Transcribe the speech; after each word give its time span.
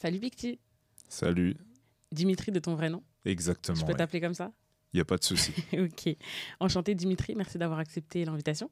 Salut 0.00 0.20
Bicti. 0.20 0.60
Salut. 1.08 1.56
Dimitri 2.12 2.52
de 2.52 2.60
ton 2.60 2.76
vrai 2.76 2.88
nom. 2.88 3.02
Exactement. 3.24 3.76
Je 3.76 3.84
peux 3.84 3.94
t'appeler 3.94 4.20
comme 4.20 4.32
ça 4.32 4.52
Il 4.92 4.98
n'y 4.98 5.00
a 5.00 5.04
pas 5.04 5.16
de 5.16 5.24
souci. 5.24 5.52
ok. 5.72 6.16
Enchanté 6.60 6.94
Dimitri, 6.94 7.34
merci 7.34 7.58
d'avoir 7.58 7.80
accepté 7.80 8.24
l'invitation. 8.24 8.70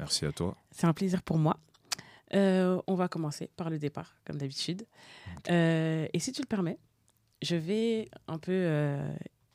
Merci 0.00 0.26
à 0.26 0.32
toi. 0.32 0.56
C'est 0.72 0.88
un 0.88 0.92
plaisir 0.92 1.22
pour 1.22 1.38
moi. 1.38 1.60
Euh, 2.34 2.82
on 2.88 2.96
va 2.96 3.06
commencer 3.06 3.50
par 3.56 3.70
le 3.70 3.78
départ, 3.78 4.16
comme 4.24 4.36
d'habitude. 4.36 4.84
Euh, 5.48 6.08
et 6.12 6.18
si 6.18 6.32
tu 6.32 6.42
le 6.42 6.48
permets, 6.48 6.80
je 7.40 7.54
vais 7.54 8.08
un 8.26 8.38
peu 8.38 8.50
euh, 8.50 9.14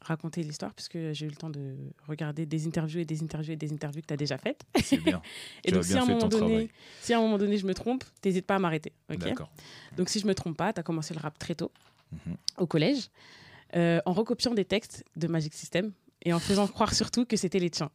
raconter 0.10 0.44
l'histoire, 0.44 0.74
puisque 0.74 0.98
j'ai 1.14 1.26
eu 1.26 1.30
le 1.30 1.36
temps 1.36 1.50
de 1.50 1.78
regarder 2.08 2.46
des 2.46 2.68
interviews 2.68 3.00
et 3.00 3.06
des 3.06 3.24
interviews 3.24 3.54
et 3.54 3.56
des 3.56 3.72
interviews 3.72 4.02
que 4.02 4.08
tu 4.08 4.14
as 4.14 4.18
déjà 4.18 4.38
faites. 4.38 4.62
C'est 4.84 4.98
bien. 4.98 5.22
et 5.64 5.70
tu 5.70 5.74
donc, 5.76 5.84
as 5.84 5.88
si 5.88 5.94
à, 5.94 6.02
un 6.02 6.06
fait 6.06 6.14
moment 6.14 6.28
ton 6.28 6.28
donné, 6.40 6.48
travail. 6.52 6.70
si 7.02 7.14
à 7.14 7.18
un 7.18 7.22
moment 7.22 7.38
donné 7.38 7.58
je 7.58 7.66
me 7.66 7.74
trompe, 7.74 8.04
n'hésite 8.26 8.46
pas 8.46 8.56
à 8.56 8.60
m'arrêter. 8.60 8.92
ok? 9.10 9.18
D'accord. 9.20 9.50
donc, 9.96 10.10
si 10.10 10.20
je 10.20 10.28
me 10.28 10.36
trompe 10.36 10.58
pas, 10.58 10.74
tu 10.74 10.80
as 10.80 10.84
commencé 10.84 11.14
le 11.14 11.20
rap 11.22 11.38
très 11.40 11.56
tôt, 11.56 11.72
Mhm. 12.12 12.36
au 12.58 12.66
collège, 12.68 13.10
euh, 13.76 14.02
en 14.06 14.14
recopiant 14.14 14.54
des 14.54 14.66
textes 14.66 15.06
de 15.16 15.28
Magic 15.28 15.54
System 15.54 15.92
et 16.24 16.34
en 16.34 16.40
faisant 16.40 16.68
croire 16.68 16.94
surtout 16.94 17.26
que 17.26 17.38
c'était 17.38 17.60
les 17.60 17.70
tiens. 17.70 17.92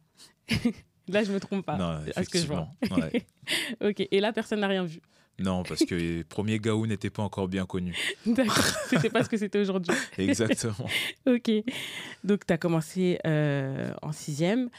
Là, 1.07 1.23
je 1.23 1.31
me 1.31 1.39
trompe 1.39 1.65
pas. 1.65 1.77
non, 1.77 1.99
à 2.15 2.23
ce 2.23 2.29
que 2.29 2.39
je 2.39 2.47
vois. 2.47 2.67
effectivement. 2.81 3.09
Ouais. 3.13 3.25
Ok, 3.89 4.07
et 4.09 4.19
là, 4.21 4.33
personne 4.33 4.61
n'a 4.61 4.67
rien 4.67 4.83
vu. 4.85 5.01
Non, 5.39 5.63
parce 5.63 5.83
que 5.85 5.95
les 5.95 6.23
premiers 6.29 6.59
Gaou 6.59 6.87
n'étaient 6.87 7.09
pas 7.09 7.23
encore 7.23 7.47
bien 7.47 7.65
connus. 7.65 7.97
D'accord, 8.25 8.55
c'était 8.89 9.09
pas 9.09 9.23
ce 9.23 9.29
que 9.29 9.37
c'était 9.37 9.59
aujourd'hui. 9.59 9.93
Exactement. 10.17 10.89
Ok, 11.25 11.51
donc 12.23 12.45
tu 12.45 12.53
as 12.53 12.57
commencé 12.57 13.19
euh, 13.25 13.93
en 14.01 14.11
sixième, 14.11 14.69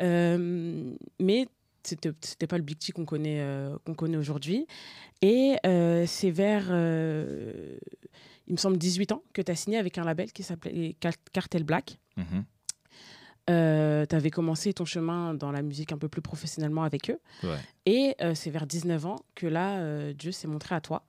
euh, 0.00 0.92
mais 1.20 1.46
c'était 1.82 2.10
c'était 2.22 2.46
pas 2.46 2.56
le 2.58 2.62
Big 2.64 2.78
T 2.78 2.92
qu'on 2.92 3.04
connaît, 3.04 3.40
euh, 3.40 3.76
qu'on 3.84 3.94
connaît 3.94 4.16
aujourd'hui. 4.16 4.66
Et 5.22 5.56
c'est 6.06 6.30
vers, 6.30 6.66
il 6.70 8.52
me 8.52 8.56
semble, 8.56 8.78
18 8.78 9.12
ans 9.12 9.22
que 9.32 9.42
tu 9.42 9.52
as 9.52 9.54
signé 9.54 9.76
avec 9.78 9.96
un 9.98 10.04
label 10.04 10.32
qui 10.32 10.42
s'appelait 10.42 10.96
Car- 10.98 11.12
Cartel 11.32 11.62
Black. 11.64 11.98
Mhm. 13.48 14.06
tu 14.06 14.14
avais 14.14 14.30
commencé 14.30 14.72
ton 14.72 14.84
chemin 14.84 15.34
dans 15.34 15.52
la 15.52 15.62
musique 15.62 15.92
un 15.92 15.98
peu 15.98 16.08
plus 16.08 16.22
professionnellement 16.22 16.84
avec 16.84 17.10
eux. 17.10 17.18
Ouais. 17.42 17.58
Et 17.86 18.14
euh, 18.20 18.34
c'est 18.34 18.50
vers 18.50 18.66
19 18.66 19.06
ans 19.06 19.16
que 19.34 19.46
là, 19.46 19.78
euh, 19.78 20.12
Dieu 20.12 20.32
s'est 20.32 20.48
montré 20.48 20.74
à 20.74 20.80
toi 20.80 21.04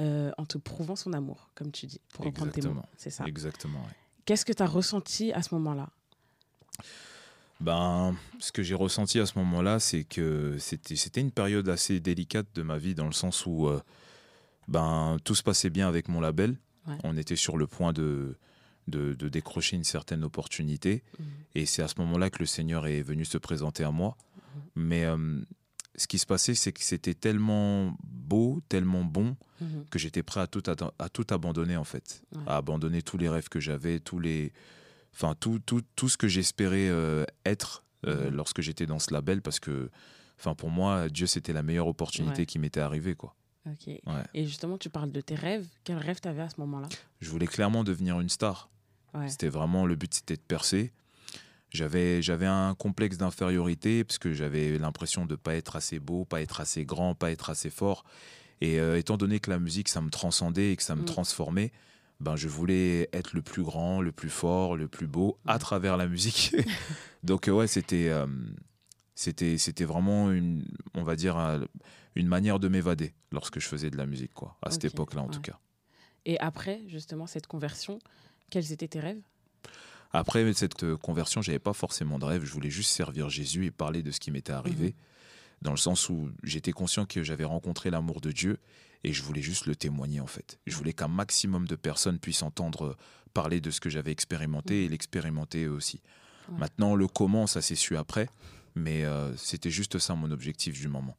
euh, 0.00 0.30
en 0.38 0.46
te 0.46 0.58
prouvant 0.58 0.96
son 0.96 1.12
amour, 1.12 1.50
comme 1.54 1.72
tu 1.72 1.86
dis, 1.86 2.00
pour 2.12 2.24
reprendre 2.24 2.52
tes 2.52 2.60
mots. 2.60 2.68
Exactement. 2.68 2.88
C'est 2.96 3.10
ça. 3.10 3.24
Exactement. 3.26 3.80
ouais. 3.80 3.96
Qu'est-ce 4.24 4.44
que 4.44 4.52
tu 4.52 4.62
as 4.62 4.66
ressenti 4.66 5.32
à 5.32 5.42
ce 5.42 5.54
moment-là? 5.54 5.88
Ben, 7.60 8.14
ce 8.38 8.52
que 8.52 8.62
j'ai 8.62 8.76
ressenti 8.76 9.18
à 9.18 9.26
ce 9.26 9.36
moment-là, 9.38 9.80
c'est 9.80 10.04
que 10.04 10.56
c'était 10.58 11.20
une 11.20 11.32
période 11.32 11.68
assez 11.68 11.98
délicate 11.98 12.46
de 12.54 12.62
ma 12.62 12.78
vie 12.78 12.94
dans 12.94 13.06
le 13.06 13.12
sens 13.12 13.46
où 13.46 13.66
euh, 13.66 13.80
ben 14.68 15.16
tout 15.24 15.34
se 15.34 15.42
passait 15.42 15.70
bien 15.70 15.88
avec 15.88 16.08
mon 16.08 16.20
label. 16.20 16.56
Ouais. 16.86 16.96
On 17.02 17.16
était 17.16 17.36
sur 17.36 17.56
le 17.56 17.66
point 17.66 17.92
de 17.92 18.36
de, 18.88 19.14
de 19.14 19.28
décrocher 19.28 19.76
une 19.76 19.84
certaine 19.84 20.24
opportunité. 20.24 21.02
Mhm. 21.18 21.26
Et 21.54 21.66
c'est 21.66 21.82
à 21.82 21.88
ce 21.88 21.94
moment-là 21.98 22.30
que 22.30 22.38
le 22.40 22.46
Seigneur 22.46 22.86
est 22.86 23.02
venu 23.02 23.24
se 23.24 23.38
présenter 23.38 23.84
à 23.84 23.90
moi. 23.90 24.16
Mais 24.74 25.04
euh, 25.04 25.40
ce 25.96 26.06
qui 26.06 26.18
se 26.18 26.26
passait, 26.26 26.54
c'est 26.54 26.72
que 26.72 26.82
c'était 26.82 27.14
tellement 27.14 27.96
beau, 28.04 28.60
tellement 28.68 29.04
bon, 29.04 29.36
Mhm. 29.60 29.84
que 29.90 29.98
j'étais 29.98 30.22
prêt 30.22 30.40
à 30.40 30.46
tout, 30.46 30.62
à 30.98 31.08
tout 31.08 31.26
abandonner, 31.30 31.76
en 31.76 31.84
fait. 31.84 32.22
Ouais. 32.34 32.42
À 32.46 32.56
abandonner 32.58 33.02
tous 33.02 33.18
les 33.18 33.28
rêves 33.28 33.48
que 33.48 33.58
j'avais, 33.60 33.98
tous 33.98 34.20
les... 34.20 34.52
Enfin, 35.14 35.34
tout, 35.38 35.58
tout, 35.58 35.82
tout 35.96 36.08
ce 36.08 36.16
que 36.16 36.28
j'espérais 36.28 36.88
euh, 36.88 37.24
être 37.44 37.82
euh, 38.06 38.30
Mhm. 38.30 38.36
lorsque 38.36 38.60
j'étais 38.60 38.86
dans 38.86 39.00
ce 39.00 39.12
label, 39.12 39.42
parce 39.42 39.58
que, 39.58 39.90
enfin, 40.38 40.54
pour 40.54 40.70
moi, 40.70 41.08
Dieu, 41.08 41.26
c'était 41.26 41.52
la 41.52 41.64
meilleure 41.64 41.88
opportunité 41.88 42.42
Ouais. 42.42 42.46
qui 42.46 42.60
m'était 42.60 42.78
arrivée, 42.80 43.16
quoi. 43.16 43.34
Ok. 43.66 43.88
Ouais. 43.88 44.00
Et 44.34 44.46
justement, 44.46 44.78
tu 44.78 44.88
parles 44.90 45.10
de 45.10 45.20
tes 45.20 45.34
rêves. 45.34 45.66
Quels 45.82 45.98
rêves 45.98 46.20
tu 46.22 46.28
avais 46.28 46.42
à 46.42 46.48
ce 46.48 46.60
moment-là? 46.60 46.88
Je 47.20 47.28
voulais 47.28 47.48
clairement 47.48 47.82
devenir 47.82 48.20
une 48.20 48.28
star. 48.28 48.70
Ouais. 49.14 49.28
C'était 49.28 49.48
vraiment 49.48 49.86
le 49.86 49.94
but, 49.96 50.12
c'était 50.14 50.36
de 50.36 50.40
percer. 50.42 50.92
J'avais, 51.70 52.22
j'avais 52.22 52.46
un 52.46 52.74
complexe 52.74 53.18
d'infériorité 53.18 54.02
parce 54.04 54.18
que 54.18 54.32
j'avais 54.32 54.78
l'impression 54.78 55.26
de 55.26 55.36
pas 55.36 55.54
être 55.54 55.76
assez 55.76 55.98
beau, 55.98 56.24
pas 56.24 56.40
être 56.40 56.60
assez 56.60 56.84
grand, 56.86 57.14
pas 57.14 57.30
être 57.30 57.50
assez 57.50 57.68
fort. 57.70 58.04
Et 58.60 58.80
euh, 58.80 58.98
étant 58.98 59.16
donné 59.18 59.38
que 59.38 59.50
la 59.50 59.58
musique, 59.58 59.88
ça 59.88 60.00
me 60.00 60.08
transcendait 60.10 60.72
et 60.72 60.76
que 60.76 60.82
ça 60.82 60.94
me 60.96 61.02
Mm. 61.02 61.06
transformait, 61.06 61.72
ben 62.20 62.36
je 62.36 62.48
voulais 62.48 63.08
être 63.12 63.34
le 63.34 63.42
plus 63.42 63.62
grand, 63.62 64.00
le 64.00 64.12
plus 64.12 64.30
fort, 64.30 64.76
le 64.76 64.88
plus 64.88 65.06
beau 65.06 65.38
à 65.46 65.52
Ouais. 65.54 65.58
travers 65.58 65.96
la 65.96 66.08
musique. 66.08 66.56
Donc 67.22 67.48
euh, 67.48 67.52
ouais, 67.52 67.66
c'était, 67.66 68.08
euh, 68.08 68.26
c'était, 69.14 69.58
c'était 69.58 69.84
vraiment 69.84 70.30
une, 70.32 70.64
on 70.94 71.02
va 71.02 71.16
dire, 71.16 71.36
une 72.14 72.26
manière 72.28 72.58
de 72.58 72.68
m'évader 72.68 73.12
lorsque 73.30 73.60
je 73.60 73.68
faisais 73.68 73.90
de 73.90 73.96
la 73.96 74.06
musique, 74.06 74.32
quoi. 74.32 74.56
À 74.62 74.70
cette 74.70 74.86
époque-là, 74.86 75.20
en 75.22 75.26
ouais. 75.26 75.30
tout 75.34 75.40
cas. 75.42 75.58
Et 76.24 76.38
après, 76.40 76.80
justement, 76.88 77.26
cette 77.26 77.46
conversion, 77.46 77.98
quels 78.50 78.72
étaient 78.72 78.88
tes 78.88 79.00
rêves? 79.00 79.20
Après 80.12 80.52
cette 80.54 80.84
euh, 80.84 80.96
conversion, 80.96 81.42
j'avais 81.42 81.58
pas 81.58 81.74
forcément 81.74 82.18
de 82.18 82.24
rêve. 82.24 82.44
Je 82.44 82.52
voulais 82.52 82.70
juste 82.70 82.90
servir 82.90 83.28
Jésus 83.28 83.66
et 83.66 83.70
parler 83.70 84.02
de 84.02 84.10
ce 84.10 84.20
qui 84.20 84.30
m'était 84.30 84.52
arrivé, 84.52 84.94
dans 85.60 85.70
le 85.70 85.76
sens 85.76 86.08
où 86.08 86.30
j'étais 86.42 86.72
conscient 86.72 87.04
que 87.04 87.22
j'avais 87.22 87.44
rencontré 87.44 87.90
l'amour 87.90 88.20
de 88.20 88.32
Dieu 88.32 88.58
et 89.04 89.12
je 89.12 89.22
voulais 89.22 89.42
juste 89.42 89.66
le 89.66 89.76
témoigner 89.76 90.20
en 90.20 90.26
fait. 90.26 90.58
Je 90.66 90.76
voulais 90.76 90.92
qu'un 90.92 91.08
maximum 91.08 91.66
de 91.66 91.76
personnes 91.76 92.18
puissent 92.18 92.42
entendre 92.42 92.84
euh, 92.86 92.96
parler 93.34 93.60
de 93.60 93.70
ce 93.70 93.80
que 93.80 93.90
j'avais 93.90 94.10
expérimenté 94.10 94.84
et 94.84 94.88
l'expérimenter 94.88 95.64
eux 95.64 95.72
aussi. 95.72 96.00
Ouais. 96.48 96.58
Maintenant, 96.58 96.94
le 96.94 97.06
comment, 97.06 97.46
ça 97.46 97.60
s'est 97.60 97.74
su 97.74 97.96
après, 97.96 98.28
mais 98.74 99.04
euh, 99.04 99.36
c'était 99.36 99.70
juste 99.70 99.98
ça 99.98 100.14
mon 100.14 100.30
objectif 100.30 100.80
du 100.80 100.88
moment. 100.88 101.16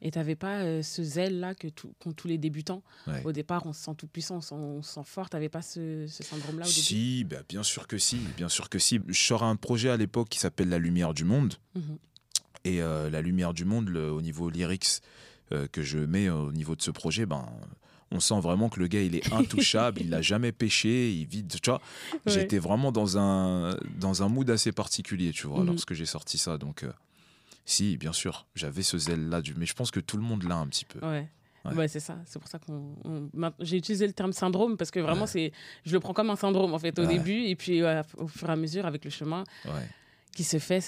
Et 0.00 0.10
tu 0.10 0.18
n'avais 0.18 0.36
pas 0.36 0.60
euh, 0.62 0.82
ce 0.82 1.02
zèle-là 1.02 1.54
que 1.54 1.68
qu'ont 1.98 2.12
tous 2.12 2.28
les 2.28 2.38
débutants? 2.38 2.82
Ouais. 3.06 3.22
Au 3.24 3.32
départ, 3.32 3.66
on 3.66 3.72
se 3.72 3.82
sent 3.84 3.94
tout 3.96 4.06
puissant, 4.06 4.40
on 4.50 4.82
se 4.82 4.94
sent, 4.94 5.00
fort. 5.04 5.28
Tu 5.30 5.36
n'avais 5.36 5.48
pas 5.48 5.62
ce, 5.62 6.06
ce 6.08 6.22
syndrome-là 6.22 6.64
au 6.64 6.68
début? 6.68 6.80
Si, 6.80 7.24
bah, 7.24 7.38
bien 7.48 7.62
sûr 7.62 7.86
que 7.86 7.98
si, 7.98 8.16
bien 8.36 8.48
sûr 8.48 8.68
que 8.68 8.78
si. 8.78 9.00
Je 9.06 9.18
sors 9.20 9.42
un 9.42 9.56
projet 9.56 9.90
à 9.90 9.96
l'époque 9.96 10.28
qui 10.28 10.38
s'appelle 10.38 10.68
La 10.68 10.78
Lumière 10.78 11.12
du 11.14 11.24
Monde. 11.24 11.54
Mhm. 11.74 11.98
Et 12.64 12.82
euh, 12.82 13.10
la 13.10 13.20
lumière 13.22 13.52
du 13.54 13.64
monde, 13.64 13.88
le- 13.88 14.10
au 14.10 14.20
niveau 14.22 14.50
lyrics 14.50 15.00
euh, 15.52 15.68
que 15.68 15.82
je 15.82 15.98
mets 15.98 16.28
au 16.28 16.50
niveau 16.52 16.74
de 16.74 16.82
ce 16.82 16.90
projet, 16.90 17.24
ben, 17.26 17.46
on 18.10 18.18
sent 18.18 18.40
vraiment 18.40 18.68
que 18.68 18.80
le 18.80 18.88
gars, 18.88 19.02
il 19.02 19.14
est 19.14 19.32
intouchable, 19.32 20.00
il 20.00 20.08
n'a 20.08 20.22
jamais 20.22 20.50
péché, 20.52 21.12
il 21.12 21.26
vit. 21.26 21.44
Tu 21.46 21.58
vois, 21.70 21.80
Ouais. 22.12 22.32
j'étais 22.32 22.58
vraiment 22.58 22.90
dans 22.92 23.18
un, 23.18 23.76
dans 24.00 24.22
un 24.24 24.28
mood 24.28 24.48
assez 24.50 24.72
particulier, 24.72 25.32
tu 25.32 25.46
vois, 25.46 25.60
Mhm. 25.60 25.66
lorsque 25.66 25.92
j'ai 25.94 26.06
sorti 26.06 26.38
ça. 26.38 26.58
Donc, 26.58 26.82
euh, 26.82 26.90
si, 27.66 27.98
bien 27.98 28.14
sûr, 28.14 28.46
j'avais 28.54 28.82
ce 28.82 28.96
zèle-là, 28.96 29.42
du... 29.42 29.54
mais 29.54 29.66
je 29.66 29.74
pense 29.74 29.90
que 29.90 30.00
tout 30.00 30.16
le 30.16 30.22
monde 30.22 30.42
l'a 30.44 30.56
un 30.56 30.66
petit 30.68 30.86
peu. 30.86 30.98
Ouais. 31.06 31.28
Ouais. 31.66 31.74
Ouais, 31.74 31.88
c'est 31.88 31.98
ça. 32.00 32.16
C'est 32.26 32.38
pour 32.38 32.48
ça 32.48 32.58
qu'on. 32.60 32.94
on- 33.04 33.28
maintenant, 33.34 33.56
J'ai 33.58 33.76
utilisé 33.76 34.06
le 34.06 34.12
terme 34.12 34.32
syndrome 34.32 34.76
parce 34.76 34.92
que 34.92 35.00
vraiment, 35.00 35.22
Ouais. 35.22 35.26
c'est, 35.26 35.52
je 35.84 35.92
le 35.92 35.98
prends 36.00 36.12
comme 36.14 36.30
un 36.30 36.36
syndrome 36.36 36.72
en 36.72 36.78
fait 36.78 36.96
au 36.98 37.02
Ouais. 37.02 37.18
début 37.18 37.42
et 37.42 37.56
puis 37.56 37.82
au 38.18 38.28
fur 38.28 38.48
et 38.48 38.52
à 38.52 38.56
mesure 38.56 38.86
avec 38.86 39.04
le 39.04 39.10
chemin 39.10 39.42
qui 40.32 40.44
se 40.44 40.58
fait, 40.58 40.80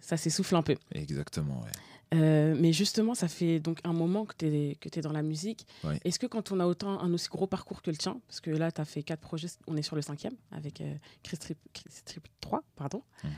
ça 0.00 0.16
s'essouffle 0.16 0.56
un 0.56 0.62
peu. 0.62 0.74
exactement. 0.92 1.60
Ouais. 1.62 1.70
Euh, 2.14 2.54
mais 2.58 2.72
justement, 2.72 3.14
ça 3.14 3.26
fait 3.28 3.58
donc 3.60 3.78
un 3.84 3.92
moment 3.92 4.24
que 4.24 4.34
tu 4.38 4.46
es, 4.46 4.74
que 4.80 4.88
es 4.96 5.02
dans 5.02 5.12
la 5.12 5.22
musique. 5.22 5.64
Est-ce 6.04 6.18
que 6.18 6.26
quand 6.26 6.50
on 6.50 6.58
a 6.60 6.66
autant 6.66 7.00
un 7.00 7.12
aussi 7.12 7.28
gros 7.28 7.46
parcours 7.46 7.82
que 7.82 7.90
le 7.90 7.96
tien, 7.96 8.20
parce 8.26 8.40
que 8.40 8.50
là, 8.50 8.72
tu 8.72 8.80
as 8.80 8.84
fait 8.84 9.02
quatre 9.04 9.20
projets, 9.20 9.48
on 9.68 9.76
est 9.76 9.82
sur 9.82 9.94
le 9.96 10.02
cinquième 10.02 10.34
avec 10.50 10.80
euh, 10.80 10.94
Chris, 11.22 11.36
Trip, 11.38 11.58
Chris 11.72 11.84
Trip 12.04 12.26
3, 12.40 12.62
pardon. 12.76 13.02
Mhm. 13.22 13.30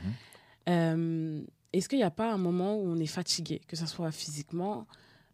Euh, 0.69 1.41
Est-ce 1.73 1.87
qu'il 1.89 1.99
n'y 1.99 2.03
a 2.03 2.11
pas 2.11 2.31
un 2.33 2.37
moment 2.37 2.75
où 2.75 2.87
on 2.89 2.97
est 2.97 3.05
fatigué, 3.07 3.61
que 3.67 3.75
ce 3.75 3.85
soit 3.85 4.11
physiquement, 4.11 4.87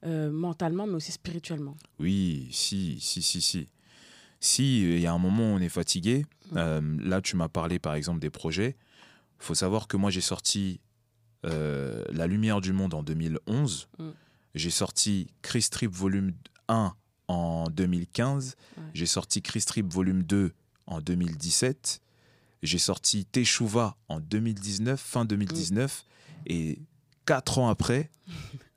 euh, 0.06 0.31
mentalement, 0.31 0.85
mais 0.85 0.94
aussi 0.96 1.12
spirituellement? 1.12 1.75
Oui, 2.00 2.47
si, 2.51 3.00
si, 3.00 3.22
si, 3.22 3.41
si. 3.41 3.68
Si, 4.41 4.81
il 4.81 5.00
y 5.00 5.07
a 5.07 5.13
un 5.13 5.18
moment 5.18 5.44
où 5.53 5.56
on 5.56 5.59
est 5.59 5.69
fatigué, 5.69 6.25
euh, 6.56 6.81
là 7.01 7.22
tu 7.22 7.35
m'as 7.35 7.47
parlé 7.47 7.79
par 7.79 7.96
exemple 7.96 8.19
des 8.19 8.29
projets, 8.29 8.75
faut 9.40 9.56
savoir 9.56 9.88
que 9.88 9.97
moi 9.97 10.12
j'ai 10.12 10.22
sorti 10.22 10.81
euh, 11.46 12.03
La 12.12 12.28
Lumière 12.28 12.62
du 12.62 12.73
Monde 12.73 12.94
en 12.94 13.02
2011, 13.02 13.88
Mm. 13.97 14.09
j'ai 14.53 14.69
sorti 14.69 15.28
Chris 15.41 15.67
Trip 15.72 15.91
volume 15.91 16.34
1 16.67 16.94
en 17.28 17.69
2015, 17.69 18.56
Ouais. 18.78 18.84
j'ai 18.94 19.06
sorti 19.07 19.41
Chris 19.41 19.64
Trip 19.66 19.91
volume 19.91 20.22
2 20.23 20.52
en 20.85 21.02
2017, 21.02 22.02
j'ai 22.61 22.78
sorti 22.78 23.26
Teshuva 23.26 23.96
en 24.09 24.20
2019, 24.20 24.99
fin 24.99 25.26
2019, 25.26 26.05
et 26.45 26.79
quatre 27.25 27.59
ans 27.59 27.69
après, 27.69 28.11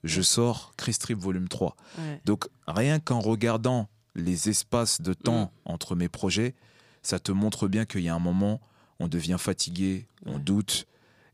je 0.04 0.22
sors 0.22 0.72
Chris 0.76 0.96
Trip 0.98 1.18
volume 1.18 1.48
3. 1.48 1.76
Ouais. 1.98 2.20
Donc 2.24 2.48
rien 2.66 2.98
qu'en 3.00 3.20
regardant 3.20 3.88
les 4.14 4.48
espaces 4.48 5.00
de 5.00 5.12
temps 5.12 5.52
entre 5.64 5.94
mes 5.94 6.08
projets, 6.08 6.54
ça 7.02 7.18
te 7.18 7.32
montre 7.32 7.68
bien 7.68 7.84
qu'il 7.84 8.02
y 8.02 8.08
a 8.08 8.14
un 8.14 8.18
moment, 8.18 8.60
on 8.98 9.08
devient 9.08 9.36
fatigué, 9.38 10.08
on 10.26 10.38
doute. 10.38 10.86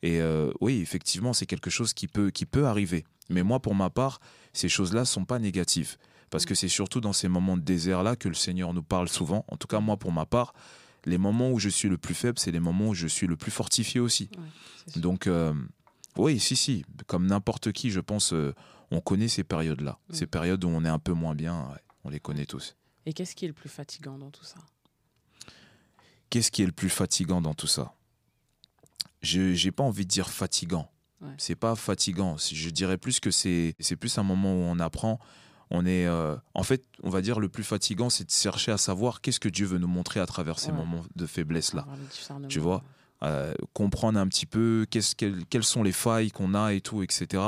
Et 0.02 0.20
euh, 0.20 0.52
oui, 0.60 0.80
effectivement, 0.80 1.32
c'est 1.32 1.46
quelque 1.46 1.70
chose 1.70 1.94
qui 1.94 2.08
peut, 2.08 2.30
qui 2.30 2.46
peut 2.46 2.66
arriver. 2.66 3.04
Mais 3.30 3.42
moi, 3.42 3.60
pour 3.60 3.74
ma 3.74 3.88
part, 3.88 4.20
ces 4.52 4.68
choses-là 4.68 5.00
ne 5.00 5.06
sont 5.06 5.24
pas 5.24 5.38
négatives. 5.38 5.96
Parce 6.30 6.44
que 6.44 6.54
c'est 6.54 6.68
surtout 6.68 7.00
dans 7.00 7.12
ces 7.12 7.28
moments 7.28 7.56
de 7.56 7.62
désert-là 7.62 8.16
que 8.16 8.28
le 8.28 8.34
Seigneur 8.34 8.74
nous 8.74 8.82
parle 8.82 9.08
souvent. 9.08 9.44
En 9.48 9.56
tout 9.56 9.66
cas, 9.66 9.80
moi, 9.80 9.96
pour 9.96 10.12
ma 10.12 10.26
part, 10.26 10.52
les 11.06 11.18
moments 11.18 11.50
où 11.50 11.58
je 11.58 11.68
suis 11.68 11.88
le 11.88 11.96
plus 11.96 12.14
faible, 12.14 12.38
c'est 12.38 12.50
les 12.50 12.60
moments 12.60 12.88
où 12.88 12.94
je 12.94 13.06
suis 13.06 13.26
le 13.26 13.36
plus 13.36 13.50
fortifié 13.50 14.00
aussi. 14.00 14.28
Ouais. 14.36 15.00
Donc, 15.00 15.26
euh, 15.26 15.54
oui, 16.16 16.38
si, 16.40 16.56
si, 16.56 16.84
comme 17.06 17.26
n'importe 17.26 17.72
qui, 17.72 17.90
je 17.90 18.00
pense, 18.00 18.32
euh, 18.32 18.54
on 18.90 19.00
connaît 19.00 19.28
ces 19.28 19.44
périodes-là. 19.44 19.98
Mm. 20.08 20.14
Ces 20.14 20.26
périodes 20.26 20.64
où 20.64 20.68
on 20.68 20.84
est 20.84 20.88
un 20.88 20.98
peu 20.98 21.12
moins 21.12 21.34
bien, 21.34 21.68
ouais, 21.70 21.80
on 22.04 22.10
les 22.10 22.20
connaît 22.20 22.46
tous. 22.46 22.76
Et 23.06 23.12
qu'est-ce 23.12 23.34
qui 23.34 23.44
est 23.44 23.48
le 23.48 23.54
plus 23.54 23.68
fatigant 23.68 24.18
dans 24.18 24.30
tout 24.30 24.44
ça? 24.44 24.56
Qu'est-ce 26.30 26.50
qui 26.50 26.62
est 26.62 26.66
le 26.66 26.72
plus 26.72 26.88
fatigant 26.90 27.40
dans 27.40 27.54
tout 27.54 27.66
ça? 27.66 27.94
Je 29.22 29.62
n'ai 29.64 29.72
pas 29.72 29.84
envie 29.84 30.04
de 30.04 30.10
dire 30.10 30.28
fatigant. 30.30 30.90
Ouais. 31.20 31.28
C'est 31.38 31.54
pas 31.54 31.74
fatigant. 31.76 32.36
Si- 32.38 32.56
Je 32.56 32.70
dirais 32.70 32.98
plus 32.98 33.20
que 33.20 33.30
c'est 33.30 33.74
c'est 33.78 33.96
plus 33.96 34.18
un 34.18 34.22
moment 34.22 34.52
où 34.54 34.58
on 34.58 34.78
apprend. 34.80 35.18
On 35.70 35.86
est, 35.86 36.06
euh, 36.06 36.36
en 36.54 36.62
fait, 36.62 36.84
on 37.02 37.08
va 37.10 37.22
dire 37.22 37.40
le 37.40 37.48
plus 37.48 37.64
fatigant, 37.64 38.10
c'est 38.10 38.24
de 38.24 38.30
chercher 38.30 38.70
à 38.72 38.76
savoir 38.76 39.20
qu'est-ce 39.22 39.40
que 39.40 39.48
Dieu 39.48 39.64
veut 39.66 39.78
nous 39.78 39.88
montrer 39.88 40.20
à 40.20 40.26
travers 40.26 40.58
ces 40.58 40.70
Ouais. 40.70 40.76
moments 40.76 41.02
de 41.16 41.26
faiblesse 41.26 41.72
là. 41.72 41.86
Tu 42.48 42.58
vois? 42.58 42.84
Euh, 43.22 43.54
comprendre 43.72 44.18
un 44.18 44.26
petit 44.28 44.44
peu 44.44 44.86
qu'est-ce 44.90 45.14
quelles, 45.14 45.46
quelles 45.46 45.64
sont 45.64 45.82
les 45.82 45.92
failles 45.92 46.30
qu'on 46.30 46.52
a 46.54 46.74
et 46.74 46.80
tout, 46.82 47.02
etc. 47.02 47.42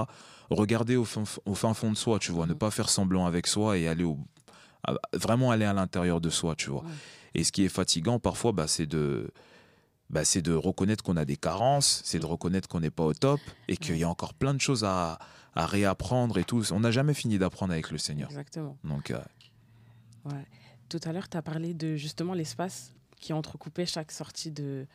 Regarder 0.48 0.96
au 0.96 1.04
fin, 1.04 1.24
au 1.44 1.54
fin 1.54 1.74
fond 1.74 1.90
de 1.90 1.96
soi, 1.96 2.18
tu 2.18 2.32
vois, 2.32 2.46
ne 2.46 2.52
Mhm. 2.52 2.58
pas 2.58 2.70
faire 2.70 2.88
semblant 2.88 3.26
avec 3.26 3.46
soi 3.46 3.76
et 3.76 3.86
aller 3.88 4.04
au, 4.04 4.16
vraiment 5.12 5.50
aller 5.50 5.64
à 5.66 5.72
l'intérieur 5.74 6.20
de 6.20 6.30
soi, 6.30 6.54
tu 6.54 6.70
vois. 6.70 6.82
Ouais. 6.82 6.90
Et 7.34 7.44
ce 7.44 7.52
qui 7.52 7.64
est 7.64 7.68
fatigant 7.68 8.18
parfois, 8.18 8.52
bah, 8.52 8.66
c'est 8.68 8.86
de 8.86 9.30
bah, 10.08 10.24
c'est 10.24 10.40
de 10.40 10.52
reconnaître 10.54 11.02
qu'on 11.02 11.16
a 11.16 11.24
des 11.24 11.36
carences, 11.36 12.00
c'est 12.04 12.20
de 12.20 12.26
reconnaître 12.26 12.68
qu'on 12.68 12.78
n'est 12.80 12.90
pas 12.92 13.02
au 13.04 13.12
top 13.12 13.40
et 13.66 13.76
qu'il 13.76 13.96
y 13.98 14.04
a 14.04 14.08
encore 14.08 14.34
plein 14.34 14.54
de 14.54 14.60
choses 14.60 14.84
à, 14.84 15.18
à 15.56 15.66
réapprendre 15.66 16.38
et 16.38 16.44
tout. 16.44 16.62
On 16.72 16.78
n'a 16.80 16.92
jamais 16.92 17.12
fini 17.12 17.38
d'apprendre 17.38 17.72
avec 17.72 17.90
le 17.90 17.98
Seigneur. 17.98 18.28
Exactement. 18.30 18.78
Donc, 18.84 19.10
euh, 19.10 19.18
Ouais. 20.24 20.46
Tout 20.88 21.00
à 21.04 21.12
l'heure, 21.12 21.28
tu 21.28 21.36
as 21.36 21.42
parlé 21.42 21.74
de 21.74 21.96
justement 21.96 22.34
l'espace 22.34 22.92
qui 23.20 23.32
entrecoupait 23.32 23.84
chaque 23.86 24.12
sortie 24.12 24.52
de, 24.52 24.86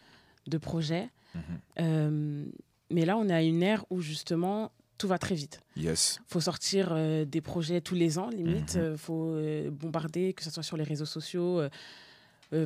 de 0.48 0.58
projet. 0.58 1.10
mhm. 1.36 1.42
Euh, 1.80 2.46
mais 2.90 3.06
là, 3.06 3.16
on 3.18 3.30
est 3.30 3.34
à 3.34 3.42
une 3.42 3.64
ère 3.64 3.86
où 3.90 4.02
justement 4.02 4.72
tout 4.98 5.08
va 5.08 5.18
très 5.18 5.34
vite. 5.34 5.62
yes. 5.78 6.20
faut 6.28 6.42
sortir 6.42 6.90
euh, 6.92 7.26
des 7.26 7.42
projets 7.42 7.82
tous 7.82 7.96
les 7.96 8.20
ans, 8.20 8.30
limite. 8.30 8.78
Il 8.80 8.98
faut 8.98 9.30
euh, 9.32 9.72
bombarder, 9.72 10.34
que 10.34 10.44
ce 10.44 10.52
soit 10.52 10.62
sur 10.64 10.78
les 10.78 10.84
réseaux 10.84 11.06
sociaux, 11.06 11.62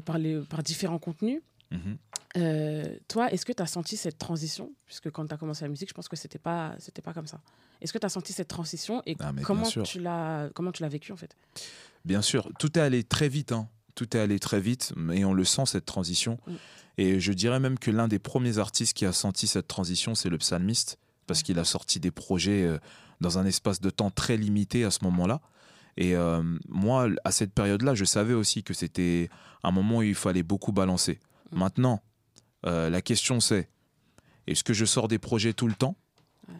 par, 0.03 0.17
les, 0.17 0.39
par 0.41 0.63
différents 0.63 0.97
contenus. 0.99 1.41
Mhm. 1.71 1.97
Toi, 3.07 3.31
est-ce 3.31 3.45
que 3.45 3.53
tu 3.53 3.61
as 3.63 3.67
senti 3.67 3.95
cette 3.97 4.17
transition? 4.17 4.71
Puisque 4.85 5.09
quand 5.11 5.25
tu 5.27 5.33
as 5.33 5.37
commencé 5.37 5.63
la 5.63 5.69
musique, 5.69 5.89
je 5.89 5.93
pense 5.93 6.07
que 6.09 6.15
c'était 6.17 6.39
pas, 6.39 6.75
c'était 6.79 7.01
pas 7.01 7.13
comme 7.13 7.27
ça. 7.27 7.39
Est-ce 7.81 7.93
que 7.93 7.97
tu 7.99 8.05
as 8.05 8.09
senti 8.09 8.33
cette 8.33 8.47
transition 8.47 9.01
et 9.05 9.15
Ah, 9.19 9.31
comment 9.43 9.69
tu 9.69 9.99
l'as 9.99 10.49
comment 10.53 10.71
tu 10.71 10.81
l'as 10.81 10.89
vécu 10.89 11.11
en 11.11 11.17
fait? 11.17 11.35
Bien 12.03 12.21
sûr, 12.21 12.49
tout 12.59 12.77
est 12.77 12.81
allé 12.81 13.03
très 13.03 13.29
vite. 13.29 13.51
hein. 13.51 13.67
Tout 13.95 14.15
est 14.15 14.19
allé 14.19 14.39
très 14.39 14.59
vite, 14.59 14.93
et 15.13 15.25
on 15.25 15.33
le 15.33 15.45
sent, 15.45 15.65
cette 15.65 15.85
transition. 15.85 16.37
Mm. 16.47 16.53
Et 16.97 17.19
je 17.19 17.33
dirais 17.33 17.59
même 17.59 17.77
que 17.77 17.91
l'un 17.91 18.07
des 18.07 18.19
premiers 18.19 18.57
artistes 18.57 18.93
qui 18.93 19.05
a 19.05 19.11
senti 19.11 19.47
cette 19.47 19.67
transition, 19.67 20.15
c'est 20.15 20.29
le 20.29 20.37
psalmiste, 20.37 20.97
parce 21.27 21.43
qu'il 21.43 21.59
a 21.59 21.65
sorti 21.65 21.99
des 21.99 22.11
projets 22.11 22.63
euh, 22.63 22.77
dans 23.21 23.37
un 23.37 23.45
espace 23.45 23.81
de 23.81 23.89
temps 23.89 24.11
très 24.11 24.37
limité 24.37 24.83
à 24.83 24.91
ce 24.91 25.03
moment-là. 25.03 25.41
Et 25.97 26.15
euh, 26.15 26.43
moi, 26.67 27.07
à 27.23 27.31
cette 27.31 27.53
période-là, 27.53 27.95
je 27.95 28.05
savais 28.05 28.33
aussi 28.33 28.63
que 28.63 28.73
c'était 28.73 29.29
un 29.63 29.71
moment 29.71 29.97
où 29.97 30.03
il 30.03 30.15
fallait 30.15 30.43
beaucoup 30.43 30.71
balancer. 30.71 31.19
Mm. 31.51 31.59
Maintenant, 31.59 32.03
euh, 32.65 32.89
la 32.89 33.01
question 33.01 33.39
c'est, 33.39 33.69
est-ce 34.47 34.63
que 34.63 34.73
je 34.73 34.85
sors 34.85 35.07
des 35.07 35.19
projets 35.19 35.53
tout 35.53 35.67
le 35.67 35.73
temps 35.73 35.95
Ouais. 36.47 36.55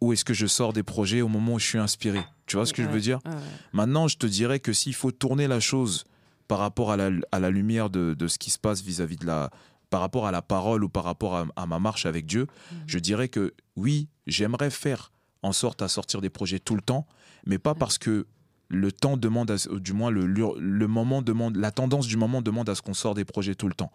Ou 0.00 0.12
est-ce 0.12 0.24
que 0.24 0.34
je 0.34 0.46
sors 0.46 0.72
des 0.72 0.82
projets 0.82 1.20
au 1.20 1.28
moment 1.28 1.54
où 1.54 1.58
je 1.58 1.66
suis 1.66 1.78
inspiré? 1.78 2.20
Tu 2.46 2.56
vois 2.56 2.66
ce 2.66 2.72
que 2.72 2.82
je 2.82 2.88
veux 2.88 3.00
dire? 3.00 3.20
ouais. 3.24 3.32
Maintenant, 3.72 4.08
je 4.08 4.16
te 4.16 4.26
dirais 4.26 4.60
que 4.60 4.72
s'il 4.72 4.94
faut 4.94 5.12
tourner 5.12 5.46
la 5.46 5.60
chose 5.60 6.04
par 6.48 6.58
rapport 6.58 6.90
à 6.92 6.96
la, 6.96 7.10
à 7.32 7.40
la 7.40 7.50
lumière 7.50 7.90
de, 7.90 8.14
de 8.14 8.28
ce 8.28 8.38
qui 8.38 8.50
se 8.50 8.58
passe 8.58 8.82
vis-à-vis 8.82 9.16
de 9.16 9.26
la. 9.26 9.50
par 9.90 10.00
rapport 10.00 10.26
à 10.26 10.32
la 10.32 10.42
parole 10.42 10.82
ou 10.82 10.88
par 10.88 11.04
rapport 11.04 11.36
à, 11.36 11.46
à 11.56 11.66
ma 11.66 11.78
marche 11.78 12.04
avec 12.04 12.26
Dieu, 12.26 12.46
Mhm. 12.72 12.78
je 12.86 12.98
dirais 12.98 13.28
que 13.28 13.54
oui, 13.76 14.08
j'aimerais 14.26 14.70
faire 14.70 15.12
en 15.42 15.52
sorte 15.52 15.82
à 15.82 15.88
sortir 15.88 16.20
des 16.20 16.30
projets 16.30 16.58
tout 16.58 16.74
le 16.74 16.80
temps, 16.82 17.06
mais 17.46 17.58
pas 17.58 17.74
Mhm. 17.74 17.78
parce 17.78 17.98
que 17.98 18.26
le 18.68 18.90
temps 18.90 19.16
demande, 19.16 19.50
à- 19.52 19.70
ou 19.70 19.78
du 19.78 19.92
moins 19.92 20.10
le, 20.10 20.26
le, 20.26 20.46
le 20.58 20.86
moment 20.88 21.22
demande, 21.22 21.54
la 21.56 21.70
tendance 21.70 22.06
du 22.08 22.16
moment 22.16 22.42
demande 22.42 22.68
à 22.70 22.74
ce 22.74 22.82
qu'on 22.82 22.94
sort 22.94 23.14
des 23.14 23.24
projets 23.24 23.54
tout 23.54 23.68
le 23.68 23.74
temps. 23.74 23.92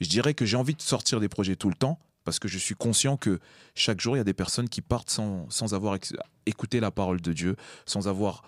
Je 0.00 0.08
dirais 0.08 0.32
que 0.32 0.46
j'ai 0.46 0.56
envie 0.56 0.74
de 0.74 0.80
sortir 0.80 1.20
des 1.20 1.28
projets 1.28 1.56
tout 1.56 1.68
le 1.68 1.74
temps 1.74 1.98
parce 2.24 2.38
que 2.38 2.48
je 2.48 2.56
suis 2.56 2.76
conscient 2.76 3.16
que 3.18 3.38
chaque 3.74 4.00
jour, 4.00 4.14
il 4.16 4.18
y 4.18 4.20
a 4.20 4.24
des 4.24 4.32
personnes 4.32 4.68
qui 4.70 4.80
partent 4.80 5.10
sans, 5.10 5.50
sans 5.50 5.74
avoir 5.74 5.98
écouté 6.46 6.80
la 6.80 6.90
parole 6.92 7.20
de 7.20 7.32
Dieu, 7.34 7.56
sans 7.84 8.06
avoir, 8.08 8.42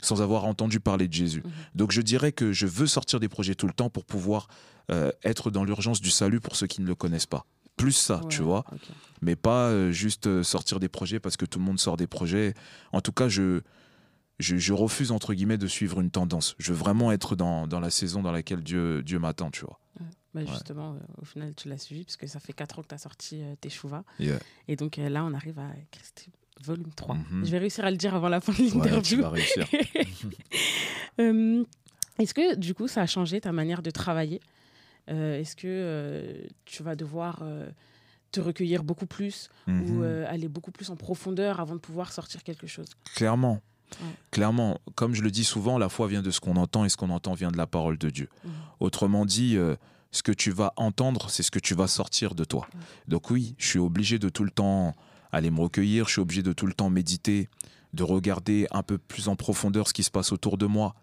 sans 0.00 0.22
avoir 0.22 0.44
entendu 0.44 0.80
parler 0.80 1.08
de 1.08 1.12
Jésus. 1.12 1.42
Mhm. 1.44 1.52
Donc 1.74 1.92
je 1.92 2.00
dirais 2.00 2.32
que 2.32 2.52
je 2.52 2.66
veux 2.66 2.86
sortir 2.86 3.20
des 3.20 3.28
projets 3.28 3.54
tout 3.54 3.66
le 3.66 3.72
temps 3.72 3.90
pour 3.90 4.04
pouvoir 4.04 4.48
euh, 4.90 5.10
être 5.24 5.50
dans 5.50 5.64
l'urgence 5.64 6.00
du 6.00 6.10
salut 6.10 6.40
pour 6.40 6.56
ceux 6.56 6.66
qui 6.66 6.80
ne 6.80 6.86
le 6.86 6.94
connaissent 6.94 7.26
pas. 7.26 7.46
Plus 7.76 7.92
ça, 7.92 8.20
tu 8.28 8.42
vois 8.42 8.64
mais 9.22 9.36
pas 9.36 9.68
euh, 9.68 9.92
juste 9.92 10.26
euh, 10.26 10.42
sortir 10.42 10.80
des 10.80 10.88
projets 10.88 11.20
parce 11.20 11.36
que 11.36 11.44
tout 11.44 11.58
le 11.58 11.64
monde 11.64 11.78
sort 11.78 11.96
des 11.96 12.06
projets. 12.06 12.54
En 12.92 13.00
tout 13.00 13.12
cas, 13.12 13.28
je, 13.28 13.60
je, 14.38 14.56
je 14.56 14.72
refuse, 14.72 15.12
entre 15.12 15.34
guillemets, 15.34 15.58
de 15.58 15.66
suivre 15.66 16.00
une 16.00 16.10
tendance. 16.10 16.54
Je 16.58 16.72
veux 16.72 16.78
vraiment 16.78 17.12
être 17.12 17.36
dans, 17.36 17.66
dans 17.66 17.80
la 17.80 17.90
saison 17.90 18.22
dans 18.22 18.32
laquelle 18.32 18.62
Dieu, 18.62 19.02
Dieu 19.02 19.18
m'attend, 19.18 19.50
tu 19.50 19.64
vois. 19.64 19.78
Bah, 20.32 20.44
justement, 20.44 20.94
euh, 20.94 20.98
au 21.20 21.24
final, 21.24 21.54
tu 21.54 21.68
l'as 21.68 21.78
suivi 21.78 22.04
puisque 22.04 22.28
ça 22.28 22.38
fait 22.38 22.52
4 22.52 22.78
ans 22.78 22.82
que 22.82 22.88
tu 22.88 22.94
as 22.94 22.98
sorti 22.98 23.42
euh, 23.42 23.56
Teshuva. 23.60 24.04
Yeah. 24.20 24.38
Et 24.68 24.76
donc 24.76 24.98
euh, 24.98 25.08
là, 25.08 25.24
on 25.24 25.34
arrive 25.34 25.58
à 25.58 25.70
Christ 25.90 26.28
volume 26.64 26.90
3. 26.94 27.14
Mhm. 27.14 27.44
Je 27.44 27.50
vais 27.50 27.58
réussir 27.58 27.84
à 27.84 27.90
le 27.90 27.96
dire 27.96 28.14
avant 28.14 28.28
la 28.28 28.40
fin 28.40 28.52
de 28.52 28.62
l'interview. 28.62 29.22
Euh, 31.18 31.64
Est-ce 32.18 32.34
que 32.34 32.54
du 32.56 32.74
coup, 32.74 32.88
ça 32.88 33.02
a 33.02 33.06
changé 33.06 33.40
ta 33.40 33.52
manière 33.52 33.82
de 33.82 33.90
travailler? 33.90 34.40
Euh, 35.10 35.40
Est-ce 35.40 35.56
que 35.56 35.66
euh, 35.66 36.42
tu 36.64 36.82
vas 36.82 36.96
devoir 36.96 37.42
te 38.32 38.40
recueillir 38.40 38.84
beaucoup 38.84 39.06
plus 39.06 39.48
ou 39.66 39.70
Mhm. 39.72 40.24
aller 40.28 40.48
beaucoup 40.48 40.70
plus 40.70 40.90
en 40.90 40.96
profondeur 40.96 41.60
avant 41.60 41.74
de 41.74 41.80
pouvoir 41.80 42.12
sortir 42.12 42.42
quelque 42.44 42.66
chose? 42.66 42.88
Clairement. 43.14 43.60
Ouais. 44.00 44.06
Clairement, 44.30 44.78
comme 44.94 45.14
je 45.14 45.22
le 45.22 45.30
dis 45.32 45.42
souvent, 45.44 45.76
la 45.76 45.88
foi 45.88 46.06
vient 46.06 46.22
de 46.22 46.30
ce 46.30 46.38
qu'on 46.40 46.56
entend 46.56 46.84
et 46.84 46.88
ce 46.88 46.96
qu'on 46.96 47.10
entend 47.10 47.34
vient 47.34 47.50
de 47.50 47.56
la 47.58 47.66
parole 47.66 47.98
de 47.98 48.08
Dieu. 48.08 48.28
Mhm. 48.44 48.50
Autrement 48.80 49.24
dit, 49.26 49.56
ce 50.12 50.22
que 50.22 50.32
tu 50.32 50.50
vas 50.52 50.72
entendre, 50.76 51.28
c'est 51.30 51.42
ce 51.42 51.50
que 51.50 51.58
tu 51.58 51.74
vas 51.74 51.86
sortir 51.88 52.34
de 52.34 52.44
toi. 52.44 52.68
Donc 53.08 53.30
oui, 53.30 53.54
je 53.58 53.66
suis 53.66 53.78
obligé 53.80 54.18
de 54.18 54.28
tout 54.28 54.44
le 54.44 54.50
temps 54.50 54.94
aller 55.32 55.50
me 55.50 55.60
recueillir, 55.60 56.06
je 56.06 56.12
suis 56.12 56.20
obligé 56.20 56.42
de 56.42 56.52
tout 56.52 56.66
le 56.66 56.72
temps 56.72 56.90
méditer, 56.90 57.48
de 57.94 58.02
regarder 58.02 58.66
un 58.70 58.82
peu 58.82 58.98
plus 58.98 59.28
en 59.28 59.36
profondeur 59.36 59.88
ce 59.88 59.92
qui 59.92 60.02
se 60.02 60.10
passe 60.10 60.32
autour 60.32 60.58
de 60.58 60.66
moi, 60.66 60.94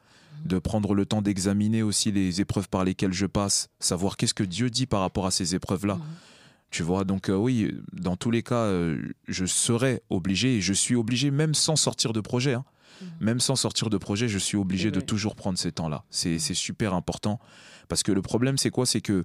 de 0.45 0.59
prendre 0.59 0.94
le 0.94 1.06
temps 1.06 1.21
d'examiner 1.21 1.81
aussi 1.83 2.12
les 2.12 2.41
épreuves 2.41 2.69
par 2.69 2.83
lesquelles 2.83 3.13
je 3.13 3.25
passe, 3.25 3.69
savoir 3.79 4.18
qu'est-ce 4.18 4.33
que 4.33 4.44
Dieu 4.44 4.69
dit 4.69 4.85
par 4.85 5.01
rapport 5.01 5.25
à 5.25 5.31
ces 5.31 5.56
épreuves-là. 5.56 5.95
Mhm. 5.95 6.03
Tu 6.69 6.83
vois, 6.83 7.03
donc 7.06 7.29
euh, 7.29 7.35
oui, 7.35 7.74
dans 7.94 8.15
tous 8.18 8.29
les 8.29 8.44
cas, 8.44 8.56
euh, 8.65 9.01
je 9.27 9.45
serai 9.45 10.01
obligé, 10.09 10.57
et 10.57 10.62
je 10.62 10.73
suis 10.73 10.95
obligé, 10.95 11.31
même 11.31 11.53
sans 11.53 11.75
sortir 11.77 12.13
de 12.13 12.21
projet, 12.21 12.53
hein, 12.53 12.65
Mhm. 13.01 13.07
même 13.21 13.39
sans 13.39 13.56
sortir 13.56 13.89
de 13.89 13.97
projet, 13.97 14.27
je 14.27 14.38
suis 14.39 14.57
obligé 14.57 14.89
de 14.91 15.00
toujours 15.01 15.35
prendre 15.35 15.57
ces 15.57 15.71
temps-là. 15.71 16.03
C'est 16.09 16.39
c'est 16.39 16.53
super 16.56 16.94
important. 16.94 17.39
Parce 17.89 18.01
que 18.03 18.12
le 18.12 18.21
problème, 18.21 18.57
c'est 18.57 18.71
quoi? 18.71 18.85
C'est 18.85 19.01
que 19.01 19.23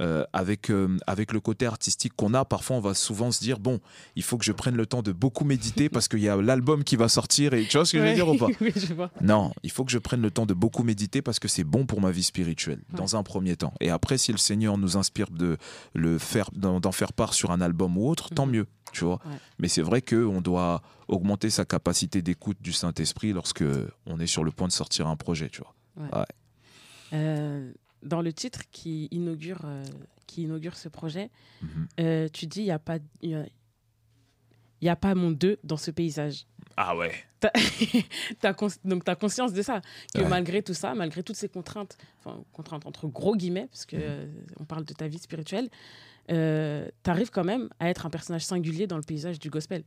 euh, 0.00 0.24
avec, 0.32 0.70
euh, 0.70 0.96
avec 1.06 1.32
le 1.32 1.40
côté 1.40 1.66
artistique 1.66 2.14
qu'on 2.16 2.34
a, 2.34 2.44
parfois 2.44 2.76
on 2.76 2.80
va 2.80 2.94
souvent 2.94 3.30
se 3.30 3.40
dire, 3.40 3.58
bon, 3.58 3.80
il 4.16 4.22
faut 4.22 4.38
que 4.38 4.44
je 4.44 4.52
prenne 4.52 4.74
le 4.76 4.86
temps 4.86 5.02
de 5.02 5.12
beaucoup 5.12 5.44
méditer 5.44 5.88
parce 5.88 6.08
qu'il 6.08 6.20
y 6.20 6.28
a 6.28 6.36
l'album 6.36 6.82
qui 6.84 6.96
va 6.96 7.08
sortir, 7.08 7.52
et 7.54 7.64
tu 7.66 7.76
vois 7.76 7.84
ce 7.86 7.92
que 7.92 7.98
je 7.98 8.04
veux 8.04 8.14
dire 8.14 8.28
ou 8.28 8.36
pas? 8.36 8.46
Oui, 8.60 8.72
je 8.74 8.94
vois. 8.94 9.10
non, 9.20 9.52
il 9.62 9.70
faut 9.70 9.84
que 9.84 9.92
je 9.92 9.98
prenne 9.98 10.22
le 10.22 10.30
temps 10.30 10.46
de 10.46 10.54
beaucoup 10.54 10.82
méditer 10.82 11.22
parce 11.22 11.38
que 11.38 11.48
c'est 11.48 11.64
bon 11.64 11.86
pour 11.86 12.00
ma 12.00 12.10
vie 12.10 12.22
spirituelle, 12.24 12.80
Ouais. 12.92 12.98
dans 12.98 13.14
un 13.16 13.22
premier 13.22 13.56
temps. 13.56 13.74
Et 13.80 13.90
après, 13.90 14.16
si 14.18 14.32
le 14.32 14.38
Seigneur 14.38 14.78
nous 14.78 14.96
inspire 14.96 15.30
de 15.30 15.56
le 15.94 16.18
faire, 16.18 16.50
d'en 16.52 16.92
faire 16.92 17.12
part 17.12 17.34
sur 17.34 17.50
un 17.50 17.60
album 17.60 17.96
ou 17.98 18.08
autre, 18.08 18.30
tant 18.34 18.46
Mhm. 18.46 18.52
mieux, 18.52 18.66
tu 18.92 19.04
vois. 19.04 19.20
Ouais. 19.26 19.36
Mais 19.58 19.68
c'est 19.68 19.82
vrai 19.82 20.00
qu'on 20.02 20.40
doit 20.40 20.82
augmenter 21.08 21.50
sa 21.50 21.64
capacité 21.64 22.22
d'écoute 22.22 22.56
du 22.60 22.72
Saint-Esprit 22.72 23.32
lorsque 23.32 23.64
on 24.06 24.18
est 24.20 24.26
sur 24.26 24.44
le 24.44 24.50
point 24.50 24.66
de 24.68 24.72
sortir 24.72 25.08
un 25.08 25.16
projet, 25.16 25.48
tu 25.50 25.60
vois. 25.60 26.24
Euh, 27.12 27.72
dans 28.02 28.22
le 28.22 28.32
titre 28.32 28.60
qui 28.70 29.08
inaugure, 29.10 29.60
euh, 29.64 29.84
qui 30.26 30.42
inaugure 30.42 30.76
ce 30.76 30.88
projet, 30.88 31.30
Mhm. 31.62 31.88
euh, 32.00 32.28
tu 32.32 32.46
dis 32.46 32.60
il 32.60 32.64
n'y 32.64 32.70
a 32.70 32.78
pas. 32.78 32.98
Y 33.22 33.34
a- 33.34 33.46
y 34.82 34.88
a 34.88 34.96
pas 34.96 35.14
mon 35.14 35.30
deux 35.30 35.58
dans 35.62 35.76
ce 35.76 35.90
paysage. 35.90 36.46
Ah 36.76 36.96
ouais. 36.96 37.12
Donc 38.84 39.04
tu 39.04 39.10
as 39.10 39.14
conscience 39.14 39.52
de 39.52 39.60
ça, 39.62 39.82
que 40.14 40.20
Ouais. 40.22 40.28
malgré 40.28 40.62
tout 40.62 40.72
ça, 40.74 40.94
malgré 40.94 41.22
toutes 41.22 41.36
ces 41.36 41.48
contraintes, 41.48 41.98
enfin 42.18 42.42
contraintes 42.52 42.86
entre 42.86 43.06
gros 43.08 43.36
guillemets, 43.36 43.66
parce 43.66 43.84
que 43.84 43.96
Mhm. 43.96 44.02
euh, 44.04 44.26
on 44.58 44.64
parle 44.64 44.84
de 44.84 44.94
ta 44.94 45.06
vie 45.08 45.18
spirituelle, 45.18 45.68
tu 46.28 46.34
arrives 47.10 47.30
quand 47.30 47.44
même 47.44 47.68
à 47.78 47.90
être 47.90 48.06
un 48.06 48.10
personnage 48.10 48.44
singulier 48.44 48.86
dans 48.86 48.96
le 48.96 49.02
paysage 49.02 49.38
du 49.38 49.50
gospel. 49.50 49.84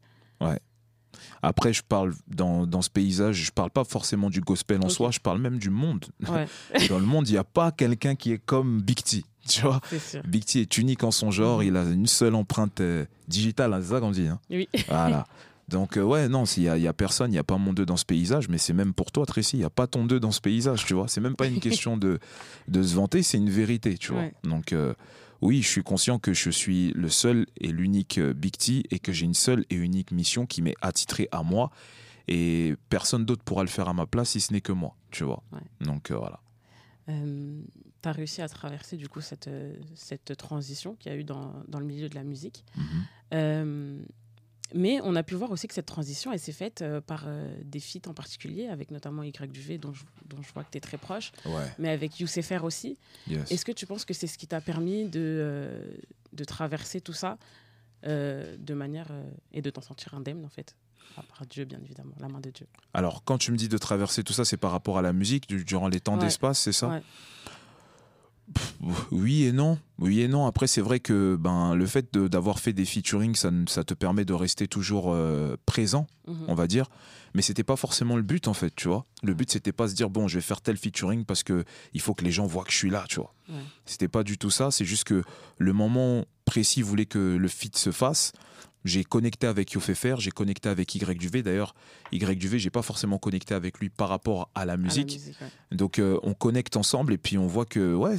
Après, 1.41 1.73
je 1.73 1.81
parle 1.83 2.13
dans, 2.27 2.65
dans 2.65 2.81
ce 2.81 2.89
paysage, 2.89 3.35
je 3.35 3.51
parle 3.51 3.69
pas 3.69 3.83
forcément 3.83 4.29
du 4.29 4.41
gospel 4.41 4.79
en 4.83 4.89
soi, 4.89 5.11
je 5.11 5.19
parle 5.19 5.39
même 5.39 5.57
du 5.59 5.69
monde. 5.69 6.05
Ouais, 6.27 6.47
Dans 6.89 6.99
le 6.99 7.05
monde, 7.05 7.27
il 7.27 7.33
n'y 7.33 7.37
a 7.37 7.43
pas 7.43 7.71
quelqu'un 7.71 8.15
qui 8.15 8.31
est 8.31 8.37
comme 8.37 8.81
Big 8.81 9.03
T, 9.03 9.23
tu 9.47 9.61
vois. 9.61 9.81
Big 10.27 10.45
T 10.45 10.61
est 10.61 10.77
unique 10.77 11.03
en 11.03 11.11
son 11.11 11.31
genre, 11.31 11.59
Mhm. 11.59 11.67
il 11.67 11.77
a 11.77 11.83
une 11.83 12.07
seule 12.07 12.35
empreinte 12.35 12.79
euh, 12.81 13.05
digitale, 13.27 13.73
hein, 13.73 13.79
c'est 13.81 13.89
ça 13.89 13.99
qu'on 13.99 14.11
dit. 14.11 14.27
hein 14.27 14.39
Oui. 14.49 14.67
voilà. 14.87 15.25
Donc, 15.69 15.95
euh, 15.97 16.01
ouais, 16.03 16.27
non, 16.27 16.43
il 16.43 16.63
n'y 16.63 16.69
a, 16.69 16.77
y 16.77 16.87
a 16.87 16.93
personne, 16.93 17.29
il 17.31 17.33
n'y 17.35 17.39
a 17.39 17.43
pas 17.43 17.57
mon 17.57 17.71
deux 17.73 17.85
dans 17.85 17.95
ce 17.97 18.05
paysage, 18.05 18.49
mais 18.49 18.57
c'est 18.57 18.73
même 18.73 18.93
pour 18.93 19.11
toi, 19.11 19.25
Tracy, 19.25 19.55
il 19.55 19.59
n'y 19.59 19.65
a 19.65 19.69
pas 19.69 19.87
ton 19.87 20.05
deux 20.05 20.19
dans 20.19 20.31
ce 20.31 20.41
paysage, 20.41 20.85
tu 20.85 20.93
vois. 20.93 21.07
C'est 21.07 21.21
même 21.21 21.35
pas 21.37 21.47
une 21.47 21.59
question 21.61 21.95
de, 21.97 22.19
de 22.67 22.83
se 22.83 22.93
vanter, 22.95 23.23
c'est 23.23 23.37
une 23.37 23.49
vérité, 23.49 23.97
tu 23.97 24.11
vois. 24.11 24.21
Ouais. 24.23 24.33
Donc, 24.43 24.73
euh, 24.73 24.93
oui, 25.43 25.61
je 25.61 25.67
suis 25.67 25.83
conscient 25.83 26.19
que 26.19 26.33
je 26.33 26.49
suis 26.49 26.91
le 26.93 27.09
seul 27.09 27.45
et 27.59 27.67
l'unique 27.67 28.17
euh, 28.17 28.33
Big 28.33 28.55
T 28.57 28.83
et 28.91 28.99
que 28.99 29.11
j'ai 29.11 29.25
une 29.25 29.33
seule 29.33 29.65
et 29.69 29.75
unique 29.75 30.11
mission 30.11 30.45
qui 30.45 30.61
m'est 30.61 30.75
attitrée 30.81 31.27
à 31.31 31.43
moi 31.43 31.69
Et 32.29 32.75
personne 32.87 33.25
d'autre 33.25 33.43
pourra 33.43 33.63
le 33.63 33.69
faire 33.69 33.89
à 33.89 33.93
ma 33.93 34.05
place 34.05 34.29
si 34.29 34.39
ce 34.39 34.53
n'est 34.53 34.61
que 34.61 34.71
moi, 34.71 34.95
tu 35.11 35.25
vois. 35.25 35.43
Ouais. 35.51 35.59
Donc 35.81 36.11
euh, 36.11 36.17
voilà. 36.17 36.39
tu 37.07 38.09
as 38.09 38.11
réussi 38.13 38.41
à 38.41 38.47
traverser 38.47 38.95
du 38.95 39.09
coup 39.09 39.19
cette, 39.19 39.49
euh, 39.49 39.75
cette 39.95 40.37
transition 40.37 40.95
qu'il 40.95 41.11
y 41.11 41.15
a 41.15 41.17
eu 41.17 41.25
dans, 41.25 41.53
dans 41.67 41.79
le 41.79 41.85
milieu 41.85 42.07
de 42.07 42.15
la 42.15 42.23
musique. 42.23 42.63
Mhm. 42.77 42.85
Euh, 43.33 44.01
mais 44.73 44.99
on 45.03 45.15
a 45.15 45.23
pu 45.23 45.35
voir 45.35 45.51
aussi 45.51 45.67
que 45.67 45.73
cette 45.73 45.85
transition, 45.85 46.31
elle 46.31 46.39
s'est 46.39 46.51
faite 46.51 46.81
euh, 46.81 46.99
par 47.01 47.23
euh, 47.27 47.53
des 47.63 47.79
feats 47.79 48.07
en 48.07 48.13
particulier, 48.13 48.67
avec 48.67 48.91
notamment 48.91 49.23
Y 49.23 49.47
Duvet, 49.47 49.77
dont 49.77 49.93
je, 49.93 50.03
dont 50.25 50.41
je 50.41 50.51
vois 50.53 50.63
que 50.63 50.71
tu 50.71 50.77
es 50.77 50.81
très 50.81 50.97
proche, 50.97 51.31
Ouais, 51.45 51.67
mais 51.79 51.89
avec 51.89 52.19
Youssef 52.19 52.49
R 52.51 52.63
aussi. 52.63 52.97
yes. 53.27 53.51
Est-ce 53.51 53.65
que 53.65 53.71
tu 53.71 53.85
penses 53.85 54.05
que 54.05 54.13
c'est 54.13 54.27
ce 54.27 54.37
qui 54.37 54.47
t'a 54.47 54.61
permis 54.61 55.05
de, 55.05 55.19
euh, 55.21 55.93
de 56.33 56.43
traverser 56.43 57.01
tout 57.01 57.13
ça 57.13 57.37
de 58.05 58.73
manière. 58.73 59.07
et 59.53 59.61
de 59.61 59.69
t'en 59.69 59.81
sentir 59.81 60.13
indemne, 60.13 60.43
en 60.43 60.49
fait 60.49 60.75
À 61.17 61.23
part 61.23 61.45
Dieu, 61.45 61.63
bien 61.65 61.79
évidemment, 61.81 62.13
la 62.19 62.27
main 62.27 62.41
de 62.41 62.49
Dieu? 62.49 62.67
Alors, 62.93 63.23
quand 63.23 63.37
tu 63.37 63.51
me 63.53 63.57
dis 63.57 63.69
de 63.69 63.77
traverser 63.77 64.23
tout 64.23 64.33
ça, 64.33 64.43
c'est 64.43 64.57
par 64.57 64.71
rapport 64.71 64.97
à 64.97 65.01
la 65.01 65.13
musique, 65.13 65.47
du- 65.47 65.63
durant 65.63 65.87
les 65.87 65.99
temps 66.01 66.15
Ouais. 66.15 66.19
d'espace, 66.25 66.59
c'est 66.59 66.73
ça? 66.73 66.89
Ouais. 66.89 67.01
Oui 69.11 69.43
et 69.43 69.51
non. 69.51 69.77
Oui 69.99 70.21
et 70.21 70.27
non. 70.27 70.45
Après, 70.45 70.67
c'est 70.67 70.81
vrai 70.81 70.99
que 70.99 71.37
ben, 71.39 71.73
le 71.75 71.85
fait 71.85 72.13
de- 72.13 72.27
d'avoir 72.27 72.59
fait 72.59 72.73
des 72.73 72.85
featuring, 72.85 73.35
ça, 73.35 73.83
te 73.83 73.93
permet 73.93 74.25
de 74.25 74.33
rester 74.33 74.67
toujours 74.67 75.13
euh, 75.13 75.55
présent, 75.65 76.07
Mhm. 76.27 76.45
on 76.47 76.55
va 76.55 76.67
dire. 76.67 76.89
Mais 77.35 77.41
c'était 77.41 77.63
pas 77.63 77.75
forcément 77.77 78.15
le 78.15 78.21
but, 78.21 78.47
en 78.47 78.53
fait, 78.53 78.71
tu 78.75 78.87
vois. 78.87 79.05
Le 79.23 79.33
but, 79.33 79.49
c'était 79.51 79.71
pas 79.71 79.87
se 79.87 79.95
dire, 79.95 80.09
bon, 80.09 80.27
je 80.27 80.35
vais 80.35 80.41
faire 80.41 80.61
tel 80.61 80.77
featuring 80.77 81.25
parce 81.25 81.41
que 81.43 81.63
il 81.93 82.01
faut 82.01 82.13
que 82.13 82.23
les 82.23 82.31
gens 82.31 82.45
voient 82.45 82.63
que 82.63 82.71
je 82.71 82.77
suis 82.77 82.89
là, 82.91 83.05
tu 83.09 83.15
vois. 83.15 83.33
Ouais. 83.49 83.55
C'était 83.85 84.07
pas 84.07 84.23
du 84.23 84.37
tout 84.37 84.51
ça. 84.51 84.69
C'est 84.71 84.85
juste 84.85 85.05
que 85.05 85.23
le 85.57 85.73
moment 85.73 86.25
précis 86.45 86.81
voulait 86.81 87.05
que 87.07 87.35
le 87.37 87.47
feat 87.47 87.75
se 87.77 87.91
fasse. 87.91 88.33
J'ai 88.85 89.03
connecté 89.05 89.47
avec 89.47 89.71
Yofefer, 89.71 90.15
j'ai 90.19 90.31
connecté 90.31 90.67
avec 90.69 90.93
Y 90.93 91.17
Duvet. 91.17 91.41
D'ailleurs, 91.41 91.73
Y 92.11 92.37
Duvet, 92.37 92.59
j'ai 92.59 92.69
pas 92.69 92.81
forcément 92.81 93.17
connecté 93.17 93.53
avec 93.53 93.79
lui 93.79 93.89
par 93.89 94.09
rapport 94.09 94.49
à 94.55 94.65
la 94.65 94.73
À 94.73 94.75
la 94.75 94.77
musique. 94.77 95.19
ouais. 95.41 95.47
Donc 95.77 95.99
euh, 95.99 96.19
on 96.23 96.33
connecte 96.33 96.75
ensemble 96.75 97.13
et 97.13 97.17
puis 97.17 97.37
on 97.37 97.47
voit 97.47 97.65
que 97.65 97.93
ouais, 97.95 98.17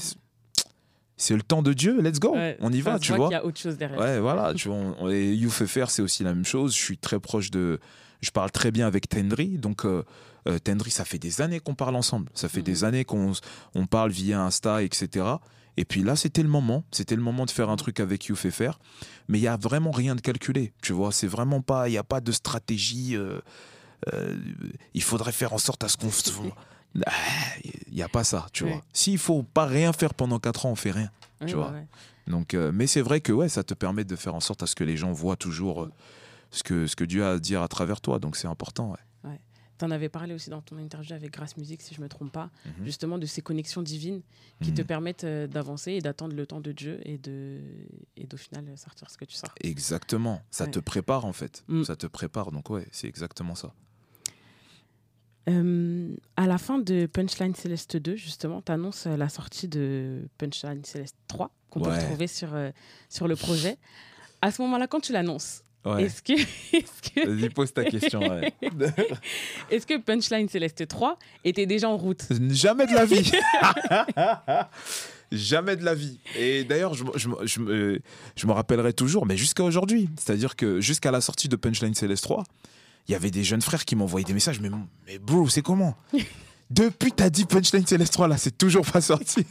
c'est- 1.17 1.37
le 1.37 1.43
temps 1.43 1.63
de 1.63 1.73
Dieu, 1.73 2.01
let's 2.01 2.19
go, 2.19 2.33
Ouais, 2.35 2.57
on 2.61 2.73
y 2.73 2.81
va, 2.81 2.99
tu 2.99 3.13
vois. 3.13 3.29
qu'il 3.29 3.33
y 3.37 3.41
a 3.41 3.45
autre 3.45 3.59
chose 3.61 3.77
derrière. 3.77 3.99
Ouais, 3.99 4.19
voilà, 4.21 4.55
tu 4.55 4.69
vois. 4.69 4.77
on- 5.01 5.09
et 5.11 5.35
YouFFR, 5.35 5.91
c'est 5.91 6.03
aussi 6.03 6.23
la 6.25 6.35
même 6.35 6.45
chose. 6.45 6.75
Je 6.75 6.81
suis 6.83 6.99
très 6.99 7.21
proche 7.21 7.51
de. 7.51 7.79
Je 8.25 8.31
parle 8.31 8.51
très 8.51 8.71
bien 8.71 8.87
avec 8.87 9.09
Tendry. 9.09 9.59
Donc, 9.59 9.85
euh, 9.85 10.03
euh, 10.49 10.59
Tendry, 10.59 10.91
ça 10.91 11.05
fait 11.05 11.19
des 11.19 11.41
années 11.41 11.61
qu'on 11.61 11.75
parle 11.75 11.95
ensemble. 11.97 12.31
Ça 12.35 12.49
fait 12.49 12.59
Mhm. 12.61 12.65
des 12.65 12.85
années 12.85 13.05
qu'on 13.05 13.33
on 13.75 13.87
parle 13.87 14.11
via 14.11 14.41
Insta, 14.43 14.83
etc. 14.83 15.27
Et 15.77 15.85
puis 15.85 16.03
là, 16.03 16.17
c'était 16.17 16.43
le 16.43 16.49
moment. 16.49 16.85
C'était 16.93 17.17
le 17.17 17.23
moment 17.23 17.45
de 17.47 17.51
faire 17.51 17.69
un 17.71 17.77
truc 17.77 18.01
avec 18.01 18.27
YouFFR. 18.27 18.79
Mais 19.29 19.39
il 19.39 19.43
y 19.43 19.49
a 19.49 19.57
vraiment 19.57 19.91
rien 19.91 20.15
de 20.15 20.21
calculé. 20.21 20.73
Tu 20.83 20.93
vois, 20.93 21.13
c'est 21.13 21.27
vraiment 21.27 21.61
pas. 21.61 21.89
Il 21.89 21.93
n'y 21.93 21.99
a 21.99 22.05
pas 22.05 22.21
de 22.21 22.33
stratégie. 22.33 23.17
euh, 23.17 23.41
euh, 24.13 24.37
il 24.93 25.03
faudrait 25.03 25.33
faire 25.33 25.53
en 25.53 25.59
sorte 25.59 25.83
à 25.85 25.89
ce 25.89 25.97
qu'on. 25.97 26.11
Ah, 27.07 27.11
Il 27.89 27.95
n'y 27.95 28.03
a 28.03 28.09
pas 28.09 28.23
ça, 28.25 28.47
tu 28.53 28.65
Ouais. 28.65 28.71
vois. 28.73 28.83
S'il 28.93 29.19
faut 29.19 29.43
pas 29.43 29.67
rien 29.67 29.93
faire 29.93 30.15
pendant 30.15 30.39
4 30.39 30.67
ans, 30.67 30.71
on 30.73 30.77
fait 30.77 30.91
rien. 30.93 31.11
Tu 31.41 31.47
ouais, 31.47 31.53
vois. 31.55 31.71
ouais. 31.73 31.87
Donc, 32.29 32.55
euh, 32.55 32.71
mais 32.73 32.87
c'est 32.87 33.01
vrai 33.01 33.21
que 33.21 33.33
ouais, 33.33 33.49
ça 33.49 33.65
te 33.65 33.75
permet 33.75 34.05
de 34.05 34.15
faire 34.17 34.35
en 34.35 34.41
sorte 34.41 34.63
à 34.63 34.67
ce 34.67 34.75
que 34.75 34.85
les 34.85 34.97
gens 34.97 35.11
voient 35.13 35.37
toujours 35.37 35.83
euh, 35.85 35.91
ce, 36.57 36.63
que, 36.63 36.87
ce 36.87 36.97
que 36.97 37.05
Dieu 37.05 37.25
a 37.25 37.33
à 37.33 37.39
dire 37.39 37.63
à 37.63 37.69
travers 37.69 38.01
toi. 38.01 38.19
Donc 38.19 38.37
c'est 38.37 38.49
important. 38.49 38.91
Ouais. 38.91 38.99
Tu 39.77 39.85
en 39.85 39.91
avais 39.91 40.09
parlé 40.09 40.35
aussi 40.35 40.51
dans 40.51 40.61
ton 40.63 40.79
interview 40.79 41.15
avec 41.15 41.33
Grace 41.33 41.57
Music, 41.57 41.83
si 41.83 41.95
je 41.97 41.99
ne 41.99 42.05
me 42.05 42.09
trompe 42.09 42.31
pas, 42.31 42.49
Mhm. 42.65 42.85
justement 42.85 43.19
de 43.19 43.27
ces 43.27 43.43
connexions 43.43 43.83
divines 43.83 44.23
qui 44.63 44.73
te 44.73 44.83
Mhm. 44.83 44.87
permettent 44.87 45.25
euh, 45.25 45.49
d'avancer 45.49 45.91
et 45.91 46.01
d'attendre 46.01 46.37
le 46.37 46.47
temps 46.47 46.61
de 46.61 46.71
Dieu 46.71 47.01
et 47.03 47.19
de 47.19 47.61
et 48.17 48.29
d'au 48.29 48.37
final 48.37 48.65
euh, 48.69 48.77
sortir 48.77 49.11
ce 49.11 49.17
que 49.19 49.25
tu 49.25 49.35
sors. 49.35 49.53
Exactement. 49.61 50.41
Ça 50.53 50.65
Ouais. 50.67 50.71
te 50.71 50.79
prépare 50.79 51.25
en 51.25 51.33
fait. 51.33 51.65
Mm. 51.67 51.83
Ça 51.83 51.97
te 51.97 52.07
prépare. 52.07 52.53
Donc 52.53 52.71
ouais, 52.71 52.87
c'est 52.93 53.09
exactement 53.09 53.57
ça. 53.57 53.75
Euh, 55.49 56.15
à 56.37 56.47
la 56.47 56.57
fin 56.57 56.79
de 56.79 57.07
Punchline 57.07 57.55
Céleste 57.55 57.97
2, 57.97 58.17
justement, 58.17 58.63
tu 58.63 58.73
annonces 58.73 59.07
la 59.07 59.29
sortie 59.29 59.69
de 59.69 60.27
Punchline 60.39 60.85
Céleste 60.85 61.17
3, 61.29 61.51
qu'on 61.69 61.81
peut 61.81 61.91
retrouver 61.91 62.29
sur, 62.29 62.55
euh, 62.55 62.71
sur 63.11 63.29
le 63.29 63.37
projet. 63.37 63.77
À 64.41 64.51
ce 64.53 64.63
moment-là, 64.63 64.87
quand 64.87 65.01
tu 65.01 65.13
l'annonces, 65.13 65.63
Ouais. 65.85 66.05
est-ce 66.05 66.23
que, 66.23 67.27
Vas-y, 67.27 67.49
pose 67.51 67.73
ta 67.73 67.85
question. 67.85 68.21
ouais. 68.21 68.53
est-ce 69.71 69.87
que 69.87 69.99
Punchline 69.99 70.49
Céleste 70.49 70.87
3 70.87 71.19
était 71.45 71.67
déjà 71.67 71.89
en 71.89 71.97
route? 71.97 72.25
Jamais 72.51 72.87
de 72.87 72.95
la 72.95 73.05
vie. 73.05 73.31
Jamais 75.33 75.77
de 75.77 75.85
la 75.85 75.95
vie. 75.95 76.19
Et 76.39 76.65
d'ailleurs, 76.65 76.95
je 76.95 77.59
me 77.59 78.53
rappellerai 78.53 78.93
toujours, 78.93 79.27
mais 79.27 79.37
jusqu'à 79.37 79.65
aujourd'hui. 79.65 80.09
C'est-à-dire 80.19 80.57
que 80.57 80.81
jusqu'à 80.81 81.11
la 81.11 81.21
sortie 81.21 81.49
de 81.49 81.57
Punchline 81.57 81.95
Céleste 81.95 82.25
3, 82.25 82.45
il 83.09 83.13
y 83.13 83.15
avait 83.15 83.31
des 83.31 83.45
jeunes 83.45 83.63
frères 83.63 83.85
qui 83.85 83.97
m'envoyaient 83.97 84.25
des 84.25 84.33
messages. 84.33 84.61
Mais, 84.61 84.71
mais 85.07 85.19
bro, 85.19 85.49
c'est 85.49 85.63
comment? 85.63 85.97
Depuis 86.71 87.13
t'as 87.13 87.31
dit 87.31 87.45
Punchline 87.45 87.87
Céleste 87.87 88.13
3, 88.15 88.29
là, 88.29 88.37
c'est 88.39 88.57
toujours 88.57 88.87
pas 88.87 89.01
sorti. 89.01 89.47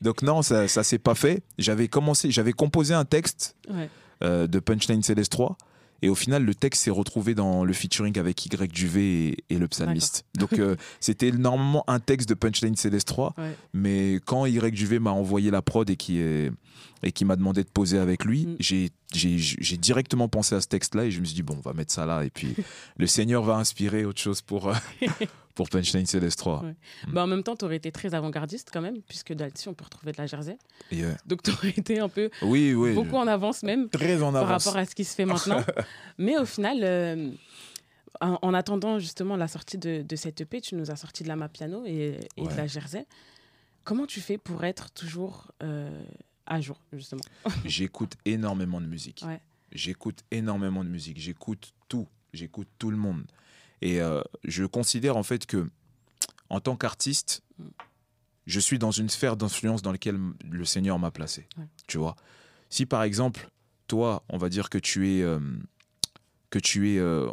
Donc 0.00 0.22
non, 0.22 0.42
ça, 0.42 0.68
ça 0.68 0.84
s'est 0.84 0.98
pas 0.98 1.14
fait. 1.14 1.42
J'avais 1.58 1.88
commencé, 1.88 2.30
j'avais 2.30 2.52
composé 2.52 2.94
un 2.94 3.04
texte 3.04 3.56
Ouais. 3.68 3.90
Euh, 4.22 4.46
de 4.46 4.58
Punchline 4.58 5.02
Céleste 5.02 5.32
3. 5.32 5.56
Et 6.00 6.08
au 6.08 6.14
final, 6.14 6.44
le 6.44 6.54
texte 6.54 6.84
s'est 6.84 6.92
retrouvé 6.92 7.34
dans 7.34 7.64
le 7.64 7.72
featuring 7.72 8.16
avec 8.20 8.46
Y 8.46 8.70
Duvet 8.72 9.02
et, 9.02 9.36
et 9.50 9.58
le 9.58 9.66
psalmiste. 9.66 10.24
Donc, 10.38 10.52
euh, 10.52 10.76
c'était 11.00 11.32
normalement 11.32 11.82
un 11.88 11.98
texte 11.98 12.28
de 12.28 12.34
Punchline 12.34 12.76
Céleste 12.76 13.08
3. 13.08 13.34
Ouais. 13.36 13.56
Mais 13.72 14.20
quand 14.24 14.46
Y 14.46 14.72
Duvet 14.72 15.00
m'a 15.00 15.10
envoyé 15.10 15.50
la 15.50 15.60
prod 15.60 15.90
et 15.90 15.96
qui, 15.96 16.20
est, 16.20 16.52
et 17.02 17.10
qui 17.10 17.24
m'a 17.24 17.34
demandé 17.34 17.64
de 17.64 17.68
poser 17.68 17.98
avec 17.98 18.24
lui, 18.24 18.46
Mm. 18.46 18.56
j'ai, 18.60 18.90
j'ai, 19.12 19.38
j'ai 19.38 19.76
directement 19.76 20.28
pensé 20.28 20.54
à 20.54 20.60
ce 20.60 20.68
texte-là 20.68 21.06
et 21.06 21.10
je 21.10 21.18
me 21.18 21.24
suis 21.24 21.34
dit, 21.34 21.42
bon, 21.42 21.56
on 21.58 21.60
va 21.68 21.72
mettre 21.72 21.92
ça 21.92 22.06
là. 22.06 22.24
Et 22.24 22.30
puis, 22.30 22.54
le 22.96 23.06
Seigneur 23.08 23.42
va 23.42 23.56
inspirer 23.56 24.04
autre 24.04 24.20
chose 24.20 24.40
pour, 24.40 24.68
euh, 24.68 24.74
pour 25.58 25.68
Punchline 25.70 26.06
Céleste 26.06 26.38
3. 26.38 26.62
Ouais. 26.62 26.74
Bah, 27.08 27.24
en 27.24 27.26
même 27.26 27.42
temps, 27.42 27.56
tu 27.56 27.64
aurais 27.64 27.74
été 27.74 27.90
très 27.90 28.14
avant-gardiste 28.14 28.70
quand 28.72 28.80
même, 28.80 29.02
puisque 29.02 29.30
là-dessus, 29.30 29.68
on 29.68 29.74
peut 29.74 29.82
retrouver 29.82 30.12
de 30.12 30.18
la 30.18 30.28
jersey. 30.28 30.56
Donc, 31.26 31.42
tu 31.42 31.50
aurais 31.50 31.70
été 31.70 31.98
un 31.98 32.08
peu 32.08 32.30
oui, 32.42 32.74
oui. 32.74 32.94
beaucoup 32.94 33.16
en 33.16 33.26
avance 33.26 33.64
même. 33.64 33.88
Très 33.88 34.22
en 34.22 34.30
par 34.32 34.42
avance. 34.48 34.64
rapport 34.66 34.78
à 34.80 34.84
ce 34.86 34.94
qui 34.94 35.02
se 35.02 35.16
fait 35.16 35.24
maintenant. 35.24 35.60
Mais 36.18 36.38
au 36.38 36.44
final, 36.44 36.78
euh, 36.84 37.32
en, 38.20 38.38
en 38.40 38.54
attendant 38.54 39.00
justement 39.00 39.34
la 39.36 39.48
sortie 39.48 39.78
de, 39.78 40.02
de 40.02 40.16
cette 40.16 40.40
EP, 40.40 40.60
tu 40.60 40.76
nous 40.76 40.92
as 40.92 40.96
sorti 40.96 41.24
de 41.24 41.28
la 41.28 41.34
Mapiano 41.34 41.84
et, 41.84 42.20
et 42.36 42.42
Ouais. 42.42 42.52
de 42.52 42.56
la 42.56 42.68
Jersey. 42.68 43.04
Comment 43.82 44.06
tu 44.06 44.20
fais 44.20 44.38
pour 44.38 44.62
être 44.62 44.92
toujours 44.92 45.50
euh, 45.64 45.90
à 46.46 46.60
jour, 46.60 46.80
justement? 46.92 47.22
J'écoute 47.64 48.12
énormément 48.24 48.80
de 48.80 48.86
musique. 48.86 49.24
Ouais. 49.26 49.40
J'écoute 49.72 50.20
énormément 50.30 50.84
de 50.84 50.88
musique. 50.88 51.18
J'écoute 51.18 51.72
tout. 51.88 52.06
J'écoute 52.32 52.68
tout 52.78 52.92
le 52.92 52.96
monde. 52.96 53.24
Et 53.82 54.00
euh, 54.00 54.20
je 54.44 54.64
considère 54.64 55.16
en 55.16 55.22
fait 55.22 55.46
que, 55.46 55.68
en 56.50 56.60
tant 56.60 56.76
qu'artiste, 56.76 57.42
je 58.46 58.60
suis 58.60 58.78
dans 58.78 58.90
une 58.90 59.08
sphère 59.08 59.36
d'influence 59.36 59.82
dans 59.82 59.92
laquelle 59.92 60.18
le 60.50 60.64
Seigneur 60.64 60.98
m'a 60.98 61.10
placé. 61.10 61.46
Ouais. 61.58 61.64
Tu 61.86 61.98
vois 61.98 62.16
Si 62.70 62.86
par 62.86 63.02
exemple, 63.02 63.48
toi, 63.86 64.22
on 64.28 64.38
va 64.38 64.48
dire 64.48 64.70
que 64.70 64.78
tu 64.78 65.08
es. 65.16 65.22
euh, 65.22 65.38
que 66.50 66.58
tu 66.58 66.94
es 66.94 66.98
euh, 66.98 67.28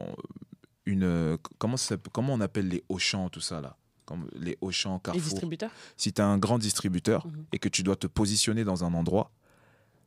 une. 0.85 1.37
comment, 1.57 1.77
ça, 1.77 1.95
comment 2.11 2.33
on 2.33 2.41
appelle 2.41 2.67
les 2.67 2.83
Auchan, 2.89 3.29
tout 3.29 3.41
ça 3.41 3.61
là? 3.61 3.77
Comme 4.05 4.29
les 4.35 4.57
Auchan, 4.61 4.95
Les 4.95 5.01
Carrefour 5.01 5.29
distributeurs 5.31 5.71
si 5.97 6.13
tu 6.13 6.21
es 6.21 6.23
un 6.23 6.37
grand 6.37 6.59
distributeur 6.59 7.25
Mhm. 7.25 7.45
et 7.53 7.59
que 7.59 7.69
tu 7.69 7.81
dois 7.81 7.95
te 7.95 8.05
positionner 8.07 8.63
dans 8.63 8.83
un 8.83 8.93
endroit, 8.93 9.31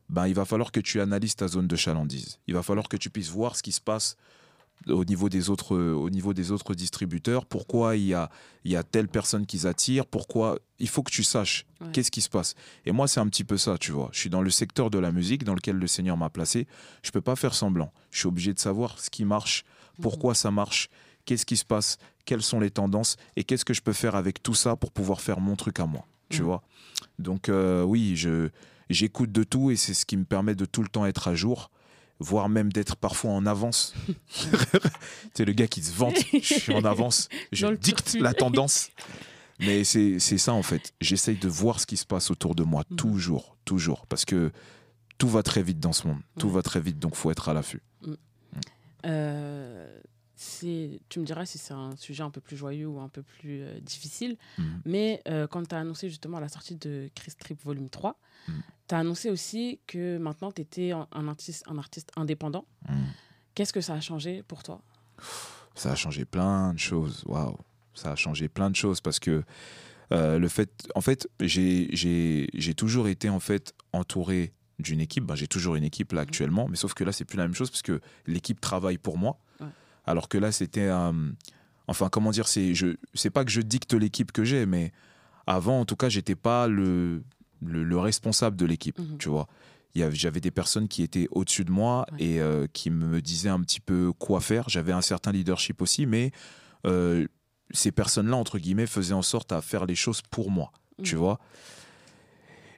ben, 0.07 0.25
il 0.27 0.33
va 0.33 0.45
falloir 0.45 0.71
que 0.71 0.79
tu 0.79 1.01
analyses 1.01 1.35
ta 1.35 1.47
zone 1.47 1.67
de 1.67 1.75
chalandise. 1.75 2.39
Il 2.47 2.53
va 2.53 2.63
falloir 2.63 2.87
que 2.87 2.95
tu 2.97 3.09
puisses 3.09 3.29
voir 3.29 3.55
ce 3.57 3.63
qui 3.63 3.71
se 3.73 3.81
passe 3.81 4.15
au 4.87 5.03
niveau 5.05 5.29
des 5.29 5.49
autres, 5.49 5.75
au 5.77 6.09
niveau 6.09 6.33
des 6.33 6.51
autres 6.51 6.73
distributeurs, 6.73 7.45
pourquoi 7.45 7.95
il 7.97 8.05
y 8.05 8.13
a, 8.13 8.29
il 8.63 8.71
y 8.71 8.75
a 8.75 8.83
telle 8.83 9.07
personne 9.07 9.45
qu'ils 9.45 9.67
attirent, 9.67 10.05
pourquoi... 10.05 10.57
Il 10.79 10.87
faut 10.87 11.03
que 11.03 11.11
tu 11.11 11.23
saches 11.23 11.65
Ouais. 11.81 11.87
qu'est-ce 11.91 12.11
qui 12.11 12.21
se 12.21 12.29
passe. 12.29 12.55
Et 12.85 12.91
moi, 12.93 13.07
c'est 13.07 13.19
un 13.19 13.27
petit 13.27 13.43
peu 13.43 13.57
ça, 13.57 13.77
tu 13.77 13.91
vois. 13.91 14.09
Je 14.13 14.19
suis 14.19 14.29
dans 14.29 14.41
le 14.41 14.49
secteur 14.49 14.89
de 14.89 14.97
la 14.99 15.11
musique 15.11 15.43
dans 15.43 15.53
lequel 15.55 15.75
le 15.75 15.87
Seigneur 15.87 16.15
m'a 16.17 16.29
placé. 16.29 16.67
Je 17.03 17.11
peux 17.11 17.21
pas 17.21 17.35
faire 17.35 17.53
semblant. 17.53 17.91
Je 18.11 18.19
suis 18.19 18.27
obligé 18.27 18.53
de 18.53 18.59
savoir 18.59 18.97
ce 18.99 19.09
qui 19.09 19.25
marche, 19.25 19.63
pourquoi 20.01 20.33
ça 20.35 20.51
marche, 20.51 20.89
qu'est-ce 21.25 21.45
qui 21.45 21.57
se 21.57 21.65
passe, 21.65 21.97
quelles 22.25 22.41
sont 22.41 22.59
les 22.61 22.71
tendances 22.71 23.17
et 23.35 23.43
qu'est-ce 23.43 23.65
que 23.65 23.73
je 23.73 23.81
peux 23.81 23.93
faire 23.93 24.15
avec 24.15 24.41
tout 24.41 24.53
ça 24.53 24.75
pour 24.77 24.91
pouvoir 24.91 25.19
faire 25.21 25.39
mon 25.41 25.55
truc 25.57 25.79
à 25.81 25.85
moi, 25.85 26.05
tu 26.29 26.39
Mhm. 26.41 26.45
vois. 26.45 26.63
Donc 27.19 27.49
euh, 27.49 27.83
oui, 27.83 28.15
je 28.15 28.49
j'écoute 28.89 29.31
de 29.31 29.43
tout 29.43 29.69
et 29.71 29.75
c'est 29.75 29.93
ce 29.93 30.05
qui 30.05 30.17
me 30.17 30.23
permet 30.25 30.55
de 30.55 30.65
tout 30.65 30.81
le 30.81 30.87
temps 30.89 31.05
être 31.05 31.27
à 31.27 31.35
jour, 31.35 31.69
voire 32.19 32.49
même 32.49 32.71
d'être 32.71 32.95
parfois 32.95 33.31
en 33.31 33.45
avance. 33.45 33.93
c'est 35.33 35.45
le 35.45 35.53
gars 35.53 35.67
qui 35.67 35.81
se 35.83 35.93
vante, 35.93 36.17
je 36.33 36.39
suis 36.53 36.73
en 36.73 36.83
avance, 36.85 37.29
je 37.51 37.67
dicte 37.67 38.15
la 38.19 38.33
tendance. 38.33 38.89
Mais 39.59 39.83
c'est 39.83 40.19
ça 40.19 40.53
en 40.53 40.63
fait. 40.63 40.93
J'essaye 41.01 41.35
de 41.37 41.47
voir 41.49 41.79
ce 41.79 41.85
qui 41.85 41.97
se 41.97 42.05
passe 42.05 42.31
autour 42.31 42.55
de 42.55 42.63
moi, 42.63 42.83
Mhm. 42.89 42.95
toujours, 42.97 43.57
toujours. 43.65 44.05
Parce 44.07 44.23
que 44.25 44.51
tout 45.17 45.27
va 45.27 45.43
très 45.43 45.61
vite 45.63 45.79
dans 45.81 45.91
ce 45.93 46.07
monde. 46.07 46.19
Tout 46.37 46.47
Ouais. 46.47 46.53
va 46.53 46.61
très 46.61 46.79
vite, 46.79 46.97
donc 46.99 47.15
faut 47.15 47.29
être 47.31 47.49
à 47.49 47.53
l'affût. 47.53 47.81
Euh, 49.05 49.99
c'est- 50.41 51.01
tu 51.09 51.19
me 51.19 51.25
diras 51.25 51.45
si 51.45 51.57
c'est 51.57 51.73
un 51.73 51.95
sujet 51.97 52.23
un 52.23 52.29
peu 52.29 52.39
plus 52.39 52.55
joyeux 52.55 52.87
ou 52.87 53.01
un 53.01 53.09
peu 53.09 53.21
plus 53.23 53.61
euh, 53.61 53.77
difficile, 53.81 54.37
Mhm. 54.57 54.81
mais 54.85 55.21
euh, 55.27 55.47
quand 55.47 55.67
tu 55.67 55.75
as 55.75 55.79
annoncé 55.79 56.07
justement 56.07 56.39
la 56.39 56.47
sortie 56.47 56.75
de 56.75 57.09
Chris 57.13 57.33
Trip 57.37 57.61
Volume 57.61 57.89
3, 57.89 58.17
Mhm. 58.47 58.61
tu 58.87 58.95
as 58.95 58.99
annoncé 58.99 59.29
aussi 59.29 59.79
que 59.85 60.17
maintenant 60.17 60.51
tu 60.53 60.61
étais 60.61 60.91
un, 60.91 61.07
un 61.11 61.27
artiste, 61.27 61.63
un 61.67 61.77
artiste 61.77 62.11
indépendant. 62.15 62.65
Mhm. 62.87 62.95
Qu'est-ce 63.53 63.73
que 63.73 63.81
ça 63.81 63.95
a 63.95 63.99
changé 63.99 64.41
pour 64.43 64.63
toi? 64.63 64.81
Ça 65.75 65.91
a 65.91 65.95
changé 65.95 66.23
plein 66.23 66.73
de 66.73 66.79
choses. 66.79 67.23
Waouh, 67.25 67.57
ça 67.93 68.13
a 68.13 68.15
changé 68.15 68.47
plein 68.47 68.69
de 68.69 68.75
choses 68.77 69.01
parce 69.01 69.19
que 69.19 69.43
euh, 70.13 70.39
le 70.39 70.47
fait, 70.47 70.87
en 70.95 71.01
fait, 71.01 71.27
j'ai 71.41 72.73
toujours 72.77 73.09
été 73.09 73.27
en 73.29 73.39
fait 73.41 73.73
entouré 73.91 74.53
d'une 74.79 75.01
équipe. 75.01 75.25
Ben, 75.25 75.35
j'ai 75.35 75.47
toujours 75.47 75.75
une 75.75 75.83
équipe 75.83 76.13
là 76.13 76.21
actuellement, 76.21 76.67
mais 76.69 76.77
sauf 76.77 76.93
que 76.93 77.03
là, 77.03 77.11
c'est 77.11 77.25
plus 77.25 77.37
la 77.37 77.43
même 77.43 77.53
chose 77.53 77.69
parce 77.69 77.81
que 77.81 77.99
l'équipe 78.25 78.61
travaille 78.61 78.97
pour 78.97 79.17
moi. 79.17 79.37
Alors 80.09 80.27
que 80.27 80.39
là, 80.39 80.51
c'était. 80.51 80.89
enfin, 81.87 82.09
comment 82.09 82.31
dire 82.31 82.47
C'est 82.47 82.73
c'est 83.13 83.29
pas 83.29 83.45
que 83.45 83.51
je 83.51 83.61
dicte 83.61 83.93
l'équipe 83.93 84.31
que 84.31 84.43
j'ai, 84.43 84.65
mais 84.65 84.91
avant, 85.45 85.79
en 85.79 85.85
tout 85.85 85.95
cas, 85.95 86.09
j'étais 86.09 86.33
pas 86.33 86.67
le, 86.67 87.23
le, 87.63 87.99
responsable 87.99 88.55
de 88.55 88.65
l'équipe, 88.65 88.97
mhm. 88.97 89.19
tu 89.19 89.29
vois. 89.29 89.47
J'avais 89.93 90.39
des 90.39 90.49
personnes 90.49 90.87
qui 90.87 91.03
étaient 91.03 91.27
au-dessus 91.29 91.63
de 91.63 91.71
moi 91.71 92.07
et 92.17 92.41
euh, 92.41 92.65
qui 92.73 92.89
me 92.89 93.21
disaient 93.21 93.49
un 93.49 93.59
petit 93.61 93.81
peu 93.81 94.11
quoi 94.17 94.39
faire. 94.41 94.67
J'avais 94.67 94.93
un 94.93 95.01
certain 95.01 95.31
leadership 95.31 95.79
aussi, 95.79 96.07
mais 96.07 96.31
euh, 96.87 97.27
ces 97.69 97.91
personnes-là, 97.91 98.35
entre 98.35 98.57
guillemets, 98.57 98.87
faisaient 98.87 99.13
en 99.13 99.21
sorte 99.21 99.51
à 99.51 99.61
faire 99.61 99.85
les 99.85 99.95
choses 99.95 100.23
pour 100.31 100.49
moi, 100.49 100.71
tu 101.03 101.15
mhm. 101.15 101.21
vois. 101.21 101.39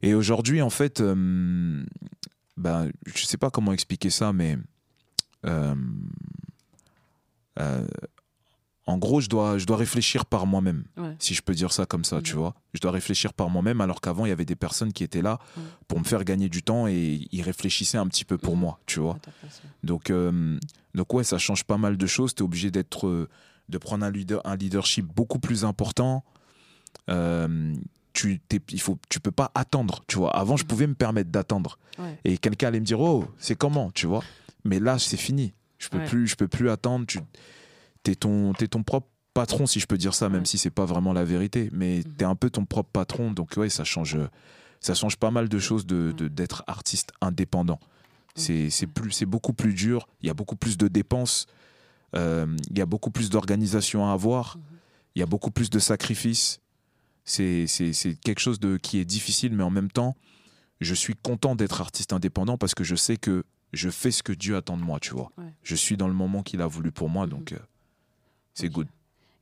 Et 0.02 0.16
aujourd'hui, 0.16 0.62
en 0.62 0.70
fait, 0.70 1.00
euh, 1.00 1.82
ben, 2.58 2.90
je 3.06 3.26
sais 3.26 3.38
pas 3.38 3.52
comment 3.52 3.72
expliquer 3.72 4.10
ça, 4.10 4.34
mais 4.34 4.58
euh, 7.60 7.82
euh, 7.82 7.88
en 8.88 8.98
gros, 8.98 9.22
je 9.22 9.30
dois, 9.30 9.58
je 9.58 9.66
dois 9.66 9.78
réfléchir 9.78 10.26
par 10.26 10.48
moi-même, 10.48 10.84
si 11.20 11.36
je 11.36 11.42
peux 11.42 11.54
dire 11.54 11.72
ça 11.72 11.86
comme 11.86 12.04
ça, 12.04 12.22
tu 12.22 12.36
vois. 12.36 12.56
Je 12.74 12.80
dois 12.80 12.92
réfléchir 12.92 13.32
par 13.34 13.50
moi-même, 13.50 13.80
alors 13.80 14.02
qu'avant, 14.02 14.26
il 14.26 14.30
y 14.30 14.32
avait 14.32 14.44
des 14.44 14.56
personnes 14.56 14.92
qui 14.92 15.04
étaient 15.04 15.22
là 15.22 15.40
pour 15.88 16.00
me 16.00 16.04
faire 16.04 16.24
gagner 16.24 16.50
du 16.50 16.64
temps 16.64 16.88
et 16.88 17.28
ils 17.32 17.42
réfléchissaient 17.44 18.00
un 18.00 18.08
petit 18.08 18.26
peu 18.26 18.38
pour 18.38 18.58
moi, 18.58 18.80
tu 18.88 19.00
vois. 19.00 19.20
Donc, 19.84 20.12
donc 20.96 21.14
ouais, 21.14 21.24
ça 21.24 21.38
change 21.38 21.64
pas 21.64 21.78
mal 21.78 21.96
de 21.96 22.08
choses. 22.08 22.34
Tu 22.34 22.42
es 22.42 22.44
obligé 22.44 22.72
d'être, 22.72 23.30
de 23.70 23.78
prendre 23.78 24.04
un, 24.04 24.12
leader, 24.12 24.42
un 24.46 24.56
leadership 24.56 25.06
beaucoup 25.06 25.40
plus 25.40 25.64
important. 25.64 26.26
Tu 28.14 28.42
il 28.72 28.82
faut 28.82 29.00
tu 29.10 29.22
peux 29.22 29.32
pas 29.32 29.52
attendre 29.56 30.04
tu 30.08 30.18
vois. 30.18 30.36
Avant 30.36 30.58
je 30.58 30.66
pouvais 30.66 30.88
me 30.88 30.96
permettre 30.96 31.30
d'attendre. 31.30 31.78
Et 32.26 32.40
quelqu'un 32.40 32.70
allait 32.70 32.80
me 32.80 32.86
dire 32.86 33.00
oh 33.00 33.26
c'est 33.38 33.56
comment 33.56 33.92
tu 33.92 34.08
vois. 34.08 34.24
Mais 34.66 34.80
là 34.80 34.98
c'est 35.00 35.18
fini 35.18 35.54
je 35.82 35.90
peux 35.90 36.04
plus 36.04 36.28
je 36.28 36.36
peux 36.36 36.48
plus 36.48 36.70
attendre 36.70 37.06
tu 37.06 37.20
es 38.12 38.16
ton 38.16 38.54
es 38.54 38.68
ton 38.68 38.84
propre 38.84 39.08
patron 39.34 39.66
si 39.66 39.80
je 39.80 39.88
peux 39.88 39.98
dire 39.98 40.14
ça 40.14 40.30
même 40.30 40.46
si 40.46 40.58
c'est 40.58 40.70
pas 40.70 40.86
vraiment 40.86 41.14
la 41.14 41.24
vérité 41.24 41.70
mais 41.74 41.98
mhm. 41.98 42.16
tu 42.18 42.24
es 42.24 42.28
un 42.28 42.36
peu 42.36 42.50
ton 42.50 42.66
propre 42.66 42.90
patron 42.92 43.32
donc 43.32 43.54
ouais 43.58 43.70
ça 43.70 43.84
change 43.84 44.18
ça 44.80 44.94
change 44.94 45.18
pas 45.18 45.32
mal 45.32 45.50
de 45.50 45.60
choses 45.60 45.86
de 45.86 46.12
d'être 46.12 46.64
artiste 46.68 47.12
indépendant. 47.22 47.80
C'est 48.36 48.70
plus 48.88 49.12
c'est 49.12 49.26
beaucoup 49.26 49.54
plus 49.54 49.74
dur 49.74 50.08
il 50.22 50.28
y 50.28 50.30
a 50.30 50.34
beaucoup 50.34 50.56
plus 50.56 50.78
de 50.78 50.88
dépenses 50.88 51.48
euh, 52.16 52.46
il 52.70 52.78
y 52.78 52.82
a 52.82 52.86
beaucoup 52.86 53.12
plus 53.12 53.30
d'organisation 53.30 54.08
à 54.08 54.14
avoir 54.14 54.58
mhm. 54.58 54.64
il 55.16 55.20
y 55.20 55.24
a 55.24 55.26
beaucoup 55.26 55.52
plus 55.52 55.70
de 55.70 55.80
sacrifices. 55.80 56.60
C'est 57.24 57.66
quelque 58.24 58.40
chose 58.40 58.60
de, 58.60 58.78
qui 58.78 59.00
est 59.00 59.06
difficile, 59.06 59.54
mais 59.56 59.64
en 59.64 59.70
même 59.70 59.92
temps, 59.92 60.16
je 60.82 60.94
suis 60.94 61.14
content 61.16 61.56
d'être 61.56 61.80
artiste 61.80 62.14
indépendant 62.14 62.58
parce 62.58 62.74
que 62.74 62.84
je 62.84 62.96
sais 62.96 63.16
que 63.16 63.46
je 63.74 63.90
fais 63.90 64.12
ce 64.12 64.24
que 64.24 64.34
Dieu 64.34 64.56
attend 64.56 64.78
de 64.78 64.84
moi, 64.84 65.00
tu 65.00 65.12
vois. 65.12 65.32
Je 65.64 65.76
suis 65.76 65.98
dans 65.98 66.08
le 66.08 66.14
moment 66.14 66.44
qu'il 66.44 66.62
a 66.62 66.68
voulu 66.68 66.92
pour 66.92 67.10
moi, 67.10 67.28
donc 67.28 67.52
mhm. 67.52 67.58
euh, 67.58 67.66
c'est 68.54 68.70
good. 68.70 68.88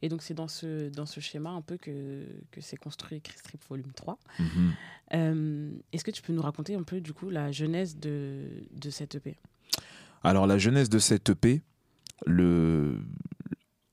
Et 0.01 0.07
donc, 0.07 0.21
c'est 0.21 0.33
dans 0.33 0.47
ce, 0.47 0.89
dans 0.89 1.05
ce 1.05 1.19
schéma 1.19 1.49
un 1.49 1.61
peu 1.61 1.75
que, 1.77 2.25
que 2.51 2.61
s'est 2.61 2.77
construit 2.77 3.19
Christrip 3.21 3.61
Volume 3.67 3.91
3. 3.91 4.17
Mhm. 4.39 4.73
Euh, 5.13 5.71
est-ce 5.91 6.05
que 6.05 6.11
tu 6.11 6.21
peux 6.21 6.31
nous 6.31 6.41
raconter 6.41 6.75
un 6.75 6.83
peu, 6.83 7.01
du 7.01 7.11
coup, 7.11 7.29
la 7.29 7.51
genèse 7.51 7.97
de, 7.97 8.47
de 8.71 8.89
cette 8.89 9.15
EP 9.15 9.35
Alors, 10.23 10.47
la 10.47 10.57
genèse 10.57 10.87
de 10.87 10.99
cette 10.99 11.29
EP, 11.29 11.61
le... 12.25 12.97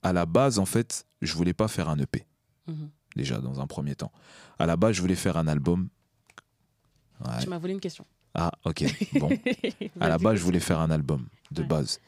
à 0.01 0.13
la 0.13 0.25
base, 0.25 0.59
en 0.59 0.65
fait, 0.65 1.05
je 1.21 1.33
voulais 1.33 1.53
pas 1.53 1.67
faire 1.67 1.89
un 1.89 1.97
EP. 1.97 2.25
Mhm 2.67 2.89
déjà, 3.17 3.39
dans 3.39 3.59
un 3.59 3.67
premier 3.67 3.95
temps. 3.95 4.13
À 4.59 4.65
la 4.65 4.77
base, 4.77 4.95
je 4.95 5.01
voulais 5.01 5.15
faire 5.15 5.35
un 5.35 5.47
album. 5.47 5.89
Tu 7.41 7.49
m'as 7.49 7.57
volé 7.57 7.73
une 7.73 7.81
question. 7.81 8.05
Ah, 8.37 8.51
ok. 8.63 8.85
Bon. 9.19 9.29
à 9.99 10.07
la 10.07 10.17
base, 10.17 10.37
je 10.37 10.43
voulais 10.43 10.59
faire 10.59 10.79
un 10.79 10.91
album 10.91 11.25
de 11.51 11.63
base. 11.63 11.99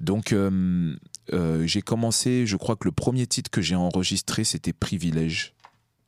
Donc, 0.00 0.32
euh, 0.32 0.96
euh, 1.32 1.66
j'ai 1.66 1.80
commencé, 1.80 2.46
je 2.46 2.56
crois 2.56 2.76
que 2.76 2.86
le 2.86 2.92
premier 2.92 3.26
titre 3.26 3.50
que 3.50 3.62
j'ai 3.62 3.76
enregistré, 3.76 4.44
c'était 4.44 4.72
Privilège, 4.72 5.54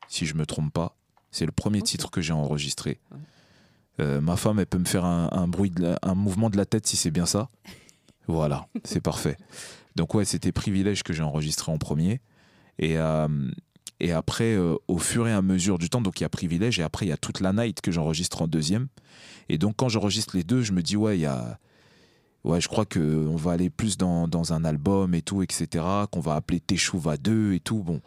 si 0.09 0.25
je 0.25 0.35
me 0.35 0.45
trompe 0.45 0.73
pas. 0.73 0.95
C'est 1.31 1.45
le 1.45 1.51
premier 1.51 1.81
titre 1.81 2.11
que 2.11 2.21
j'ai 2.21 2.33
enregistré. 2.33 2.99
Euh, 3.99 4.21
ma 4.21 4.35
femme, 4.35 4.59
elle 4.59 4.67
peut 4.67 4.77
me 4.77 4.85
faire 4.85 5.05
un, 5.05 5.47
bruit, 5.47 5.73
un 6.01 6.15
mouvement 6.15 6.49
de 6.49 6.57
la 6.57 6.65
tête 6.65 6.85
si 6.85 6.97
c'est 6.97 7.11
bien 7.11 7.25
ça. 7.25 7.49
Voilà, 8.29 8.67
c'est 8.83 8.99
parfait. 8.99 9.37
Donc 9.95 10.13
ouais, 10.13 10.25
c'était 10.25 10.51
Privilège 10.51 11.01
que 11.01 11.13
j'ai 11.13 11.23
enregistré 11.23 11.71
en 11.71 11.77
premier. 11.77 12.19
Et, 12.77 12.97
et 13.99 14.11
après, 14.11 14.55
euh, 14.55 14.75
au 14.87 14.99
fur 14.99 15.27
et 15.27 15.33
à 15.33 15.41
mesure 15.41 15.77
du 15.79 15.89
temps, 15.89 16.01
donc 16.01 16.19
il 16.19 16.23
y 16.23 16.25
a 16.25 16.29
Privilège 16.29 16.79
et 16.79 16.83
après 16.83 17.05
il 17.05 17.09
y 17.09 17.13
a 17.13 17.17
toute 17.17 17.39
la 17.39 17.53
night 17.53 17.81
que 17.81 17.91
j'enregistre 17.91 18.41
en 18.41 18.47
deuxième. 18.47 18.87
Et 19.49 19.57
donc 19.57 19.75
quand 19.77 19.89
j'enregistre 19.89 20.35
les 20.37 20.43
deux, 20.43 20.61
je 20.61 20.73
me 20.73 20.81
dis, 20.81 20.97
ouais, 20.97 21.17
il 21.17 21.21
y 21.21 21.25
a. 21.25 21.59
Ouais, 22.43 22.61
je 22.61 22.69
crois 22.69 22.85
qu'on 22.85 23.35
va 23.35 23.51
aller 23.51 23.69
plus 23.69 23.97
dans, 23.97 24.27
dans, 24.27 24.53
un 24.53 24.63
album 24.63 25.13
et 25.13 25.21
tout, 25.21 25.41
etc. 25.41 25.83
Qu'on 26.09 26.21
va 26.21 26.35
appeler 26.35 26.61
Teshuva 26.61 27.17
2 27.17 27.53
et 27.53 27.59
tout. 27.59 27.83
Bon, 27.83 27.99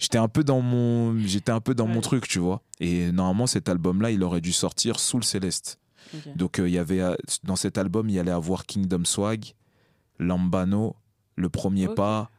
j'étais 0.00 0.18
un 0.18 0.26
peu 0.26 0.42
dans 0.42 0.62
mon, 0.62 1.16
j'étais 1.20 1.52
un 1.52 1.60
peu 1.60 1.76
dans 1.76 1.86
mon 1.86 2.00
truc, 2.00 2.26
tu 2.26 2.40
vois. 2.40 2.62
Et 2.80 3.12
normalement, 3.12 3.46
cet 3.46 3.68
album-là, 3.68 4.10
il 4.10 4.24
aurait 4.24 4.40
dû 4.40 4.52
sortir 4.52 4.98
sous 4.98 5.18
le 5.18 5.22
Céleste. 5.22 5.78
Donc, 6.34 6.58
euh, 6.58 6.68
y 6.68 6.78
avait, 6.78 7.00
euh, 7.00 7.14
dans 7.44 7.56
cet 7.56 7.78
album, 7.78 8.08
il 8.08 8.16
y 8.16 8.18
allait 8.18 8.32
avoir 8.32 8.66
Kingdom 8.66 9.04
Swag, 9.04 9.54
Lambano, 10.18 10.96
Le 11.36 11.48
Premier 11.48 11.88
Pas, 11.88 12.30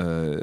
euh, 0.00 0.40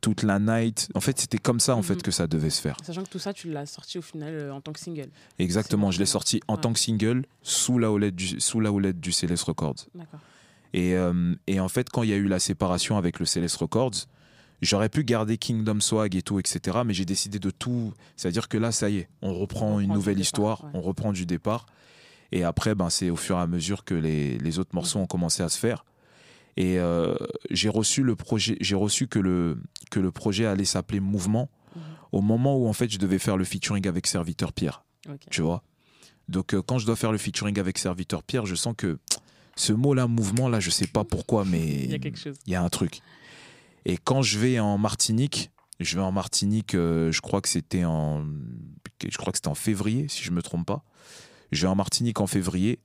toute 0.00 0.22
la 0.22 0.38
night. 0.38 0.88
En 0.94 1.00
fait, 1.00 1.18
c'était 1.18 1.38
comme 1.38 1.60
ça 1.60 1.76
en 1.76 1.82
fait 1.82 1.96
mhm. 1.96 2.02
que 2.02 2.10
ça 2.10 2.26
devait 2.26 2.50
se 2.50 2.60
faire. 2.60 2.76
Sachant 2.82 3.02
que 3.02 3.08
tout 3.08 3.18
ça, 3.18 3.32
tu 3.32 3.50
l'as 3.50 3.66
sorti 3.66 3.98
au 3.98 4.02
final 4.02 4.34
euh, 4.34 4.54
en 4.54 4.60
tant 4.60 4.72
que 4.72 4.80
single. 4.80 5.10
Exactement, 5.38 5.90
je 5.90 5.98
l'ai 5.98 6.06
sorti 6.06 6.40
en 6.48 6.56
tant 6.56 6.72
que 6.72 6.78
single 6.78 7.24
sous 7.42 7.78
la 7.78 7.90
houlette 7.90 8.14
du, 8.14 8.40
sous 8.40 8.60
la 8.60 8.72
houlette 8.72 9.00
du 9.00 9.12
Celeste 9.12 9.44
Records. 9.44 9.86
Et, 10.72 10.94
euh, 10.94 11.34
et, 11.46 11.58
en 11.58 11.68
fait, 11.68 11.90
quand 11.90 12.04
il 12.04 12.10
y 12.10 12.12
a 12.12 12.16
eu 12.16 12.28
la 12.28 12.38
séparation 12.38 12.96
avec 12.96 13.18
le 13.18 13.26
Celeste 13.26 13.56
Records, 13.56 14.06
j'aurais 14.62 14.88
pu 14.88 15.02
garder 15.02 15.36
Kingdom 15.36 15.80
Swag 15.80 16.14
et 16.14 16.22
tout, 16.22 16.38
etc. 16.38 16.78
Mais 16.84 16.94
j'ai 16.94 17.04
décidé 17.04 17.38
de 17.38 17.50
tout. 17.50 17.92
C'est-à-dire 18.16 18.48
que 18.48 18.56
là, 18.56 18.70
ça 18.70 18.88
y 18.88 18.98
est, 18.98 19.08
on 19.20 19.34
reprend, 19.34 19.80
une 19.80 19.92
nouvelle 19.92 20.20
histoire, 20.20 20.64
on 20.74 20.80
reprend 20.80 21.12
du 21.12 21.26
départ. 21.26 21.66
Et 22.32 22.44
après, 22.44 22.76
ben, 22.76 22.90
c'est 22.90 23.10
au 23.10 23.16
fur 23.16 23.36
et 23.36 23.40
à 23.40 23.46
mesure 23.48 23.84
que 23.84 23.94
les, 23.94 24.38
les 24.38 24.58
autres 24.60 24.74
morceaux 24.74 25.00
ont 25.00 25.06
commencé 25.06 25.42
à 25.42 25.48
se 25.48 25.58
faire. 25.58 25.84
Et 26.56 26.78
euh, 26.78 27.14
j'ai 27.50 27.68
reçu 27.68 28.02
le 28.02 28.16
projet, 28.16 28.56
j'ai 28.60 28.74
reçu 28.74 29.06
que 29.06 29.18
le, 29.18 29.62
que 29.90 30.00
le 30.00 30.10
projet 30.10 30.46
allait 30.46 30.64
s'appeler 30.64 31.00
Mouvement 31.00 31.48
mhm. 31.74 31.82
au 32.12 32.20
moment 32.20 32.56
où 32.56 32.66
en 32.66 32.72
fait 32.72 32.90
je 32.90 32.98
devais 32.98 33.18
faire 33.18 33.36
le 33.36 33.44
featuring 33.44 33.86
avec 33.86 34.06
Serviteur 34.06 34.52
Pierre. 34.52 34.84
Tu 35.30 35.42
vois 35.42 35.62
Donc 36.28 36.54
euh, 36.54 36.62
quand 36.62 36.78
je 36.78 36.86
dois 36.86 36.96
faire 36.96 37.12
le 37.12 37.18
featuring 37.18 37.58
avec 37.58 37.78
Serviteur 37.78 38.22
Pierre, 38.22 38.46
je 38.46 38.54
sens 38.54 38.74
que 38.76 38.98
ce 39.56 39.72
mot-là, 39.72 40.06
mouvement, 40.06 40.48
là, 40.48 40.60
je 40.60 40.70
sais 40.70 40.86
pas 40.86 41.04
pourquoi, 41.04 41.44
mais 41.44 41.60
il 41.84 41.90
y 41.90 41.94
a 41.94 41.98
quelque 41.98 42.18
chose. 42.18 42.36
Il 42.46 42.52
y 42.52 42.56
a 42.56 42.62
un 42.62 42.68
truc. 42.68 43.00
Et 43.84 43.96
quand 43.96 44.22
je 44.22 44.38
vais 44.38 44.58
en 44.58 44.78
Martinique, 44.78 45.50
je 45.80 45.96
vais 45.96 46.02
en 46.02 46.12
Martinique, 46.12 46.74
euh, 46.74 47.10
je 47.10 47.20
crois 47.20 47.40
que 47.40 47.48
c'était 47.48 47.84
en, 47.84 48.24
je 49.02 49.16
crois 49.16 49.32
que 49.32 49.38
c'était 49.38 49.48
en 49.48 49.54
février, 49.54 50.06
si 50.08 50.22
je 50.22 50.30
me 50.30 50.42
trompe 50.42 50.66
pas. 50.66 50.84
Je 51.52 51.62
vais 51.62 51.68
en 51.68 51.74
Martinique 51.74 52.20
en 52.20 52.26
février 52.26 52.80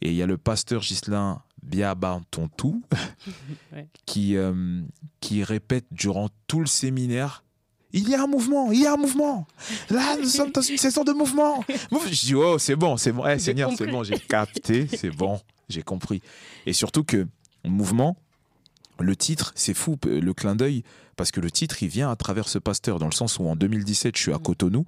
et 0.00 0.10
il 0.10 0.14
y 0.14 0.22
a 0.22 0.26
le 0.26 0.38
pasteur 0.38 0.82
Gislain 0.82 1.42
Biabantontou 1.64 2.82
qui, 4.06 4.36
euh, 4.36 4.82
qui 5.20 5.42
répète 5.42 5.86
durant 5.90 6.28
tout 6.46 6.60
le 6.60 6.66
séminaire 6.66 7.44
il 7.96 8.08
y 8.08 8.14
a 8.16 8.24
un 8.24 8.26
mouvement, 8.26 8.72
il 8.72 8.80
y 8.80 8.86
a 8.86 8.94
un 8.94 8.96
mouvement. 8.96 9.46
Là, 9.88 10.16
nous 10.16 10.28
sommes 10.28 10.50
dans 10.50 10.60
une 10.60 10.78
saison 10.78 11.04
de 11.04 11.12
mouvement. 11.12 11.64
Je 11.68 12.26
dis, 12.26 12.34
oh, 12.34 12.58
c'est 12.58 12.74
bon, 12.74 12.96
c'est 12.96 13.12
bon. 13.12 13.24
Eh, 13.24 13.38
Seigneur, 13.38 13.70
c'est 13.78 13.86
bon, 13.86 14.02
j'ai 14.02 14.18
capté, 14.18 14.88
c'est 14.88 15.10
bon, 15.10 15.40
j'ai 15.68 15.82
compris. 15.82 16.20
Et 16.66 16.72
surtout 16.72 17.04
que 17.04 17.28
mouvement, 17.64 18.16
le 18.98 19.14
titre, 19.14 19.52
c'est 19.54 19.74
fou, 19.74 19.96
le 20.04 20.34
clin 20.34 20.56
d'œil, 20.56 20.82
parce 21.16 21.30
que 21.30 21.40
le 21.40 21.52
titre, 21.52 21.84
il 21.84 21.88
vient 21.88 22.10
à 22.10 22.16
travers 22.16 22.48
ce 22.48 22.58
pasteur, 22.58 22.98
dans 22.98 23.06
le 23.06 23.12
sens 23.12 23.38
où 23.38 23.44
en 23.44 23.54
2017, 23.54 24.16
je 24.16 24.22
suis 24.22 24.32
à 24.32 24.38
mm. 24.38 24.42
Cotonou. 24.42 24.86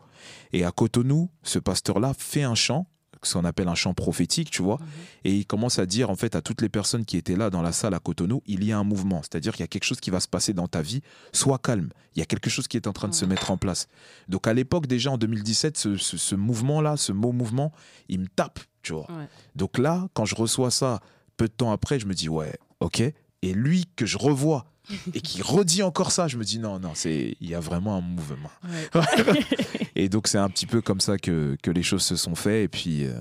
Et 0.52 0.64
à 0.64 0.72
Cotonou, 0.72 1.30
ce 1.44 1.60
pasteur-là 1.60 2.12
fait 2.18 2.42
un 2.42 2.56
chant 2.56 2.88
ce 3.22 3.34
qu'on 3.34 3.44
appelle 3.44 3.68
un 3.68 3.74
chant 3.74 3.94
prophétique, 3.94 4.50
tu 4.50 4.62
vois. 4.62 4.78
Mhm. 4.78 4.86
Et 5.24 5.34
il 5.34 5.46
commence 5.46 5.78
à 5.78 5.86
dire, 5.86 6.10
en 6.10 6.16
fait, 6.16 6.36
à 6.36 6.42
toutes 6.42 6.62
les 6.62 6.68
personnes 6.68 7.04
qui 7.04 7.16
étaient 7.16 7.36
là 7.36 7.50
dans 7.50 7.62
la 7.62 7.72
salle 7.72 7.94
à 7.94 7.98
Cotonou, 7.98 8.42
il 8.46 8.64
y 8.64 8.72
a 8.72 8.78
un 8.78 8.84
mouvement. 8.84 9.22
C'est-à-dire 9.22 9.52
qu'il 9.52 9.62
y 9.62 9.64
a 9.64 9.68
quelque 9.68 9.84
chose 9.84 10.00
qui 10.00 10.10
va 10.10 10.20
se 10.20 10.28
passer 10.28 10.52
dans 10.52 10.68
ta 10.68 10.82
vie. 10.82 11.02
Sois 11.32 11.58
calme. 11.58 11.90
Il 12.14 12.20
y 12.20 12.22
a 12.22 12.26
quelque 12.26 12.50
chose 12.50 12.68
qui 12.68 12.76
est 12.76 12.86
en 12.86 12.92
train 12.92 13.08
de 13.08 13.14
se 13.14 13.24
mettre 13.24 13.50
en 13.50 13.56
place. 13.56 13.88
Donc, 14.28 14.46
à 14.46 14.54
l'époque, 14.54 14.86
déjà 14.86 15.10
en 15.10 15.18
2017, 15.18 15.76
ce, 15.76 16.34
mouvement-là, 16.34 16.96
ce 16.96 17.12
mot 17.12 17.32
mouvement, 17.32 17.72
il 18.08 18.20
me 18.20 18.26
tape, 18.26 18.60
tu 18.82 18.92
vois. 18.92 19.06
Donc 19.54 19.78
là, 19.78 20.08
quand 20.14 20.24
je 20.24 20.34
reçois 20.34 20.70
ça, 20.70 21.00
peu 21.36 21.46
de 21.46 21.52
temps 21.52 21.72
après, 21.72 21.98
je 21.98 22.06
me 22.06 22.14
dis, 22.14 22.28
ouais, 22.28 22.56
ok. 22.80 23.00
Et 23.00 23.52
lui, 23.52 23.86
que 23.96 24.06
je 24.06 24.18
revois 24.18 24.66
et 25.14 25.20
qui 25.20 25.42
redit 25.42 25.82
encore 25.82 26.12
ça, 26.12 26.28
je 26.28 26.36
me 26.36 26.44
dis 26.44 26.58
non, 26.58 26.78
non, 26.78 26.92
c'est 26.94 27.36
il 27.40 27.48
y 27.48 27.54
a 27.54 27.60
vraiment 27.60 27.96
un 27.96 28.00
mouvement. 28.00 28.50
et 29.96 30.08
donc 30.08 30.28
c'est 30.28 30.38
un 30.38 30.48
petit 30.48 30.66
peu 30.66 30.80
comme 30.82 31.00
ça 31.00 31.18
que, 31.18 31.56
que 31.62 31.70
les 31.70 31.82
choses 31.82 32.02
se 32.02 32.16
sont 32.16 32.34
faites 32.34 32.64
et 32.64 32.68
puis 32.68 33.04
euh, 33.06 33.20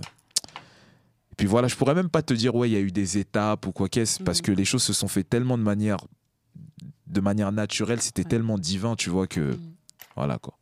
puis 1.38 1.48
voilà, 1.48 1.68
je 1.68 1.76
pourrais 1.76 1.96
même 1.96 2.10
pas 2.10 2.22
te 2.22 2.34
dire, 2.34 2.56
ouais, 2.56 2.70
il 2.70 2.74
y 2.74 2.78
a 2.78 2.80
eu 2.80 2.92
des 2.92 3.18
étapes 3.18 3.68
ou 3.68 3.72
quoi 3.74 3.90
qu'est-ce, 3.90 4.22
parce 4.24 4.40
Mhm. 4.40 4.46
que 4.46 4.52
les 4.54 4.64
choses 4.66 4.84
se 4.84 4.94
sont 4.94 5.10
fait 5.10 5.24
tellement 5.24 5.58
de 5.58 5.64
manière, 5.64 5.98
de 7.08 7.20
manière 7.22 7.52
naturelle, 7.52 8.02
c'était 8.02 8.22
Ouais. 8.24 8.30
tellement 8.30 8.58
divin, 8.58 8.96
tu 8.96 9.10
vois, 9.10 9.28
que 9.28 9.42
Mhm. 9.52 9.74
voilà 10.16 10.38
quoi. 10.38 10.58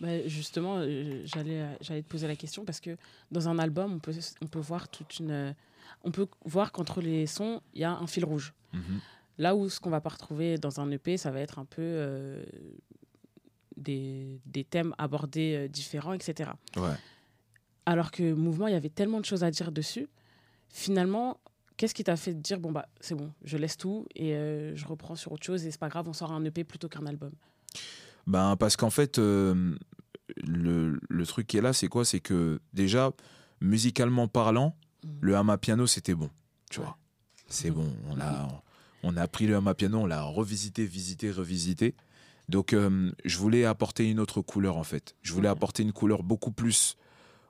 Bah, 0.00 0.26
justement, 0.26 0.76
euh, 0.78 1.22
j'allais, 1.24 1.60
euh, 1.62 1.74
j'allais 1.80 2.02
te 2.02 2.08
poser 2.08 2.26
la 2.26 2.36
question 2.36 2.64
parce 2.64 2.80
que 2.80 2.96
dans 3.30 3.48
un 3.48 3.58
album, 3.58 3.94
on 3.94 3.98
peut, 3.98 4.12
on 4.42 4.46
peut 4.46 4.58
voir 4.58 4.88
toute 4.88 5.20
une, 5.20 5.54
on 6.02 6.10
peut 6.10 6.26
voir 6.44 6.72
qu'entre 6.72 7.00
les 7.00 7.26
sons, 7.26 7.62
il 7.72 7.80
y 7.80 7.84
a 7.84 7.92
un 7.96 8.06
fil 8.06 8.24
rouge. 8.24 8.52
Mhm. 8.72 9.00
Là 9.38 9.54
où 9.54 9.68
ce 9.68 9.80
qu'on 9.80 9.90
va 9.90 10.00
pas 10.00 10.10
retrouver 10.10 10.56
dans 10.58 10.80
un 10.80 10.90
EP, 10.90 11.16
ça 11.18 11.30
va 11.30 11.40
être 11.40 11.58
un 11.58 11.64
peu 11.66 11.82
euh, 11.82 12.42
des, 13.76 14.40
des 14.46 14.64
thèmes 14.64 14.94
abordés 14.98 15.54
euh, 15.56 15.68
différents, 15.68 16.12
etc. 16.14 16.50
Ouais. 16.76 16.94
Alors 17.84 18.10
que 18.10 18.32
Mouvement, 18.32 18.66
il 18.66 18.72
y 18.72 18.76
avait 18.76 18.88
tellement 18.88 19.20
de 19.20 19.24
choses 19.26 19.44
à 19.44 19.50
dire 19.50 19.70
dessus. 19.72 20.08
Finalement, 20.70 21.38
qu'est-ce 21.76 21.94
qui 21.94 22.02
t'a 22.04 22.16
fait 22.16 22.34
dire 22.34 22.58
bon 22.58 22.72
bah 22.72 22.88
c'est 23.00 23.14
bon, 23.14 23.32
je 23.44 23.56
laisse 23.56 23.76
tout 23.76 24.06
et 24.14 24.34
euh, 24.34 24.74
je 24.74 24.86
reprends 24.86 25.14
sur 25.14 25.32
autre 25.32 25.44
chose 25.44 25.64
et 25.66 25.70
c'est 25.70 25.78
pas 25.80 25.88
grave, 25.88 26.08
on 26.08 26.12
sort 26.12 26.32
un 26.32 26.42
EP 26.44 26.64
plutôt 26.64 26.88
qu'un 26.88 27.06
album? 27.06 27.32
Ben, 28.26 28.56
parce 28.56 28.76
qu'en 28.76 28.90
fait, 28.90 29.18
le, 29.18 30.98
le 31.08 31.26
truc 31.26 31.46
qui 31.46 31.58
est 31.58 31.60
là, 31.60 31.72
c'est 31.72 31.88
quoi? 31.88 32.04
C'est 32.04 32.20
que 32.20 32.60
déjà, 32.72 33.12
musicalement 33.60 34.26
parlant, 34.28 34.74
Mhm. 35.04 35.18
le 35.20 35.36
Hama 35.36 35.58
Piano, 35.58 35.86
c'était 35.86 36.14
bon. 36.14 36.30
Tu 36.70 36.80
Ouais. 36.80 36.86
vois, 36.86 36.98
c'est 37.46 37.70
bon. 37.70 37.86
On 38.10 38.18
a, 38.18 38.48
on 39.02 39.16
a 39.16 39.26
pris 39.28 39.46
le 39.46 39.56
Hama 39.56 39.74
Piano, 39.74 39.98
on 40.00 40.06
l'a 40.06 40.22
revisité, 40.22 40.84
visité, 40.86 41.30
revisité. 41.30 41.94
Donc, 42.48 42.72
euh, 42.72 43.10
je 43.24 43.38
voulais 43.38 43.64
apporter 43.64 44.08
une 44.10 44.20
autre 44.20 44.40
couleur, 44.40 44.76
en 44.76 44.84
fait. 44.84 45.14
Je 45.22 45.32
voulais 45.32 45.48
Ouais. 45.48 45.52
apporter 45.52 45.82
une 45.82 45.92
couleur 45.92 46.22
beaucoup 46.22 46.52
plus, 46.52 46.96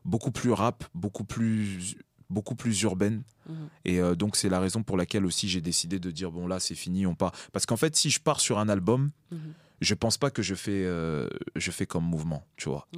beaucoup 0.05 0.31
plus 0.31 0.53
rap, 0.53 0.85
beaucoup 0.95 1.25
plus, 1.25 1.97
beaucoup 2.31 2.55
plus 2.55 2.81
urbaine. 2.83 3.23
Mhm. 3.49 3.55
Et 3.85 4.01
euh, 4.01 4.15
donc, 4.15 4.37
c'est 4.37 4.49
la 4.49 4.59
raison 4.61 4.83
pour 4.83 4.97
laquelle 4.97 5.27
aussi 5.27 5.49
j'ai 5.49 5.61
décidé 5.61 5.99
de 5.99 6.11
dire 6.11 6.31
bon, 6.33 6.47
là, 6.47 6.61
c'est 6.61 6.75
fini, 6.75 7.07
on 7.07 7.15
part. 7.15 7.33
Parce 7.53 7.67
qu'en 7.67 7.77
fait, 7.77 7.95
si 7.95 8.11
je 8.11 8.21
pars 8.21 8.41
sur 8.41 8.59
un 8.59 8.69
album, 8.69 9.11
Mhm. 9.31 9.39
je 9.83 9.95
pense 9.95 10.17
pas 10.17 10.31
que 10.31 10.43
je 10.43 10.55
fais, 10.55 10.85
euh, 10.87 11.29
je 11.57 11.71
fais 11.71 11.85
comme 11.87 12.05
mouvement, 12.05 12.45
tu 12.57 12.69
vois. 12.71 12.89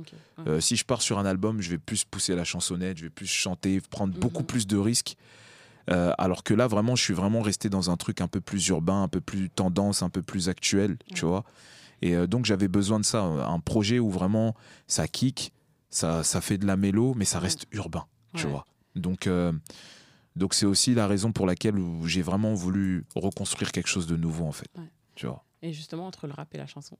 Si 0.60 0.76
je 0.76 0.84
pars 0.84 1.02
sur 1.02 1.18
un 1.18 1.26
album, 1.26 1.60
je 1.60 1.70
vais 1.70 1.78
plus 1.78 2.04
pousser 2.04 2.34
la 2.36 2.44
chansonnette, 2.44 2.96
je 2.98 3.02
vais 3.04 3.10
plus 3.10 3.26
chanter, 3.26 3.80
prendre 3.80 4.14
beaucoup 4.16 4.40
Mhm. 4.42 4.46
plus 4.46 4.66
de 4.68 4.76
risques. 4.76 5.16
Euh, 5.88 6.12
alors 6.18 6.44
que 6.44 6.52
là, 6.54 6.66
vraiment, 6.66 6.96
je 6.96 7.02
suis 7.02 7.14
vraiment 7.14 7.40
resté 7.40 7.68
dans 7.70 7.90
un 7.90 7.96
truc 7.96 8.20
un 8.20 8.28
peu 8.28 8.40
plus 8.40 8.66
urbain, 8.68 9.02
un 9.02 9.08
peu 9.08 9.20
plus 9.20 9.48
tendance, 9.48 10.02
un 10.02 10.10
peu 10.10 10.22
plus 10.22 10.48
actuel, 10.48 10.98
tu 11.14 11.24
vois. 11.24 11.44
Et 12.02 12.14
euh, 12.14 12.26
donc, 12.26 12.44
j'avais 12.44 12.68
besoin 12.68 13.00
de 13.00 13.04
ça, 13.04 13.22
un 13.22 13.58
projet 13.60 13.98
où 13.98 14.10
vraiment 14.10 14.54
ça 14.86 15.08
kick, 15.08 15.52
ça, 15.90 16.22
ça 16.22 16.40
fait 16.40 16.58
de 16.58 16.66
la 16.66 16.76
mélo, 16.76 17.14
mais 17.16 17.24
ça 17.24 17.38
Ouais. 17.38 17.44
reste 17.44 17.66
urbain, 17.72 18.04
tu 18.34 18.44
Ouais. 18.44 18.50
vois. 18.52 18.64
Donc, 18.96 19.26
euh, 19.26 19.52
donc 20.36 20.54
c'est 20.54 20.66
aussi 20.66 20.94
la 20.94 21.06
raison 21.06 21.32
pour 21.32 21.46
laquelle 21.46 21.76
j'ai 22.04 22.22
vraiment 22.22 22.54
voulu 22.54 23.04
reconstruire 23.16 23.72
quelque 23.72 23.88
chose 23.88 24.06
de 24.06 24.16
nouveau, 24.16 24.44
en 24.44 24.52
fait. 24.52 24.68
Tu 25.14 25.26
vois. 25.26 25.42
Et 25.62 25.72
justement, 25.72 26.06
entre 26.06 26.26
le 26.26 26.34
rap 26.34 26.54
et 26.54 26.58
la 26.58 26.66
chanson, 26.66 26.96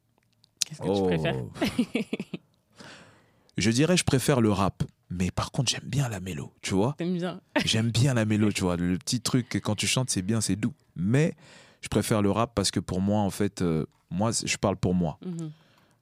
qu'est-ce 0.64 0.80
que 0.80 0.86
Oh. 0.88 0.94
tu 0.96 1.02
préfères? 1.02 1.36
Je 3.56 3.70
dirais 3.70 3.96
je 3.96 4.04
préfère 4.04 4.40
le 4.40 4.52
rap, 4.52 4.84
mais 5.10 5.30
par 5.30 5.50
contre 5.52 5.70
j'aime 5.70 5.88
bien 5.88 6.08
la 6.08 6.20
mélo, 6.20 6.52
tu 6.62 6.74
vois. 6.74 6.94
T'aimes 6.98 7.16
bien 7.16 7.40
J'aime 7.64 7.90
bien 7.90 8.14
la 8.14 8.24
mélo, 8.24 8.52
tu 8.52 8.62
vois. 8.62 8.76
Le 8.76 8.98
petit 8.98 9.20
truc 9.20 9.60
quand 9.62 9.74
tu 9.76 9.86
chantes 9.86 10.10
c'est 10.10 10.22
bien, 10.22 10.40
c'est 10.40 10.56
doux. 10.56 10.74
Mais 10.96 11.34
je 11.80 11.88
préfère 11.88 12.22
le 12.22 12.30
rap 12.30 12.52
parce 12.54 12.70
que 12.70 12.80
pour 12.80 13.00
moi 13.00 13.20
en 13.20 13.30
fait, 13.30 13.62
euh, 13.62 13.86
moi 14.10 14.30
je 14.32 14.56
parle 14.56 14.76
pour 14.76 14.94
moi. 14.94 15.18
Mhm. 15.24 15.50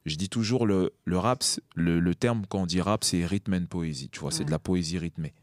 Je 0.06 0.14
dis 0.16 0.28
toujours 0.28 0.66
le, 0.66 0.92
le 1.04 1.18
rap, 1.18 1.42
le, 1.74 1.98
le 1.98 2.14
terme 2.14 2.44
quand 2.48 2.60
on 2.62 2.66
dit 2.66 2.80
rap 2.80 3.02
c'est 3.04 3.26
rhythm 3.26 3.54
and 3.54 3.66
poésie, 3.66 4.08
tu 4.08 4.20
vois. 4.20 4.30
C'est 4.30 4.44
de 4.44 4.50
la 4.50 4.58
poésie 4.60 4.98
rythmée. 4.98 5.34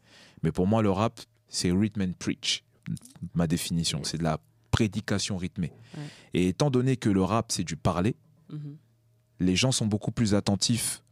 Mais 0.41 0.51
pour 0.51 0.67
moi 0.67 0.81
le 0.81 0.89
rap 0.91 1.19
c'est 1.49 1.71
rhythm 1.71 2.01
and 2.01 2.13
preach, 2.17 2.63
ma 3.35 3.45
définition. 3.47 4.01
C'est 4.03 4.17
de 4.17 4.23
la 4.23 4.39
prédication 4.71 5.37
rythmée. 5.37 5.71
Ouais. 5.95 6.03
Et 6.33 6.47
étant 6.47 6.71
donné 6.71 6.97
que 6.97 7.09
le 7.09 7.21
rap 7.23 7.51
c'est 7.51 7.63
du 7.63 7.75
parler, 7.75 8.15
Mhm. 8.49 8.75
les 9.39 9.55
gens 9.55 9.71
sont 9.71 9.85
beaucoup 9.85 10.11
plus 10.11 10.33
attentifs 10.35 11.03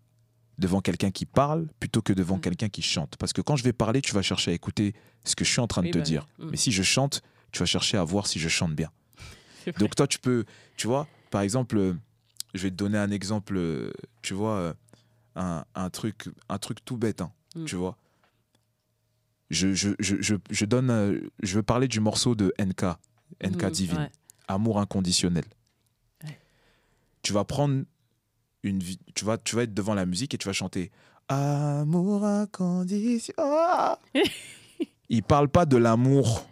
devant 0.61 0.79
quelqu'un 0.79 1.11
qui 1.11 1.25
parle 1.25 1.67
plutôt 1.81 2.01
que 2.01 2.13
devant 2.13 2.37
Mm. 2.37 2.41
quelqu'un 2.41 2.69
qui 2.69 2.81
chante. 2.81 3.17
Parce 3.17 3.33
que 3.33 3.41
quand 3.41 3.57
je 3.57 3.63
vais 3.65 3.73
parler, 3.73 4.01
tu 4.01 4.13
vas 4.13 4.21
chercher 4.21 4.51
à 4.51 4.53
écouter 4.53 4.93
ce 5.25 5.35
que 5.35 5.43
je 5.43 5.51
suis 5.51 5.59
en 5.59 5.67
train 5.67 5.81
de 5.81 5.87
Oui, 5.87 5.91
te 5.91 5.97
bah, 5.97 6.03
dire. 6.05 6.27
mm. 6.39 6.49
Mais 6.51 6.57
si 6.57 6.71
je 6.71 6.83
chante, 6.83 7.21
tu 7.51 7.59
vas 7.59 7.65
chercher 7.65 7.97
à 7.97 8.03
voir 8.05 8.27
si 8.27 8.39
je 8.39 8.47
chante 8.47 8.73
bien. 8.73 8.89
Donc 9.79 9.95
toi, 9.95 10.07
tu 10.07 10.19
peux, 10.19 10.45
tu 10.77 10.87
vois, 10.87 11.07
par 11.31 11.41
exemple, 11.41 11.77
euh, 11.77 11.93
je 12.53 12.63
vais 12.63 12.69
te 12.71 12.75
donner 12.75 12.97
un 12.97 13.11
exemple, 13.11 13.55
euh, 13.57 13.91
tu 14.21 14.33
vois, 14.33 14.55
euh, 14.55 14.73
un, 15.35 15.65
un 15.75 15.89
truc, 15.89 16.29
un 16.49 16.57
truc 16.57 16.83
tout 16.85 16.95
bête, 16.97 17.21
hein, 17.21 17.31
Mm. 17.55 17.65
tu 17.65 17.75
vois. 17.75 17.97
Je, 19.49 19.73
je, 19.73 19.89
je, 19.99 20.15
je, 20.21 20.35
je 20.49 20.65
donne, 20.65 21.21
je 21.43 21.55
veux 21.55 21.63
parler 21.63 21.89
du 21.89 21.99
morceau 21.99 22.35
de 22.35 22.53
NK, 22.57 22.85
NK 23.43 23.65
Divine. 23.71 23.97
ouais. 23.97 24.11
Amour 24.47 24.79
inconditionnel. 24.79 25.43
Ouais. 26.23 26.39
Tu 27.21 27.33
vas 27.33 27.43
prendre 27.43 27.83
une 28.63 28.79
vie, 28.79 28.99
tu 29.15 29.25
vas, 29.25 29.37
tu 29.37 29.55
vas 29.55 29.63
être 29.63 29.73
devant 29.73 29.93
la 29.93 30.05
musique 30.05 30.33
et 30.33 30.37
tu 30.37 30.47
vas 30.47 30.53
chanter 30.53 30.91
Amour 31.29 32.25
inconditionnel. 32.25 33.95
il 35.09 35.23
parle 35.23 35.47
pas 35.49 35.65
de 35.65 35.77
l'amour 35.77 36.45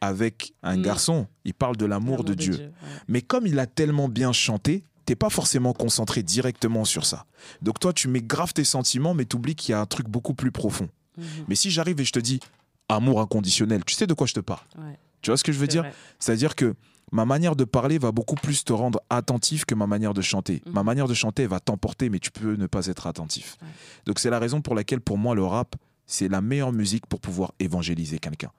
avec 0.00 0.54
un 0.62 0.76
Mm. 0.78 0.82
garçon, 0.82 1.26
il 1.44 1.54
parle 1.54 1.76
de 1.76 1.84
l'amour 1.86 2.24
de 2.24 2.34
Dieu. 2.34 2.54
ouais. 2.54 2.70
Mais 3.08 3.20
comme 3.22 3.46
il 3.46 3.58
a 3.58 3.66
tellement 3.66 4.08
bien 4.08 4.32
chanté, 4.32 4.84
t'es 5.04 5.14
pas 5.16 5.28
forcément 5.30 5.72
concentré 5.72 6.22
directement 6.22 6.84
sur 6.84 7.04
ça. 7.04 7.26
Donc 7.62 7.78
toi, 7.80 7.92
tu 7.92 8.08
mets 8.08 8.22
grave 8.22 8.52
tes 8.52 8.64
sentiments, 8.64 9.12
mais 9.12 9.24
t'oublies 9.24 9.54
qu'il 9.56 9.72
y 9.72 9.74
a 9.74 9.80
un 9.80 9.86
truc 9.86 10.08
beaucoup 10.08 10.34
plus 10.34 10.52
profond. 10.52 10.88
Mhm. 11.18 11.24
Mais 11.48 11.54
si 11.54 11.70
j'arrive 11.70 12.00
et 12.00 12.04
je 12.04 12.12
te 12.12 12.18
dis 12.20 12.40
amour 12.88 13.20
inconditionnel, 13.20 13.84
tu 13.84 13.94
sais 13.94 14.06
de 14.06 14.14
quoi 14.14 14.26
je 14.26 14.34
te 14.34 14.40
parle? 14.40 14.64
Ouais, 14.78 14.98
Tu 15.22 15.30
vois 15.30 15.36
ce 15.36 15.44
que 15.44 15.52
je 15.52 15.58
veux 15.58 15.66
c'est 15.66 15.72
dire? 15.82 15.84
c'est-à-dire 16.18 16.54
que 16.56 16.74
ma 17.12 17.24
manière 17.24 17.56
de 17.56 17.64
parler 17.64 17.98
va 17.98 18.12
beaucoup 18.12 18.34
plus 18.36 18.64
te 18.64 18.72
rendre 18.72 19.00
attentif 19.10 19.64
que 19.64 19.74
ma 19.74 19.86
manière 19.86 20.14
de 20.14 20.22
chanter. 20.22 20.62
Mhm. 20.66 20.72
Ma 20.72 20.82
manière 20.82 21.08
de 21.08 21.14
chanter 21.14 21.46
va 21.46 21.60
t'emporter, 21.60 22.08
mais 22.10 22.18
tu 22.18 22.30
peux 22.30 22.54
ne 22.56 22.66
pas 22.66 22.86
être 22.86 23.06
attentif. 23.06 23.56
Ouais. 23.62 23.68
Donc 24.06 24.18
c'est 24.18 24.30
la 24.30 24.38
raison 24.38 24.60
pour 24.62 24.74
laquelle 24.74 25.00
pour 25.00 25.18
moi 25.18 25.34
le 25.34 25.44
rap, 25.44 25.76
c'est 26.06 26.28
la 26.28 26.40
meilleure 26.40 26.72
musique 26.72 27.06
pour 27.06 27.20
pouvoir 27.20 27.52
évangéliser 27.58 28.18
quelqu'un. 28.18 28.50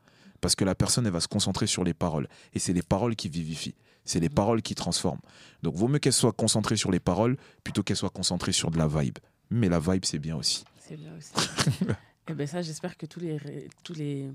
Parce 0.41 0.55
que 0.55 0.65
la 0.65 0.73
personne, 0.75 1.05
elle 1.05 1.11
va 1.13 1.19
se 1.19 1.27
concentrer 1.27 1.67
sur 1.67 1.83
les 1.83 1.93
paroles. 1.93 2.27
Et 2.53 2.59
c'est 2.59 2.73
les 2.73 2.81
paroles 2.81 3.15
qui 3.15 3.29
vivifient. 3.29 3.75
C'est 4.05 4.19
les 4.19 4.29
Mhm. 4.29 4.33
paroles 4.35 4.61
qui 4.63 4.73
transforment. 4.75 5.19
Donc 5.61 5.75
vaut 5.75 5.87
mieux 5.87 5.99
qu'elle 5.99 6.13
soit 6.13 6.31
concentrée 6.31 6.75
sur 6.77 6.91
les 6.91 6.99
paroles 6.99 7.37
plutôt 7.63 7.83
qu'elle 7.83 7.97
soit 7.97 8.09
concentrée 8.09 8.51
sur 8.51 8.71
de 8.71 8.77
la 8.77 8.87
vibe. 8.87 9.19
Mais 9.51 9.69
la 9.69 9.79
vibe, 9.79 10.05
c'est 10.05 10.17
bien 10.19 10.35
aussi. 10.35 10.63
C'est 10.79 10.97
bien 10.97 11.11
aussi. 11.17 11.31
Et 12.27 12.33
ben 12.33 12.47
ça, 12.47 12.61
j'espère 12.61 12.97
que 12.97 13.05
tous 13.05 13.19
les, 13.19 13.37
tous 13.83 13.93
les, 13.93 14.29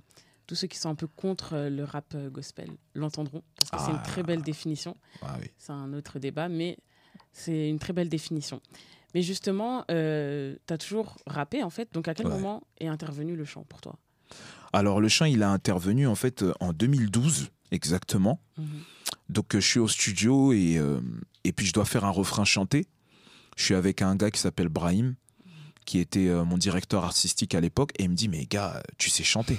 tous 0.47 0.55
ceux 0.55 0.67
qui 0.67 0.79
sont 0.79 0.89
un 0.89 0.95
peu 0.95 1.07
contre 1.07 1.55
euh, 1.55 1.71
le 1.71 1.85
rap 1.85 2.13
euh, 2.15 2.31
gospel 2.31 2.69
l'entendront 2.95 3.43
parce 3.57 3.71
que 3.71 3.79
c'est 3.79 3.91
une 3.93 4.01
Ah. 4.01 4.07
très 4.07 4.23
belle 4.23 4.43
définition. 4.43 4.97
Ah 5.23 5.37
oui. 5.41 5.49
C'est 5.59 5.73
un 5.73 5.93
autre 5.93 6.19
débat, 6.19 6.49
mais 6.49 6.79
c'est 7.33 7.69
une 7.69 7.79
très 7.79 7.93
belle 7.93 8.09
définition. 8.09 8.61
Mais 9.15 9.23
justement, 9.23 9.85
tu 9.89 9.95
as 9.95 10.79
toujours 10.79 11.17
rappé 11.27 11.63
en 11.63 11.71
fait. 11.71 11.89
Donc 11.93 12.07
à 12.09 12.15
quel 12.15 12.27
Ouais. 12.27 12.35
moment 12.35 12.63
est 12.81 12.87
intervenu 12.89 13.35
le 13.37 13.45
chant 13.45 13.65
pour 13.69 13.81
toi? 13.81 13.97
Alors 14.73 15.01
le 15.01 15.09
chant, 15.09 15.25
il 15.25 15.43
a 15.43 15.51
intervenu 15.51 16.07
en 16.07 16.15
fait 16.17 16.43
euh, 16.43 16.53
en 16.61 16.73
2012 16.73 17.51
exactement. 17.71 18.41
Mhm. 18.59 18.67
Donc 19.31 19.55
euh, 19.55 19.61
je 19.61 19.67
suis 19.67 19.81
au 19.81 19.89
studio 19.89 20.53
et, 20.53 20.77
euh, 20.79 21.01
et 21.45 21.53
puis 21.53 21.65
je 21.67 21.73
dois 21.73 21.85
faire 21.85 22.05
un 22.05 22.11
refrain 22.11 22.45
chanté. 22.45 22.87
Je 23.57 23.65
suis 23.65 23.75
avec 23.75 24.03
un 24.03 24.17
gars 24.17 24.31
qui 24.31 24.41
s'appelle 24.41 24.69
Brahim, 24.69 25.15
qui 25.87 25.99
était 25.99 26.29
euh, 26.29 26.45
mon 26.45 26.59
directeur 26.59 27.05
artistique 27.05 27.55
à 27.55 27.61
l'époque, 27.61 27.93
et 27.99 28.03
il 28.05 28.11
me 28.11 28.15
dit 28.15 28.29
Mais 28.29 28.45
gars, 28.45 28.83
tu 28.99 29.09
sais 29.09 29.25
chanter 29.25 29.59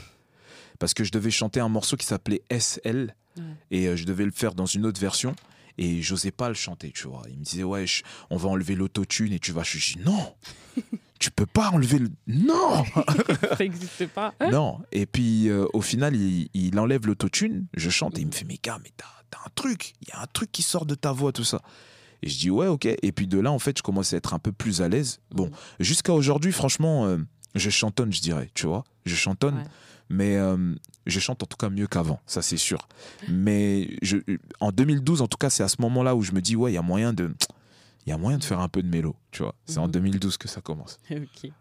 Parce 0.80 0.94
que 0.94 1.04
je 1.04 1.12
devais 1.12 1.32
chanter 1.32 1.60
un 1.60 1.70
morceau 1.70 1.98
qui 1.98 2.06
s'appelait 2.06 2.42
SL, 2.50 3.16
Ouais. 3.38 3.44
et 3.72 3.88
euh, 3.88 3.96
je 3.96 4.04
devais 4.06 4.26
le 4.26 4.32
faire 4.32 4.56
dans 4.56 4.66
une 4.66 4.86
autre 4.86 5.00
version, 5.00 5.36
et 5.78 6.02
j'osais 6.02 6.32
pas 6.32 6.48
le 6.50 6.56
chanter, 6.56 6.92
tu 6.92 7.08
vois. 7.08 7.22
Il 7.30 7.38
me 7.38 7.44
disait 7.44 7.64
Ouais, 7.64 7.86
je- 7.86 8.02
on 8.32 8.38
va 8.38 8.50
enlever 8.50 8.74
l'autotune, 8.76 9.32
et 9.34 9.40
tu 9.40 9.52
vas. 9.52 9.64
Je 9.64 9.78
dis 9.78 10.00
Non 10.06 10.34
Tu 11.20 11.32
peux 11.32 11.46
pas 11.48 11.70
enlever 11.72 12.00
le. 12.00 12.10
Non 12.28 12.84
ça 13.50 13.56
n'existe 13.60 14.08
pas. 14.08 14.34
non. 14.52 14.80
Et 14.92 15.06
puis, 15.08 15.50
euh, 15.50 15.66
au 15.74 15.82
final, 15.82 16.16
il, 16.16 16.50
il 16.54 16.78
enlève 16.80 17.06
l'autotune, 17.08 17.66
je 17.76 17.90
chante 17.90 18.18
et 18.18 18.22
il 18.22 18.28
me 18.28 18.32
fait 18.32 18.46
Mais 18.46 18.60
gars, 18.62 18.80
mais 18.84 18.92
t'as 18.96 19.06
un 19.46 19.50
truc, 19.56 19.94
il 20.02 20.10
y 20.10 20.12
a 20.12 20.22
un 20.22 20.28
truc 20.28 20.52
qui 20.52 20.62
sort 20.64 20.86
de 20.86 20.96
ta 20.96 21.12
voix, 21.12 21.32
tout 21.32 21.44
ça. 21.44 21.62
Et 22.24 22.30
je 22.30 22.38
dis 22.38 22.50
Ouais, 22.52 22.68
ok. 22.68 22.86
Et 22.86 23.12
puis 23.12 23.28
de 23.28 23.40
là, 23.40 23.52
en 23.52 23.60
fait, 23.60 23.78
je 23.78 23.84
commence 23.84 24.14
à 24.14 24.18
être 24.18 24.34
un 24.34 24.40
peu 24.40 24.52
plus 24.52 24.82
à 24.82 24.88
l'aise. 24.90 25.20
Bon, 25.32 25.46
Mhm. 25.48 25.52
jusqu'à 25.80 26.14
aujourd'hui, 26.14 26.52
franchement, 26.52 27.06
euh, 27.08 27.18
je 27.56 27.70
chantonne, 27.72 28.12
je 28.14 28.22
dirais, 28.22 28.50
tu 28.54 28.66
vois. 28.68 28.84
Je 29.08 29.16
chantonne, 29.16 29.56
Ouais. 29.58 29.64
mais 30.10 30.36
euh, 30.38 30.76
je 31.06 31.20
chante 31.20 31.42
en 31.44 31.46
tout 31.46 31.58
cas 31.58 31.70
mieux 31.70 31.88
qu'avant, 31.88 32.20
ça 32.26 32.42
c'est 32.42 32.58
sûr. 32.58 32.88
Mais 33.28 33.98
je, 34.02 34.18
en 34.60 34.72
2012, 34.72 35.22
en 35.22 35.28
tout 35.28 35.38
cas, 35.38 35.50
c'est 35.50 35.64
à 35.64 35.68
ce 35.68 35.82
moment-là 35.82 36.16
où 36.16 36.22
je 36.22 36.32
me 36.34 36.42
dis 36.42 36.56
Ouais, 36.56 36.72
il 36.72 36.76
y 36.76 36.78
a 36.78 36.82
moyen 36.82 37.14
de. 37.14 37.34
Il 38.06 38.10
y 38.10 38.14
a 38.14 38.18
moyen 38.18 38.38
de 38.38 38.44
faire 38.44 38.60
un 38.62 38.70
peu 38.70 38.82
de 38.82 38.88
mélo, 38.88 39.16
tu 39.32 39.44
vois. 39.44 39.54
C'est 39.66 39.80
en 39.80 39.86
Mhm. 39.88 39.92
2012 39.92 40.38
que 40.38 40.48
ça 40.48 40.62
commence. 40.62 40.98
ok. 41.12 41.52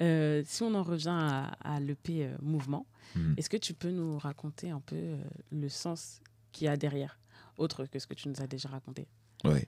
Euh, 0.00 0.42
si 0.46 0.62
on 0.62 0.74
en 0.74 0.82
revient 0.84 1.08
à, 1.08 1.46
à 1.64 1.80
l'EP 1.80 2.24
euh, 2.26 2.36
Mouvement, 2.42 2.86
Mhm. 3.16 3.34
est-ce 3.38 3.50
que 3.50 3.56
tu 3.56 3.74
peux 3.74 3.90
nous 3.90 4.18
raconter 4.18 4.70
un 4.70 4.80
peu 4.80 4.94
euh, 4.96 5.16
le 5.50 5.68
sens 5.68 6.20
qu'il 6.52 6.66
y 6.66 6.68
a 6.68 6.76
derrière, 6.76 7.18
autre 7.56 7.86
que 7.86 7.98
ce 7.98 8.06
que 8.06 8.14
tu 8.14 8.28
nous 8.28 8.40
as 8.40 8.46
déjà 8.46 8.68
raconté? 8.68 9.08
Ouais. 9.44 9.66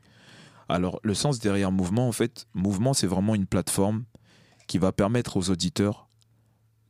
Alors, 0.68 1.00
le 1.02 1.14
sens 1.14 1.40
derrière 1.40 1.72
mouvement, 1.72 2.06
en 2.06 2.12
fait, 2.12 2.46
mouvement, 2.54 2.94
c'est 2.94 3.08
vraiment 3.08 3.34
une 3.34 3.46
plateforme 3.46 4.04
qui 4.68 4.78
va 4.78 4.92
permettre 4.92 5.36
aux 5.36 5.50
auditeurs 5.50 6.06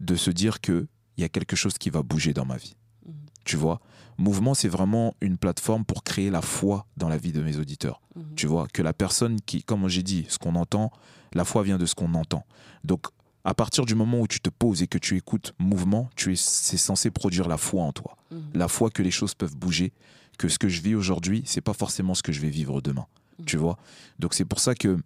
de 0.00 0.16
se 0.16 0.30
dire 0.30 0.60
que 0.60 0.88
il 1.16 1.22
y 1.22 1.24
a 1.24 1.28
quelque 1.28 1.56
chose 1.56 1.76
qui 1.76 1.90
va 1.90 2.02
bouger 2.02 2.32
dans 2.32 2.44
ma 2.44 2.56
vie. 2.56 2.76
Mhm. 3.06 3.14
Tu 3.44 3.56
vois 3.56 3.80
Mouvement, 4.18 4.52
c'est 4.52 4.68
vraiment 4.68 5.14
une 5.22 5.38
plateforme 5.38 5.84
pour 5.84 6.04
créer 6.04 6.28
la 6.28 6.42
foi 6.42 6.86
dans 6.98 7.08
la 7.08 7.16
vie 7.16 7.32
de 7.32 7.42
mes 7.42 7.56
auditeurs. 7.56 8.02
Mhm. 8.16 8.34
Tu 8.36 8.46
vois 8.46 8.66
Que 8.68 8.82
la 8.82 8.92
personne 8.92 9.40
qui, 9.40 9.62
comme 9.62 9.88
j'ai 9.88 10.02
dit, 10.02 10.26
ce 10.28 10.38
qu'on 10.38 10.56
entend, 10.56 10.90
la 11.32 11.44
foi 11.44 11.62
vient 11.62 11.78
de 11.78 11.86
ce 11.86 11.94
qu'on 11.94 12.14
entend. 12.14 12.44
Donc, 12.84 13.06
à 13.44 13.54
partir 13.54 13.86
du 13.86 13.94
moment 13.94 14.20
où 14.20 14.26
tu 14.26 14.40
te 14.40 14.50
poses 14.50 14.82
et 14.82 14.86
que 14.86 14.98
tu 14.98 15.16
écoutes 15.16 15.54
mouvement, 15.58 16.10
tu 16.16 16.32
es, 16.32 16.36
c'est 16.36 16.76
censé 16.76 17.10
produire 17.10 17.48
la 17.48 17.56
foi 17.56 17.82
en 17.82 17.92
toi. 17.92 18.16
Mhm. 18.30 18.50
La 18.54 18.68
foi 18.68 18.90
que 18.90 19.02
les 19.02 19.10
choses 19.10 19.34
peuvent 19.34 19.56
bouger, 19.56 19.92
que 20.38 20.48
ce 20.48 20.58
que 20.58 20.68
je 20.68 20.82
vis 20.82 20.94
aujourd'hui, 20.94 21.42
c'est 21.46 21.60
pas 21.60 21.74
forcément 21.74 22.14
ce 22.14 22.22
que 22.22 22.32
je 22.32 22.40
vais 22.40 22.50
vivre 22.50 22.80
demain. 22.80 23.06
Tu 23.46 23.56
vois 23.56 23.78
Donc, 24.18 24.34
c'est 24.34 24.44
pour 24.44 24.60
ça 24.60 24.74
que 24.74 24.98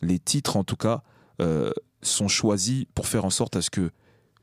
les 0.00 0.18
titres, 0.18 0.56
en 0.56 0.64
tout 0.64 0.76
cas, 0.76 1.02
euh, 1.40 1.72
sont 2.02 2.28
choisis 2.28 2.86
pour 2.94 3.06
faire 3.06 3.24
en 3.24 3.30
sorte 3.30 3.56
à 3.56 3.62
ce 3.62 3.70
que, 3.70 3.90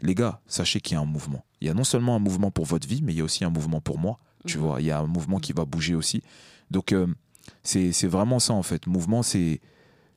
les 0.02 0.16
gars, 0.16 0.40
sachez 0.48 0.80
qu'il 0.82 0.96
y 0.96 0.98
a 0.98 1.02
un 1.02 1.06
mouvement. 1.06 1.44
Il 1.62 1.68
y 1.68 1.70
a 1.70 1.74
non 1.74 1.84
seulement 1.84 2.16
un 2.16 2.20
mouvement 2.20 2.52
pour 2.52 2.66
votre 2.66 2.88
vie, 2.88 3.02
mais 3.02 3.14
il 3.14 3.18
y 3.18 3.22
a 3.22 3.24
aussi 3.24 3.44
un 3.44 3.50
mouvement 3.50 3.82
pour 3.82 3.98
moi. 4.00 4.20
Tu 4.46 4.58
Mhm. 4.58 4.64
vois, 4.64 4.82
il 4.82 4.86
y 4.88 4.92
a 4.92 5.00
un 5.00 5.08
mouvement 5.08 5.40
qui 5.40 5.52
va 5.54 5.66
bouger 5.66 5.96
aussi. 5.96 6.24
Donc, 6.72 6.92
euh, 6.94 7.08
c'est 7.64 7.92
c'est 7.92 8.08
vraiment 8.08 8.40
ça, 8.40 8.54
en 8.54 8.64
fait. 8.64 8.88
Mouvement, 8.88 9.24
c'est 9.24 9.60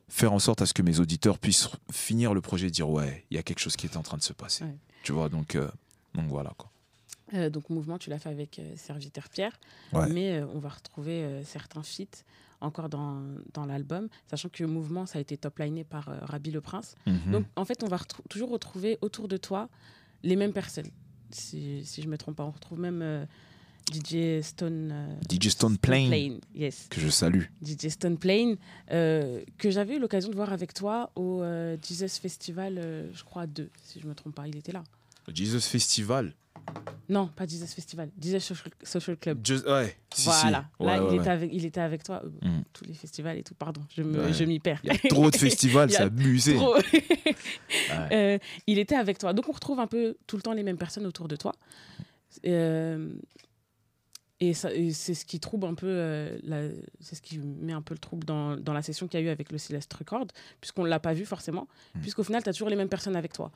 faire 0.07 0.31
en 0.33 0.39
sorte 0.39 0.61
à 0.61 0.65
ce 0.65 0.73
que 0.73 0.81
mes 0.81 0.99
auditeurs 0.99 1.37
puissent 1.39 1.69
finir 1.91 2.33
le 2.33 2.41
projet 2.41 2.67
et 2.67 2.71
dire 2.71 2.89
ouais, 2.89 3.25
il 3.31 3.35
y 3.35 3.37
a 3.39 3.43
quelque 3.43 3.59
chose 3.59 3.75
qui 3.75 3.87
est 3.87 3.97
en 3.97 4.03
train 4.03 4.17
de 4.17 4.21
se 4.23 4.33
passer. 4.33 4.63
Ouais. 4.65 4.75
Tu 5.03 5.11
vois, 5.11 5.27
donc, 5.29 5.55
euh, 5.55 5.69
donc 6.13 6.27
voilà 6.27 6.53
quoi. 6.57 6.69
Euh, 7.33 7.49
donc 7.49 7.69
mouvement, 7.69 7.97
tu 7.97 8.09
l'as 8.11 8.19
fait 8.19 8.29
avec 8.29 8.61
Serviteur 8.77 9.27
Pierre, 9.29 9.59
Ouais. 9.91 10.07
mais 10.09 10.41
on 10.53 10.59
va 10.59 10.69
retrouver 10.69 11.41
certains 11.45 11.81
feats 11.83 12.23
encore 12.63 12.89
dans, 12.89 13.21
dans 13.53 13.65
l'album, 13.65 14.07
sachant 14.29 14.49
que 14.49 14.63
mouvement, 14.63 15.05
ça 15.05 15.19
a 15.19 15.21
été 15.21 15.37
top-liné 15.37 15.83
par 15.83 16.09
euh, 16.09 16.17
Rabbi 16.23 16.51
Le 16.51 16.61
Prince. 16.61 16.95
Mhm. 17.05 17.31
Donc 17.31 17.45
en 17.55 17.65
fait, 17.65 17.83
on 17.83 17.87
va 17.87 17.97
retrou- 17.97 18.23
toujours 18.29 18.49
retrouver 18.49 18.97
autour 19.01 19.27
de 19.27 19.37
toi 19.37 19.69
les 20.23 20.35
mêmes 20.35 20.53
personnes. 20.53 20.89
Si, 21.31 21.83
si 21.85 22.01
je 22.01 22.07
me 22.07 22.17
trompe 22.17 22.35
pas, 22.37 22.45
on 22.45 22.51
retrouve 22.51 22.79
même 22.79 23.01
euh, 23.01 23.25
DJ 23.91 24.41
Stone. 24.43 24.91
euh, 24.93 25.15
DJ 25.29 25.49
Stone 25.49 25.77
Plain, 25.77 26.37
yes. 26.55 26.87
que 26.89 27.01
je 27.01 27.09
salue. 27.09 27.43
DJ 27.61 27.89
Stone 27.89 28.17
Plain, 28.17 28.55
euh, 28.91 29.43
que 29.57 29.69
j'avais 29.71 29.95
eu 29.95 29.99
l'occasion 29.99 30.29
de 30.29 30.35
voir 30.35 30.53
avec 30.53 30.73
toi 30.73 31.11
au 31.15 31.43
Jesus 31.85 32.19
Festival, 32.21 33.09
je 33.13 33.23
crois, 33.23 33.45
2, 33.47 33.69
si 33.83 33.99
je 33.99 34.07
me 34.07 34.13
trompe 34.15 34.35
pas. 34.35 34.47
Il 34.47 34.55
était 34.55 34.71
là. 34.71 34.83
Jesus 35.33 35.61
Festival. 35.61 36.33
Non, 37.09 37.27
pas 37.27 37.45
Jesus 37.45 37.67
Festival, 37.67 38.09
Jesus 38.19 38.39
Social, 38.39 38.71
Social 38.83 39.17
Club. 39.17 39.45
Just- 39.45 39.67
ouais, 39.67 39.95
si, 40.13 40.25
voilà, 40.29 40.51
là, 40.51 40.69
ouais, 40.79 40.97
il, 40.97 41.01
ouais. 41.03 41.15
Était 41.21 41.29
avec, 41.29 41.49
il 41.53 41.65
était 41.65 41.81
avec 41.81 42.03
toi. 42.03 42.23
euh, 42.23 42.47
Mm. 42.47 42.63
Tous 42.71 42.85
les 42.85 42.93
festivals 42.93 43.37
et 43.37 43.43
tout, 43.43 43.53
pardon, 43.53 43.81
je 43.95 44.43
m'y 44.45 44.59
perds. 44.59 44.79
Il 44.83 44.93
y 44.93 44.95
a 44.95 45.09
trop 45.09 45.29
de 45.29 45.35
festivals, 45.37 45.91
c'est 45.91 46.01
abusé. 46.03 46.57
Euh, 48.11 48.37
il 48.67 48.79
était 48.79 48.95
avec 48.95 49.17
toi. 49.17 49.33
Donc 49.33 49.49
on 49.49 49.51
retrouve 49.51 49.79
un 49.79 49.87
peu 49.87 50.15
tout 50.27 50.35
le 50.35 50.41
temps 50.41 50.53
les 50.53 50.63
mêmes 50.63 50.77
personnes 50.77 51.05
autour 51.05 51.27
de 51.27 51.35
toi. 51.35 51.53
Euh, 52.45 53.13
et, 54.39 54.53
c'est 54.53 55.13
ce 55.13 55.25
qui 55.25 55.39
trouble 55.39 55.67
un 55.67 55.73
peu, 55.75 55.87
euh, 55.87 56.37
c'est 56.99 57.15
ce 57.15 57.21
qui 57.21 57.37
met 57.39 57.73
un 57.73 57.81
peu 57.81 57.93
le 57.93 57.99
trouble 57.99 58.25
dans, 58.25 58.57
dans 58.57 58.73
la 58.73 58.81
session 58.81 59.07
qu'il 59.07 59.19
y 59.19 59.23
a 59.23 59.25
eu 59.25 59.29
avec 59.29 59.51
le 59.51 59.57
Celeste 59.57 59.93
Record, 59.93 60.27
puisqu'on 60.59 60.83
ne 60.83 60.89
l'a 60.89 60.99
pas 60.99 61.13
vu 61.13 61.25
forcément, 61.25 61.67
Mm. 61.95 62.01
puisqu'au 62.01 62.23
final, 62.23 62.41
tu 62.43 62.49
as 62.49 62.53
toujours 62.53 62.69
les 62.69 62.75
mêmes 62.75 62.89
personnes 62.89 63.15
avec 63.15 63.33
toi. 63.33 63.51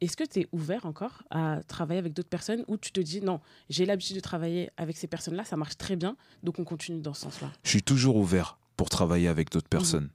Est-ce 0.00 0.16
que 0.16 0.24
tu 0.24 0.40
es 0.40 0.48
ouvert 0.52 0.86
encore 0.86 1.22
à 1.30 1.60
travailler 1.66 1.98
avec 1.98 2.12
d'autres 2.12 2.28
personnes 2.28 2.64
ou 2.68 2.76
tu 2.76 2.92
te 2.92 3.00
dis 3.00 3.20
non, 3.20 3.40
j'ai 3.70 3.86
l'habitude 3.86 4.16
de 4.16 4.20
travailler 4.20 4.70
avec 4.76 4.96
ces 4.96 5.06
personnes-là, 5.06 5.44
ça 5.44 5.56
marche 5.56 5.76
très 5.76 5.96
bien, 5.96 6.16
donc 6.42 6.58
on 6.58 6.64
continue 6.64 7.00
dans 7.00 7.14
ce 7.14 7.22
sens-là? 7.22 7.50
Je 7.64 7.70
suis 7.70 7.82
toujours 7.82 8.16
ouvert 8.16 8.58
pour 8.76 8.90
travailler 8.90 9.28
avec 9.28 9.50
d'autres 9.50 9.68
personnes. 9.68 10.10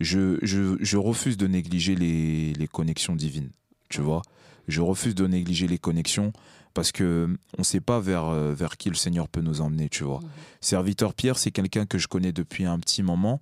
Je, 0.00 0.38
je, 0.42 0.76
je 0.80 0.96
refuse 0.96 1.36
de 1.36 1.46
négliger 1.46 1.94
les, 1.94 2.52
les 2.52 2.68
connexions 2.68 3.16
divines. 3.16 3.50
Tu 3.88 4.00
vois 4.00 4.22
Je 4.68 4.80
refuse 4.80 5.14
de 5.14 5.26
négliger 5.26 5.68
les 5.68 5.78
connexions 5.78 6.32
parce 6.74 6.90
que 6.92 7.28
on 7.56 7.60
ne 7.60 7.64
sait 7.64 7.80
pas 7.80 8.00
vers, 8.00 8.26
euh, 8.26 8.52
vers 8.52 8.76
qui 8.76 8.88
le 8.88 8.96
Seigneur 8.96 9.28
peut 9.28 9.40
nous 9.40 9.60
emmener, 9.60 9.88
tu 9.88 10.04
vois. 10.04 10.20
Mhm. 10.20 10.28
Serviteur 10.60 11.14
Pierre, 11.14 11.38
c'est 11.38 11.52
quelqu'un 11.52 11.86
que 11.86 11.98
je 11.98 12.08
connais 12.08 12.32
depuis 12.32 12.64
un 12.64 12.78
petit 12.78 13.02
moment 13.02 13.40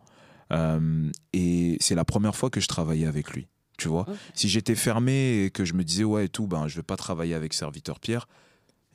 euh, 0.53 1.11
et 1.33 1.77
c'est 1.81 1.95
la 1.95 2.05
première 2.05 2.37
fois 2.37 2.51
que 2.51 2.61
je 2.61 2.69
travaillais 2.69 3.07
avec 3.07 3.31
lui. 3.31 3.49
Tu 3.83 3.89
vois. 3.89 4.07
Si 4.35 4.49
j'étais 4.49 4.75
fermé 4.77 5.45
et 5.45 5.51
que 5.51 5.65
je 5.65 5.75
me 5.75 5.83
disais, 5.85 6.05
ouais, 6.05 6.27
et 6.27 6.29
tout, 6.29 6.47
ben, 6.47 6.69
je 6.69 6.77
vais 6.77 6.83
pas 6.83 6.97
travailler 6.97 7.35
avec 7.35 7.53
Serviteur 7.53 7.99
Pierre, 7.99 8.29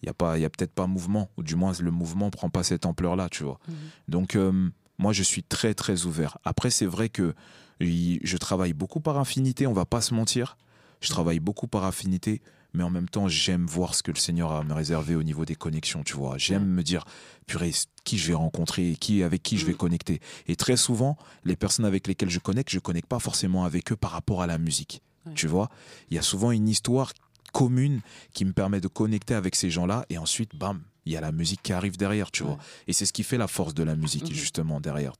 il 0.01 0.05
n'y 0.05 0.09
a, 0.09 0.13
pas- 0.13 0.37
il 0.37 0.41
y 0.41 0.45
a 0.45 0.49
peut-être 0.49 0.71
pas 0.73 0.87
mouvement, 0.87 1.29
ou 1.37 1.43
du 1.43 1.55
moins 1.55 1.73
le 1.79 1.91
mouvement 1.91 2.29
prend 2.29 2.49
pas 2.49 2.63
cette 2.63 2.85
ampleur-là, 2.85 3.27
tu 3.29 3.43
vois. 3.43 3.59
Mhm. 3.67 3.75
Donc, 4.07 4.35
euh, 4.35 4.69
moi, 4.97 5.11
je 5.11 5.23
suis 5.23 5.43
très, 5.43 5.73
très 5.73 6.05
ouvert. 6.05 6.37
Après, 6.45 6.69
c'est 6.69 6.85
vrai 6.85 7.09
que 7.09 7.33
je 7.81 8.37
travaille 8.37 8.73
beaucoup 8.73 8.99
par 9.01 9.17
affinité, 9.17 9.67
on 9.67 9.73
va 9.73 9.85
pas 9.85 10.01
se 10.01 10.13
mentir. 10.13 10.57
Je 11.01 11.09
travaille 11.09 11.39
beaucoup 11.39 11.67
par 11.67 11.83
affinité, 11.83 12.41
mais 12.77 12.83
en 12.83 12.89
même 12.91 13.09
temps, 13.09 13.27
j'aime 13.27 13.65
voir 13.65 13.95
ce 13.95 14.03
que 14.03 14.11
le 14.11 14.17
Seigneur 14.17 14.51
a 14.51 14.59
à 14.59 14.63
me 14.63 14.73
réserver 14.73 15.15
au 15.15 15.23
niveau 15.23 15.43
des 15.45 15.55
connexions, 15.55 16.03
tu 16.03 16.13
vois. 16.15 16.37
J'aime 16.37 16.61
Ouais. 16.61 16.67
me 16.69 16.83
dire, 16.83 17.03
purée, 17.47 17.71
qui 18.03 18.17
je 18.17 18.27
vais 18.27 18.33
rencontrer, 18.35 18.95
qui, 18.99 19.23
avec 19.23 19.41
qui 19.43 19.57
je 19.57 19.65
vais 19.65 19.73
Mm. 19.73 19.77
connecter. 19.77 20.21
Et 20.47 20.55
très 20.55 20.77
souvent, 20.77 21.17
les 21.43 21.55
personnes 21.55 21.85
avec 21.85 22.07
lesquelles 22.07 22.29
je 22.29 22.39
connecte, 22.39 22.69
je 22.69 22.79
connecte 22.79 23.07
pas 23.09 23.19
forcément 23.19 23.65
avec 23.65 23.91
eux 23.91 23.95
par 23.97 24.11
rapport 24.11 24.41
à 24.41 24.47
la 24.47 24.57
musique. 24.57 25.01
Ouais. 25.25 25.33
Tu 25.33 25.47
vois, 25.47 25.69
il 26.09 26.15
y 26.15 26.19
a 26.19 26.21
souvent 26.21 26.51
une 26.51 26.69
histoire 26.69 27.11
commune 27.51 28.01
qui 28.33 28.45
me 28.45 28.53
permet 28.53 28.79
de 28.79 28.87
connecter 28.87 29.33
avec 29.33 29.55
ces 29.55 29.69
gens-là, 29.71 30.05
et 30.09 30.17
ensuite, 30.17 30.55
bam, 30.55 30.81
il 31.07 31.11
y 31.13 31.17
a 31.17 31.21
la 31.21 31.31
musique 31.31 31.61
qui 31.63 31.73
arrive 31.73 31.97
derrière, 31.97 32.29
tu 32.31 32.43
Ouais. 32.43 32.49
vois. 32.49 32.57
Et 32.87 32.93
c'est 32.93 33.05
ce 33.05 33.13
qui 33.13 33.23
fait 33.23 33.37
la 33.37 33.47
force 33.47 33.73
de 33.73 33.83
la 33.83 33.95
musique, 33.95 34.23
Mhm. 34.29 34.33
justement, 34.35 34.79
derrière. 34.79 35.13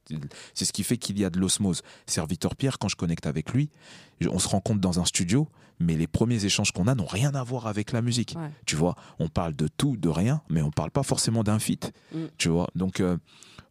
C'est 0.54 0.66
ce 0.66 0.74
qui 0.74 0.84
fait 0.84 0.98
qu'il 0.98 1.18
y 1.20 1.26
a 1.26 1.30
de 1.30 1.40
l'osmose. 1.40 1.82
Serviteur 2.06 2.56
Pierre, 2.56 2.78
quand 2.80 2.88
je 2.90 2.96
connecte 2.96 3.26
avec 3.26 3.52
lui, 3.54 3.70
on 4.30 4.40
se 4.40 4.48
rencontre 4.48 4.80
dans 4.82 5.00
un 5.00 5.06
studio, 5.06 5.48
mais 5.80 5.96
les 5.96 6.08
premiers 6.08 6.44
échanges 6.46 6.72
qu'on 6.72 6.88
a 6.88 6.96
n'ont 6.96 7.06
rien 7.06 7.34
à 7.36 7.44
voir 7.44 7.68
avec 7.68 7.92
la 7.92 8.02
musique. 8.02 8.36
Ouais. 8.38 8.50
Tu 8.66 8.76
vois, 8.76 8.96
on 9.20 9.28
parle 9.30 9.56
de 9.56 9.68
tout, 9.68 9.96
de 9.98 10.10
rien, 10.10 10.42
mais 10.50 10.62
on 10.62 10.72
parle 10.72 10.92
pas 10.92 11.04
forcément 11.04 11.44
d'un 11.44 11.60
feat. 11.60 11.92
Mm. 12.14 12.18
Tu 12.38 12.50
vois, 12.50 12.68
donc 12.76 13.00
euh, 13.00 13.18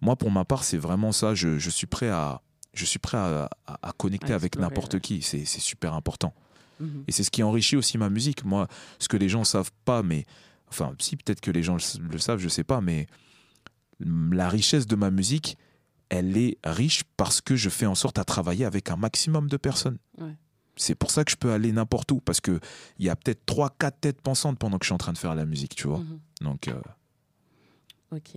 moi, 0.00 0.16
pour 0.16 0.30
ma 0.30 0.44
part, 0.44 0.62
c'est 0.64 0.78
vraiment 0.78 1.12
ça. 1.12 1.34
Je, 1.34 1.58
je 1.58 1.70
suis 1.70 1.86
prêt 1.86 2.08
à, 2.10 2.42
je 2.74 2.84
suis 2.84 2.98
prêt 2.98 3.18
à, 3.18 3.48
à- 3.66 3.88
à 3.88 3.92
connecter 3.92 4.32
À 4.32 4.36
avec 4.36 4.56
n'importe 4.56 4.94
ouais. 4.94 5.00
qui. 5.00 5.22
C'est 5.22 5.44
super 5.46 5.94
important. 5.94 6.32
Mhm. 6.78 7.04
Et 7.08 7.12
c'est 7.12 7.24
ce 7.24 7.30
qui 7.30 7.42
enrichit 7.42 7.74
aussi 7.76 7.96
ma 7.98 8.10
musique. 8.10 8.44
Moi, 8.44 8.68
ce 8.98 9.08
que 9.08 9.16
les 9.16 9.28
gens 9.30 9.44
savent 9.44 9.72
pas, 9.86 10.02
mais 10.02 10.26
enfin, 10.68 10.94
si 10.98 11.16
peut-être 11.16 11.40
que 11.40 11.50
les 11.50 11.62
gens 11.62 11.76
le, 11.76 12.08
le 12.08 12.18
savent, 12.18 12.38
je 12.38 12.48
sais 12.48 12.64
pas, 12.64 12.80
mais 12.80 13.06
la 14.00 14.48
richesse 14.48 14.86
de 14.86 14.96
ma 14.96 15.10
musique, 15.10 15.56
elle 16.08 16.36
est 16.36 16.58
riche 16.64 17.04
parce 17.16 17.40
que 17.40 17.56
je 17.56 17.68
fais 17.68 17.86
en 17.86 17.94
sorte 17.94 18.18
à 18.18 18.24
travailler 18.24 18.64
avec 18.64 18.90
un 18.90 18.96
maximum 18.96 19.48
de 19.48 19.56
personnes. 19.56 19.98
Ouais. 20.18 20.36
C'est 20.76 20.94
pour 20.94 21.10
ça 21.10 21.24
que 21.24 21.30
je 21.30 21.36
peux 21.36 21.52
aller 21.52 21.72
n'importe 21.72 22.12
où 22.12 22.20
parce 22.20 22.40
que 22.40 22.60
il 22.98 23.06
y 23.06 23.08
a 23.08 23.16
peut-être 23.16 23.44
trois, 23.46 23.70
quatre 23.70 23.98
têtes 24.00 24.20
pensantes 24.20 24.58
pendant 24.58 24.78
que 24.78 24.84
je 24.84 24.88
suis 24.88 24.94
en 24.94 24.98
train 24.98 25.12
de 25.14 25.18
faire 25.18 25.34
la 25.34 25.46
musique, 25.46 25.74
tu 25.74 25.88
vois. 25.88 26.00
Mhm. 26.00 26.20
Donc 26.42 26.68
euh, 26.68 26.80
Ok. 28.12 28.36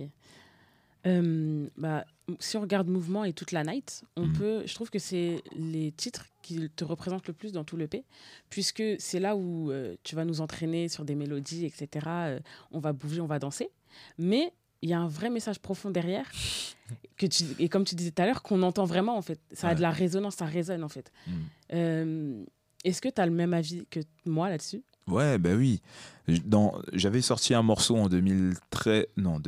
Euh, 1.06 1.66
bah, 1.76 2.04
si 2.38 2.56
on 2.56 2.60
regarde 2.60 2.88
Mouvement 2.88 3.24
et 3.24 3.32
toute 3.32 3.52
la 3.52 3.64
night, 3.64 4.02
on 4.16 4.26
Mhm. 4.26 4.32
peut, 4.36 4.62
je 4.66 4.74
trouve 4.74 4.90
que 4.90 4.98
c'est 4.98 5.42
les 5.56 5.92
titres 5.92 6.26
qui 6.42 6.68
te 6.70 6.84
représentent 6.84 7.26
le 7.26 7.32
plus 7.32 7.52
dans 7.52 7.64
tout 7.64 7.76
le 7.76 7.86
P, 7.88 8.04
puisque 8.50 8.82
c'est 8.98 9.18
là 9.20 9.34
où 9.36 9.70
euh, 9.70 9.96
tu 10.04 10.14
vas 10.14 10.24
nous 10.24 10.40
entraîner 10.40 10.88
sur 10.88 11.04
des 11.04 11.14
mélodies, 11.14 11.64
etc. 11.64 12.06
Euh, 12.06 12.40
on 12.70 12.78
va 12.80 12.92
bouger, 12.92 13.20
on 13.20 13.26
va 13.26 13.38
danser. 13.38 13.70
Mais 14.18 14.52
il 14.82 14.90
y 14.90 14.92
a 14.92 15.00
un 15.00 15.08
vrai 15.08 15.30
message 15.30 15.58
profond 15.58 15.90
derrière, 15.90 16.30
que 17.16 17.26
tu, 17.26 17.44
et 17.58 17.68
comme 17.68 17.84
tu 17.84 17.94
disais 17.94 18.10
tout 18.12 18.22
à 18.22 18.26
l'heure, 18.26 18.42
qu'on 18.42 18.62
entend 18.62 18.84
vraiment 18.84 19.16
en 19.16 19.22
fait. 19.22 19.40
Ça 19.52 19.68
a 19.68 19.74
de 19.74 19.80
la 19.82 19.90
résonance, 19.90 20.36
ça 20.36 20.44
résonne 20.46 20.84
en 20.84 20.88
fait. 20.88 21.10
mm. 21.26 22.44
Est-ce 22.84 23.00
que 23.02 23.08
tu 23.08 23.20
as 23.20 23.26
le 23.26 23.32
même 23.32 23.52
avis 23.54 23.84
que 23.90 24.00
moi 24.24 24.48
là-dessus? 24.48 24.82
Ouais, 25.06 25.38
ben 25.38 25.56
oui. 25.56 25.82
J'avais 26.92 27.20
sorti 27.20 27.52
un 27.54 27.62
morceau 27.62 27.96
en 27.96 28.08
2013, 28.08 29.06
non, 29.16 29.38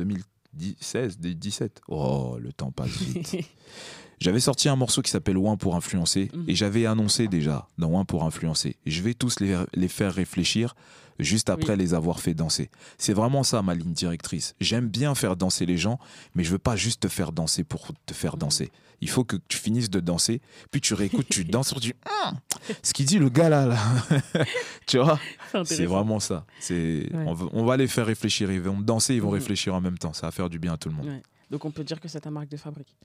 2016, 0.53 1.19
17. 1.19 1.81
Oh, 1.87 2.37
le 2.39 2.51
temps 2.53 2.71
passe 2.71 2.89
vite. 3.01 3.37
J'avais 4.19 4.39
sorti 4.39 4.69
un 4.69 4.75
morceau 4.77 5.01
qui 5.01 5.11
s'appelle 5.11 5.37
Ouin 5.37 5.57
pour 5.57 5.75
influencer 5.75 6.29
Mhm. 6.33 6.45
et 6.47 6.55
j'avais 6.55 6.85
annoncé 6.85 7.27
déjà 7.27 7.67
dans 7.77 7.89
Ouin 7.89 8.05
pour 8.05 8.23
influencer. 8.23 8.77
Je 8.85 9.01
vais 9.01 9.13
tous 9.13 9.39
les, 9.41 9.57
les 9.73 9.87
faire 9.89 10.13
réfléchir 10.13 10.75
juste 11.19 11.49
après 11.49 11.73
Oui. 11.73 11.79
les 11.79 11.93
avoir 11.93 12.19
fait 12.19 12.33
danser. 12.33 12.69
C'est 12.97 13.13
vraiment 13.13 13.43
ça 13.43 13.61
ma 13.61 13.73
ligne 13.75 13.93
directrice. 13.93 14.55
J'aime 14.59 14.87
bien 14.87 15.15
faire 15.15 15.35
danser 15.35 15.65
les 15.65 15.77
gens, 15.77 15.99
mais 16.35 16.43
je 16.43 16.51
veux 16.51 16.57
pas 16.59 16.75
juste 16.75 17.01
te 17.01 17.07
faire 17.07 17.31
danser 17.31 17.63
pour 17.63 17.91
te 18.05 18.13
faire 18.13 18.33
Mhm. 18.33 18.39
danser. 18.39 18.71
Il 19.01 19.09
faut 19.09 19.23
que 19.25 19.35
tu 19.49 19.57
finisses 19.57 19.89
de 19.89 19.99
danser, 19.99 20.41
puis 20.71 20.79
tu 20.79 20.93
réécoutes, 20.93 21.27
tu 21.29 21.43
danses 21.45 21.67
sur 21.69 21.79
du 21.79 21.93
Hum 22.25 22.37
ce 22.81 22.93
qu'il 22.93 23.05
dit 23.05 23.19
le 23.19 23.27
gars 23.29 23.49
là, 23.49 23.65
là. 23.65 23.77
tu 24.87 24.97
vois? 24.97 25.19
C'est 25.65 25.85
vraiment 25.85 26.19
ça. 26.19 26.45
C'est 26.59 27.09
Ouais. 27.13 27.25
on, 27.27 27.33
va, 27.33 27.45
on 27.51 27.65
va 27.65 27.75
les 27.77 27.87
faire 27.87 28.05
réfléchir, 28.05 28.49
ils 28.51 28.61
vont 28.61 28.79
danser, 28.79 29.15
ils 29.15 29.21
vont 29.21 29.27
Mhm. 29.29 29.33
réfléchir 29.35 29.75
en 29.75 29.81
même 29.81 29.97
temps. 29.97 30.13
Ça 30.13 30.27
va 30.27 30.31
faire 30.31 30.49
du 30.49 30.59
bien 30.59 30.73
à 30.73 30.77
tout 30.77 30.89
le 30.89 30.95
monde. 30.95 31.07
Ouais. 31.07 31.21
Donc 31.51 31.65
on 31.65 31.71
peut 31.71 31.83
dire 31.83 31.99
que 31.99 32.07
c'est 32.07 32.21
ta 32.21 32.31
marque 32.31 32.49
de 32.49 32.57
fabrique. 32.57 32.95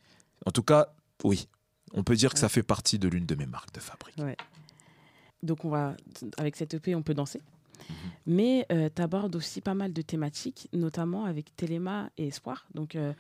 En 0.47 0.51
tout 0.53 0.63
cas, 0.63 0.89
oui. 1.25 1.49
On 1.95 2.05
peut 2.05 2.15
dire 2.17 2.33
que 2.33 2.39
ça 2.39 2.49
fait 2.49 2.63
partie 2.63 2.99
de 2.99 3.09
l'une 3.09 3.27
de 3.27 3.35
mes 3.35 3.47
marques 3.47 3.73
de 3.75 3.81
fabrique. 3.81 4.17
Donc, 5.43 5.65
on 5.65 5.71
va, 5.71 5.97
avec 6.37 6.57
cette 6.57 6.75
EP, 6.75 6.95
on 6.95 7.03
peut 7.03 7.15
danser? 7.15 7.41
Mhm. 7.89 7.95
Mais 8.27 8.67
tu 8.95 9.03
abordes 9.03 9.37
aussi 9.37 9.61
pas 9.61 9.75
mal 9.75 9.93
de 9.93 10.03
thématiques, 10.03 10.69
notamment 10.73 11.25
avec 11.25 11.55
Téléma 11.57 12.11
et 12.19 12.27
Espoir. 12.29 12.67
Donc, 12.75 12.95
euh, 12.97 13.13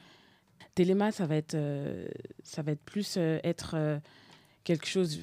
Téléma, 0.75 1.11
ça 1.13 1.27
va 1.27 1.37
être, 1.37 1.55
euh, 1.55 2.07
ça 2.43 2.63
va 2.63 2.73
être 2.73 2.83
plus 2.83 3.17
euh, 3.17 3.39
être 3.45 3.73
euh, 3.75 3.99
quelque 4.65 4.87
chose 4.87 5.19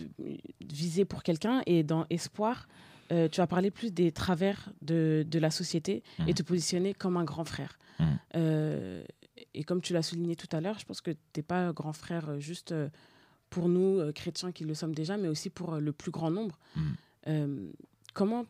visé 0.62 1.06
pour 1.06 1.24
quelqu'un. 1.24 1.62
Et 1.66 1.84
dans 1.84 2.06
Espoir, 2.10 2.68
euh, 3.12 3.30
tu 3.30 3.40
vas 3.40 3.48
parler 3.48 3.70
plus 3.72 3.94
des 3.94 4.12
travers 4.12 4.70
de, 4.82 5.26
de 5.30 5.40
la 5.40 5.52
société 5.52 6.04
et 6.20 6.24
Mhm. 6.24 6.34
te 6.34 6.44
positionner 6.44 6.94
comme 6.94 7.18
un 7.18 7.24
grand 7.24 7.46
frère. 7.46 7.78
Mhm. 8.00 8.20
Euh, 8.36 9.04
et 9.54 9.64
comme 9.64 9.82
tu 9.82 9.94
l'as 9.94 10.02
souligné 10.02 10.36
tout 10.36 10.54
à 10.56 10.60
l'heure, 10.62 10.80
je 10.80 10.86
pense 10.86 11.02
que 11.02 11.12
tu 11.12 11.18
n'es 11.38 11.44
pas 11.44 11.72
grand 11.72 11.94
frère 11.94 12.30
euh, 12.30 12.40
juste 12.40 12.72
euh, 12.72 12.90
pour 13.50 13.70
nous, 13.70 14.00
euh, 14.00 14.12
chrétiens 14.12 14.52
qui 14.52 14.64
le 14.66 14.74
sommes 14.74 14.96
déjà, 14.96 15.16
mais 15.18 15.28
aussi 15.30 15.50
pour 15.50 15.76
euh, 15.76 15.80
le 15.80 15.92
plus 15.94 16.12
grand 16.12 16.32
nombre. 16.32 16.58
Euh, 17.28 17.70
comment 18.14 18.46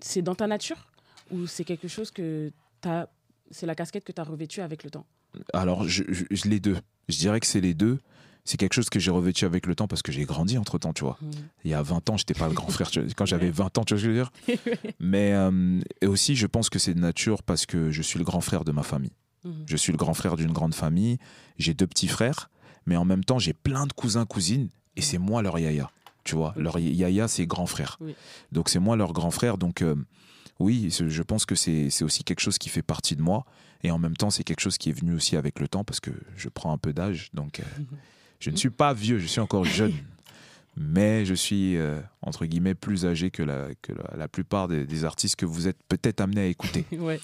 c'est 0.00 0.22
dans 0.22 0.34
ta 0.34 0.46
nature 0.46 0.88
ou 1.30 1.46
c'est 1.46 1.64
quelque 1.64 1.88
chose 1.88 2.10
que 2.10 2.52
tu 2.82 2.88
as 2.88 3.08
c'est 3.50 3.66
la 3.66 3.74
casquette 3.74 4.04
que 4.04 4.12
tu 4.12 4.20
as 4.20 4.24
revêtue 4.24 4.60
avec 4.60 4.84
le 4.84 4.90
temps? 4.90 5.06
Alors, 5.52 5.86
je, 5.86 6.02
les 6.44 6.60
deux. 6.60 6.78
Je 7.08 7.16
dirais 7.16 7.40
que 7.40 7.46
c'est 7.46 7.60
les 7.60 7.74
deux. 7.74 7.98
C'est 8.44 8.56
quelque 8.56 8.74
chose 8.74 8.88
que 8.88 9.00
j'ai 9.00 9.10
revêtu 9.10 9.44
avec 9.44 9.66
le 9.66 9.74
temps 9.74 9.88
parce 9.88 10.02
que 10.02 10.12
j'ai 10.12 10.24
grandi 10.24 10.56
entre 10.56 10.78
temps, 10.78 10.92
tu 10.92 11.02
vois. 11.02 11.18
Il 11.64 11.70
y 11.70 11.74
a 11.74 11.82
20 11.82 12.10
ans, 12.10 12.16
j'étais 12.16 12.34
pas 12.34 12.46
le 12.46 12.54
grand 12.54 12.68
frère. 12.68 12.90
Quand 13.16 13.26
j'avais 13.26 13.50
20 13.50 13.78
ans, 13.78 13.84
tu 13.84 13.94
vois 13.94 14.00
ce 14.00 14.06
que 14.06 14.12
je 14.14 14.56
veux 14.56 14.56
dire? 14.56 14.90
Mais 15.00 15.32
euh, 15.32 15.80
et 16.00 16.06
aussi, 16.06 16.36
je 16.36 16.46
pense 16.46 16.70
que 16.70 16.78
c'est 16.78 16.94
de 16.94 17.00
nature 17.00 17.42
parce 17.42 17.66
que 17.66 17.90
je 17.90 18.02
suis 18.02 18.18
le 18.18 18.24
grand 18.24 18.40
frère 18.40 18.64
de 18.64 18.70
ma 18.70 18.84
famille. 18.84 19.10
Mhm. 19.44 19.64
Je 19.66 19.76
suis 19.76 19.92
le 19.92 19.98
grand 19.98 20.14
frère 20.14 20.36
d'une 20.36 20.52
grande 20.52 20.74
famille. 20.74 21.18
J'ai 21.58 21.74
deux 21.74 21.88
petits 21.88 22.06
frères, 22.06 22.50
mais 22.86 22.96
en 22.96 23.04
même 23.04 23.24
temps, 23.24 23.40
j'ai 23.40 23.52
plein 23.52 23.84
de 23.84 23.92
cousins, 23.92 24.26
cousines, 24.26 24.68
et 24.94 25.02
c'est 25.02 25.18
moi 25.18 25.42
leur 25.42 25.58
yaya. 25.58 25.90
Tu 26.26 26.34
vois, 26.34 26.50
Ok. 26.56 26.62
leur 26.62 26.78
yaya, 26.78 27.28
c'est 27.28 27.46
grand 27.46 27.66
frère. 27.66 27.96
Oui. 28.00 28.14
Donc 28.52 28.68
c'est 28.68 28.78
moi 28.78 28.96
leur 28.96 29.12
grand 29.12 29.30
frère. 29.30 29.56
Donc 29.58 29.80
euh, 29.82 29.94
oui, 30.58 30.88
je 30.90 31.22
pense 31.22 31.46
que 31.46 31.54
c'est 31.54 32.02
aussi 32.02 32.24
quelque 32.24 32.40
chose 32.40 32.58
qui 32.58 32.68
fait 32.68 32.82
partie 32.82 33.16
de 33.16 33.22
moi. 33.22 33.44
Et 33.82 33.90
en 33.90 33.98
même 33.98 34.16
temps, 34.16 34.30
c'est 34.30 34.42
quelque 34.44 34.60
chose 34.60 34.78
qui 34.78 34.90
est 34.90 34.92
venu 35.00 35.14
aussi 35.14 35.36
avec 35.36 35.60
le 35.60 35.68
temps 35.68 35.84
parce 35.84 36.00
que 36.00 36.10
je 36.36 36.48
prends 36.48 36.72
un 36.72 36.78
peu 36.78 36.92
d'âge. 36.92 37.30
Donc 37.34 37.60
euh, 37.60 37.62
je 38.40 38.50
ne 38.50 38.56
suis 38.56 38.70
pas 38.70 38.92
vieux, 38.92 39.18
je 39.18 39.26
suis 39.26 39.40
encore 39.40 39.64
jeune. 39.64 39.92
Mais 40.78 41.24
je 41.24 41.32
suis, 41.32 41.76
euh, 41.78 41.98
entre 42.20 42.44
guillemets, 42.44 42.74
plus 42.74 43.06
âgé 43.06 43.30
que 43.30 43.42
la, 43.42 43.68
que 43.80 43.92
la, 43.92 44.16
la 44.16 44.28
plupart 44.28 44.68
des, 44.68 44.84
des 44.84 45.04
artistes 45.06 45.36
que 45.36 45.46
vous 45.46 45.68
êtes 45.68 45.78
peut-être 45.88 46.20
amenés 46.20 46.42
à 46.42 46.46
écouter. 46.46 46.84
ouais. 46.92 47.18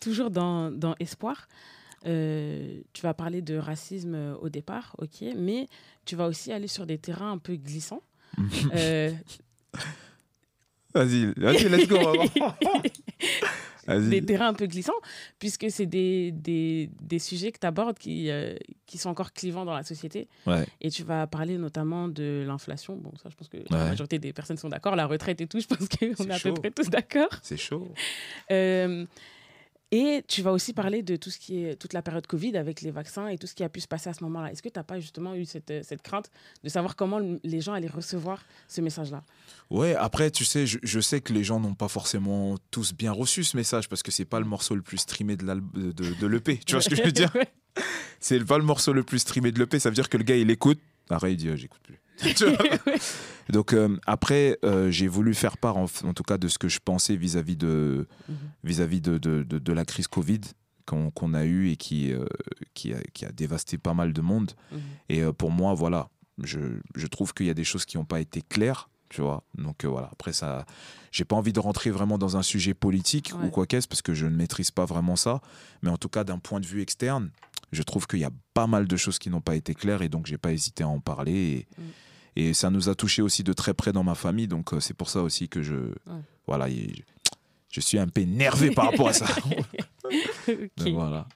Toujours 0.00 0.30
dans, 0.30 0.70
dans 0.72 0.96
Espoir, 0.98 1.46
euh, 2.06 2.80
tu 2.92 3.02
vas 3.02 3.14
parler 3.14 3.40
de 3.42 3.56
racisme 3.56 4.14
euh, 4.14 4.36
au 4.36 4.48
départ, 4.48 4.94
ok, 4.98 5.24
mais 5.36 5.68
tu 6.04 6.16
vas 6.16 6.26
aussi 6.26 6.52
aller 6.52 6.68
sur 6.68 6.86
des 6.86 6.98
terrains 6.98 7.32
un 7.32 7.38
peu 7.38 7.56
glissants. 7.56 8.02
Euh, 8.74 9.10
Vas-y, 10.94 11.32
vas-y, 11.36 11.68
let's 11.68 11.88
go. 11.88 11.98
Vas-y. 13.86 14.08
des 14.08 14.24
terrains 14.24 14.48
un 14.48 14.54
peu 14.54 14.66
glissants, 14.66 14.92
puisque 15.38 15.70
c'est 15.70 15.86
des, 15.86 16.30
des, 16.30 16.88
des 17.02 17.18
sujets 17.18 17.52
que 17.52 17.58
tu 17.58 17.66
abordes 17.66 17.98
qui, 17.98 18.30
qui 18.86 18.96
sont 18.96 19.10
encore 19.10 19.32
clivants 19.32 19.64
dans 19.64 19.74
la 19.74 19.82
société. 19.82 20.28
Ouais. 20.46 20.64
Et 20.80 20.90
tu 20.90 21.02
vas 21.02 21.26
parler 21.26 21.58
notamment 21.58 22.08
de 22.08 22.44
l'inflation. 22.46 22.96
Bon, 22.96 23.12
ça, 23.22 23.28
je 23.28 23.34
pense 23.34 23.48
que 23.48 23.58
la 23.68 23.88
majorité 23.88 24.18
des 24.20 24.32
personnes 24.32 24.56
sont 24.56 24.68
d'accord. 24.68 24.94
La 24.96 25.06
retraite 25.06 25.40
et 25.40 25.46
tout, 25.46 25.60
je 25.60 25.66
pense 25.66 25.86
qu'on 26.16 26.24
est 26.24 26.32
à 26.32 26.38
peu 26.38 26.54
près 26.54 26.70
tous 26.70 26.88
d'accord. 26.88 27.28
C'est 27.42 27.58
chaud. 27.58 27.92
Et 29.96 30.24
tu 30.26 30.42
vas 30.42 30.50
aussi 30.50 30.72
parler 30.72 31.04
de 31.04 31.14
tout 31.14 31.30
ce 31.30 31.38
qui 31.38 31.62
est 31.64 31.76
toute 31.76 31.92
la 31.92 32.02
période 32.02 32.26
Covid 32.26 32.56
avec 32.56 32.80
les 32.80 32.90
vaccins 32.90 33.28
et 33.28 33.38
tout 33.38 33.46
ce 33.46 33.54
qui 33.54 33.62
a 33.62 33.68
pu 33.68 33.80
se 33.80 33.86
passer 33.86 34.10
à 34.10 34.12
ce 34.12 34.24
moment-là. 34.24 34.50
Est-ce 34.50 34.60
que 34.60 34.68
tu 34.68 34.76
n'as 34.76 34.82
pas 34.82 34.98
justement 34.98 35.36
eu 35.36 35.44
cette, 35.44 35.70
euh, 35.70 35.82
cette 35.84 36.02
crainte 36.02 36.30
de 36.64 36.68
savoir 36.68 36.96
comment 36.96 37.20
le- 37.20 37.38
les 37.44 37.60
gens 37.60 37.74
allaient 37.74 37.86
recevoir 37.86 38.42
ce 38.66 38.80
message-là? 38.80 39.22
Ouais, 39.70 39.94
après, 39.94 40.32
tu 40.32 40.44
sais, 40.44 40.66
je, 40.66 40.78
je 40.82 40.98
sais 40.98 41.20
que 41.20 41.32
les 41.32 41.44
gens 41.44 41.60
n'ont 41.60 41.74
pas 41.76 41.86
forcément 41.86 42.56
tous 42.72 42.92
bien 42.92 43.12
reçu 43.12 43.44
ce 43.44 43.56
message 43.56 43.88
parce 43.88 44.02
que 44.02 44.10
c'est 44.10 44.24
pas 44.24 44.40
le 44.40 44.46
morceau 44.46 44.74
le 44.74 44.82
plus 44.82 44.98
streamé 44.98 45.36
de 45.36 45.44
de, 45.44 45.92
de, 45.92 46.26
l'EP. 46.26 46.58
Tu 46.66 46.72
vois 46.72 46.82
ce 46.82 46.88
que 46.88 46.96
je 46.96 47.02
veux 47.04 47.12
dire? 47.22 47.32
C'est 48.18 48.44
pas 48.44 48.58
le 48.58 48.64
morceau 48.64 48.92
le 48.92 49.04
plus 49.04 49.20
streamé 49.20 49.52
de 49.52 49.60
l'EP. 49.60 49.78
Ça 49.78 49.90
veut 49.90 49.94
dire 49.94 50.08
que 50.08 50.16
le 50.16 50.24
gars, 50.24 50.36
il 50.36 50.50
écoute. 50.50 50.80
Après, 51.08 51.32
il 51.32 51.36
dit, 51.36 51.48
j'écoute 51.56 51.82
plus. 51.84 52.00
Donc, 53.50 53.72
euh, 53.72 53.96
après, 54.06 54.58
euh, 54.64 54.90
j'ai 54.90 55.08
voulu 55.08 55.34
faire 55.34 55.58
part, 55.58 55.76
en, 55.76 55.84
en 56.04 56.14
tout 56.14 56.22
cas, 56.22 56.38
de 56.38 56.48
ce 56.48 56.58
que 56.58 56.68
je 56.68 56.78
pensais 56.84 57.16
vis-à-vis 57.16 57.56
de, 57.56 58.06
Mhm. 58.28 59.00
de, 59.00 59.18
de, 59.18 59.42
de- 59.42 59.58
de 59.58 59.72
la 59.72 59.84
crise 59.84 60.08
Covid 60.08 60.40
qu'on 60.86 61.34
a 61.34 61.44
eue 61.44 61.70
et 61.70 61.76
qui, 61.76 62.12
euh, 62.12 62.26
qui, 62.74 62.92
a, 62.92 62.98
qui 63.14 63.24
a 63.24 63.32
dévasté 63.32 63.78
pas 63.78 63.94
mal 63.94 64.12
de 64.12 64.20
monde. 64.20 64.52
Mhm. 64.72 64.78
Et 65.08 65.22
pour 65.32 65.50
moi, 65.50 65.74
voilà, 65.74 66.08
je, 66.42 66.58
je 66.94 67.06
trouve 67.06 67.32
qu'il 67.32 67.46
y 67.46 67.50
a 67.50 67.54
des 67.54 67.64
choses 67.64 67.84
qui 67.86 67.96
n'ont 67.96 68.04
pas 68.04 68.20
été 68.20 68.42
claires, 68.42 68.88
tu 69.08 69.20
vois. 69.22 69.44
Donc 69.56 69.84
voilà, 69.84 70.08
après 70.12 70.32
ça, 70.34 70.66
j'ai 71.10 71.24
pas 71.24 71.36
envie 71.36 71.52
de 71.54 71.60
rentrer 71.60 71.90
vraiment 71.90 72.18
dans 72.18 72.36
un 72.36 72.42
sujet 72.42 72.74
politique 72.74 73.32
Ouais. 73.38 73.46
ou 73.46 73.50
quoi 73.50 73.66
qu'est-ce, 73.66 73.88
parce 73.88 74.02
que 74.02 74.12
je 74.14 74.26
ne 74.26 74.36
maîtrise 74.36 74.70
pas 74.70 74.84
vraiment 74.84 75.16
ça. 75.16 75.40
Mais 75.82 75.90
en 75.90 75.96
tout 75.96 76.08
cas, 76.10 76.22
d'un 76.24 76.38
point 76.38 76.60
de 76.60 76.66
vue 76.66 76.82
externe, 76.82 77.30
je 77.74 77.82
trouve 77.82 78.06
qu'il 78.06 78.20
y 78.20 78.24
a 78.24 78.30
pas 78.54 78.66
mal 78.66 78.86
de 78.86 78.96
choses 78.96 79.18
qui 79.18 79.30
n'ont 79.30 79.40
pas 79.40 79.56
été 79.56 79.74
claires 79.74 80.02
et 80.02 80.08
donc 80.08 80.26
j'ai 80.26 80.38
pas 80.38 80.52
hésité 80.52 80.82
à 80.84 80.88
en 80.88 81.00
parler. 81.00 81.32
Et, 81.32 81.68
Mm. 81.78 81.82
et 82.36 82.54
ça 82.54 82.70
nous 82.70 82.88
a 82.88 82.94
touché 82.94 83.22
aussi 83.22 83.42
de 83.44 83.52
très 83.52 83.74
près 83.74 83.92
dans 83.92 84.02
ma 84.04 84.14
famille, 84.14 84.48
donc 84.48 84.72
euh, 84.72 84.80
c'est 84.80 84.94
pour 84.94 85.08
ça 85.10 85.20
aussi 85.22 85.48
que 85.48 85.62
je, 85.62 85.76
voilà, 86.46 86.68
je, 86.68 87.02
je 87.70 87.80
suis 87.80 87.98
un 87.98 88.08
peu 88.08 88.20
énervé 88.22 88.70
par 88.70 88.86
rapport 88.90 89.08
à 89.08 89.12
ça. 89.12 89.26
Donc 90.76 90.94
voilà. 90.94 91.26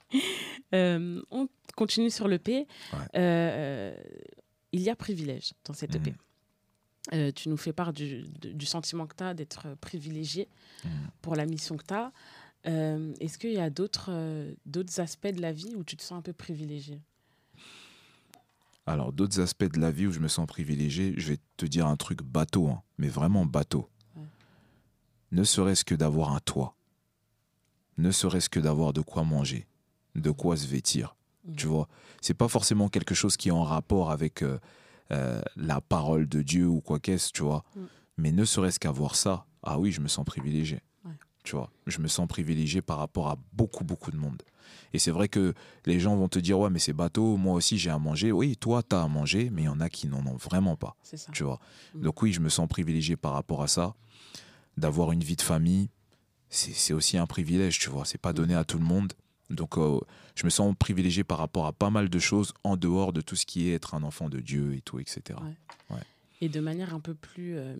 Euh, 0.74 1.20
on 1.30 1.48
continue 1.76 2.10
sur 2.10 2.28
l'EP. 2.28 2.66
Ouais. 2.92 2.98
Euh, 3.16 3.96
il 4.72 4.80
y 4.82 4.90
a 4.90 4.96
privilège 4.96 5.52
dans 5.64 5.72
cette 5.72 5.94
EP. 5.96 6.14
Euh, 7.14 7.32
tu 7.32 7.48
nous 7.48 7.56
fais 7.56 7.72
part 7.72 7.92
du, 7.94 8.24
sentiment 8.66 9.06
que 9.06 9.16
tu 9.16 9.24
as 9.24 9.32
d'être 9.34 9.74
privilégié 9.80 10.48
Mhm. 10.84 10.90
pour 11.22 11.34
la 11.36 11.46
mission 11.46 11.76
que 11.76 11.84
tu 11.86 11.94
as. 11.94 12.12
Est-ce 12.64 13.38
qu'il 13.38 13.52
y 13.52 13.60
a 13.60 13.70
d'autres 13.70 14.10
euh, 14.10 14.52
d'autres 14.66 15.00
aspects 15.00 15.28
de 15.28 15.40
la 15.40 15.52
vie 15.52 15.74
où 15.76 15.84
tu 15.84 15.96
te 15.96 16.02
sens 16.02 16.18
un 16.18 16.22
peu 16.22 16.32
privilégié? 16.32 17.00
Alors, 18.86 19.12
d'autres 19.12 19.40
aspects 19.40 19.70
de 19.70 19.80
la 19.80 19.90
vie 19.90 20.06
où 20.06 20.12
je 20.12 20.20
me 20.20 20.28
sens 20.28 20.46
privilégié, 20.46 21.14
je 21.18 21.32
vais 21.32 21.38
te 21.56 21.66
dire 21.66 21.86
un 21.86 21.96
truc 21.96 22.22
bateau, 22.22 22.68
hein, 22.68 22.82
mais 22.96 23.08
vraiment 23.08 23.44
bateau. 23.44 23.88
Ouais. 24.16 24.22
Ne 25.30 25.44
serait-ce 25.44 25.84
que 25.84 25.94
d'avoir 25.94 26.32
un 26.32 26.40
toit. 26.40 26.74
Ne 27.98 28.10
serait-ce 28.10 28.48
que 28.48 28.60
d'avoir 28.60 28.92
de 28.94 29.02
quoi 29.02 29.24
manger, 29.24 29.66
de 30.14 30.30
quoi 30.30 30.56
se 30.56 30.66
vêtir. 30.66 31.16
Mhm. 31.44 31.56
Tu 31.56 31.66
vois, 31.66 31.88
c'est 32.20 32.34
pas 32.34 32.48
forcément 32.48 32.88
quelque 32.88 33.14
chose 33.14 33.36
qui 33.36 33.48
est 33.48 33.52
en 33.52 33.64
rapport 33.64 34.10
avec 34.10 34.42
euh, 34.42 34.58
euh, 35.10 35.40
la 35.56 35.80
parole 35.80 36.28
de 36.28 36.42
Dieu 36.42 36.66
ou 36.66 36.80
quoi 36.80 36.98
qu'est-ce, 36.98 37.32
tu 37.32 37.42
vois. 37.42 37.64
Mm. 37.74 37.80
Mais 38.18 38.32
ne 38.32 38.44
serait-ce 38.44 38.78
qu'avoir 38.78 39.14
ça, 39.14 39.46
ah 39.62 39.78
oui, 39.78 39.92
je 39.92 40.00
me 40.00 40.08
sens 40.08 40.24
privilégié. 40.24 40.80
Tu 41.44 41.56
vois, 41.56 41.70
je 41.86 42.00
me 42.00 42.08
sens 42.08 42.28
privilégié 42.28 42.82
par 42.82 42.98
rapport 42.98 43.28
à 43.28 43.36
beaucoup, 43.52 43.84
beaucoup 43.84 44.10
de 44.10 44.16
monde. 44.16 44.42
Et 44.92 44.98
c'est 44.98 45.10
vrai 45.10 45.28
que 45.28 45.54
les 45.86 45.98
gens 46.00 46.14
vont 46.16 46.28
te 46.28 46.38
dire, 46.38 46.58
ouais, 46.58 46.68
mais 46.70 46.78
c'est 46.78 46.92
bateau, 46.92 47.36
moi 47.36 47.54
aussi 47.54 47.78
j'ai 47.78 47.90
à 47.90 47.98
manger. 47.98 48.32
Oui, 48.32 48.56
toi, 48.56 48.82
tu 48.82 48.94
as 48.96 49.02
à 49.02 49.08
manger, 49.08 49.48
mais 49.50 49.62
il 49.62 49.66
y 49.66 49.68
en 49.68 49.80
a 49.80 49.88
qui 49.88 50.08
n'en 50.08 50.24
ont 50.26 50.36
vraiment 50.36 50.76
pas. 50.76 50.96
Ça. 51.02 51.16
Tu 51.32 51.44
vois. 51.44 51.58
Mm. 51.94 52.00
Donc 52.02 52.22
oui, 52.22 52.32
je 52.32 52.40
me 52.40 52.48
sens 52.48 52.68
privilégié 52.68 53.16
par 53.16 53.32
rapport 53.32 53.62
à 53.62 53.68
ça. 53.68 53.94
D'avoir 54.76 55.10
une 55.12 55.24
vie 55.24 55.36
de 55.36 55.42
famille, 55.42 55.88
c'est 56.50 56.92
aussi 56.94 57.18
un 57.18 57.26
privilège, 57.26 57.78
tu 57.78 57.90
vois. 57.90 58.04
C'est 58.04 58.18
pas 58.20 58.32
Mm. 58.32 58.36
donné 58.36 58.54
à 58.54 58.64
tout 58.64 58.78
le 58.78 58.84
monde. 58.84 59.12
Donc 59.50 59.78
euh, 59.78 59.98
je 60.34 60.44
me 60.44 60.50
sens 60.50 60.74
privilégié 60.78 61.24
par 61.24 61.38
rapport 61.38 61.64
à 61.66 61.72
pas 61.72 61.88
mal 61.90 62.10
de 62.10 62.18
choses 62.18 62.52
en 62.64 62.76
dehors 62.76 63.12
de 63.14 63.22
tout 63.22 63.36
ce 63.36 63.46
qui 63.46 63.68
est 63.68 63.72
être 63.74 63.94
un 63.94 64.02
enfant 64.02 64.28
de 64.28 64.40
Dieu 64.40 64.74
et 64.74 64.82
tout, 64.82 64.98
etc. 65.00 65.38
Ouais. 65.90 65.96
Et 66.42 66.48
de 66.50 66.60
manière 66.60 66.94
un 66.94 67.00
peu 67.00 67.14
plus, 67.14 67.56
euh, 67.56 67.74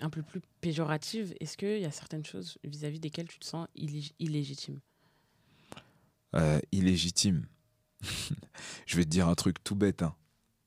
un 0.00 0.10
peu 0.10 0.22
plus 0.22 0.40
péjorative, 0.60 1.34
est-ce 1.40 1.56
qu'il 1.56 1.80
y 1.80 1.84
a 1.84 1.90
certaines 1.90 2.24
choses 2.24 2.58
vis-à-vis 2.64 3.00
desquelles 3.00 3.28
tu 3.28 3.38
te 3.38 3.46
sens 3.46 3.66
illég- 3.76 4.12
illégitime? 4.18 4.80
Euh, 6.34 6.60
illégitime. 6.72 7.46
je 8.86 8.96
vais 8.96 9.04
te 9.04 9.08
dire 9.08 9.28
un 9.28 9.34
truc 9.34 9.62
tout 9.64 9.74
bête, 9.74 10.02
hein. 10.02 10.14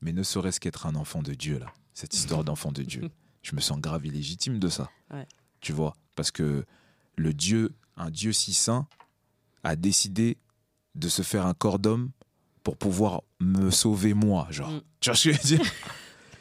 mais 0.00 0.12
ne 0.12 0.22
serait-ce 0.22 0.60
qu'être 0.60 0.86
un 0.86 0.94
enfant 0.94 1.22
de 1.22 1.34
Dieu, 1.34 1.58
là, 1.58 1.72
cette 1.94 2.14
histoire 2.14 2.44
d'enfant 2.44 2.72
de 2.72 2.82
Dieu, 2.82 3.08
je 3.42 3.54
me 3.54 3.60
sens 3.60 3.80
grave 3.80 4.06
illégitime 4.06 4.58
de 4.58 4.68
ça. 4.68 4.90
Ouais. 5.10 5.26
Tu 5.60 5.72
vois, 5.72 5.94
parce 6.14 6.30
que 6.30 6.66
le 7.16 7.32
Dieu, 7.32 7.74
un 7.96 8.10
Dieu 8.10 8.32
si 8.32 8.52
saint, 8.52 8.86
a 9.64 9.76
décidé 9.76 10.38
de 10.94 11.08
se 11.08 11.22
faire 11.22 11.46
un 11.46 11.54
corps 11.54 11.78
d'homme 11.78 12.10
pour 12.62 12.76
pouvoir 12.76 13.22
me 13.40 13.70
sauver 13.70 14.14
moi, 14.14 14.46
genre. 14.50 14.70
Mm. 14.70 14.82
Tu 15.00 15.10
vois 15.10 15.16
ce 15.16 15.28
que 15.28 15.34
je 15.34 15.38
veux 15.38 15.56
dire? 15.58 15.72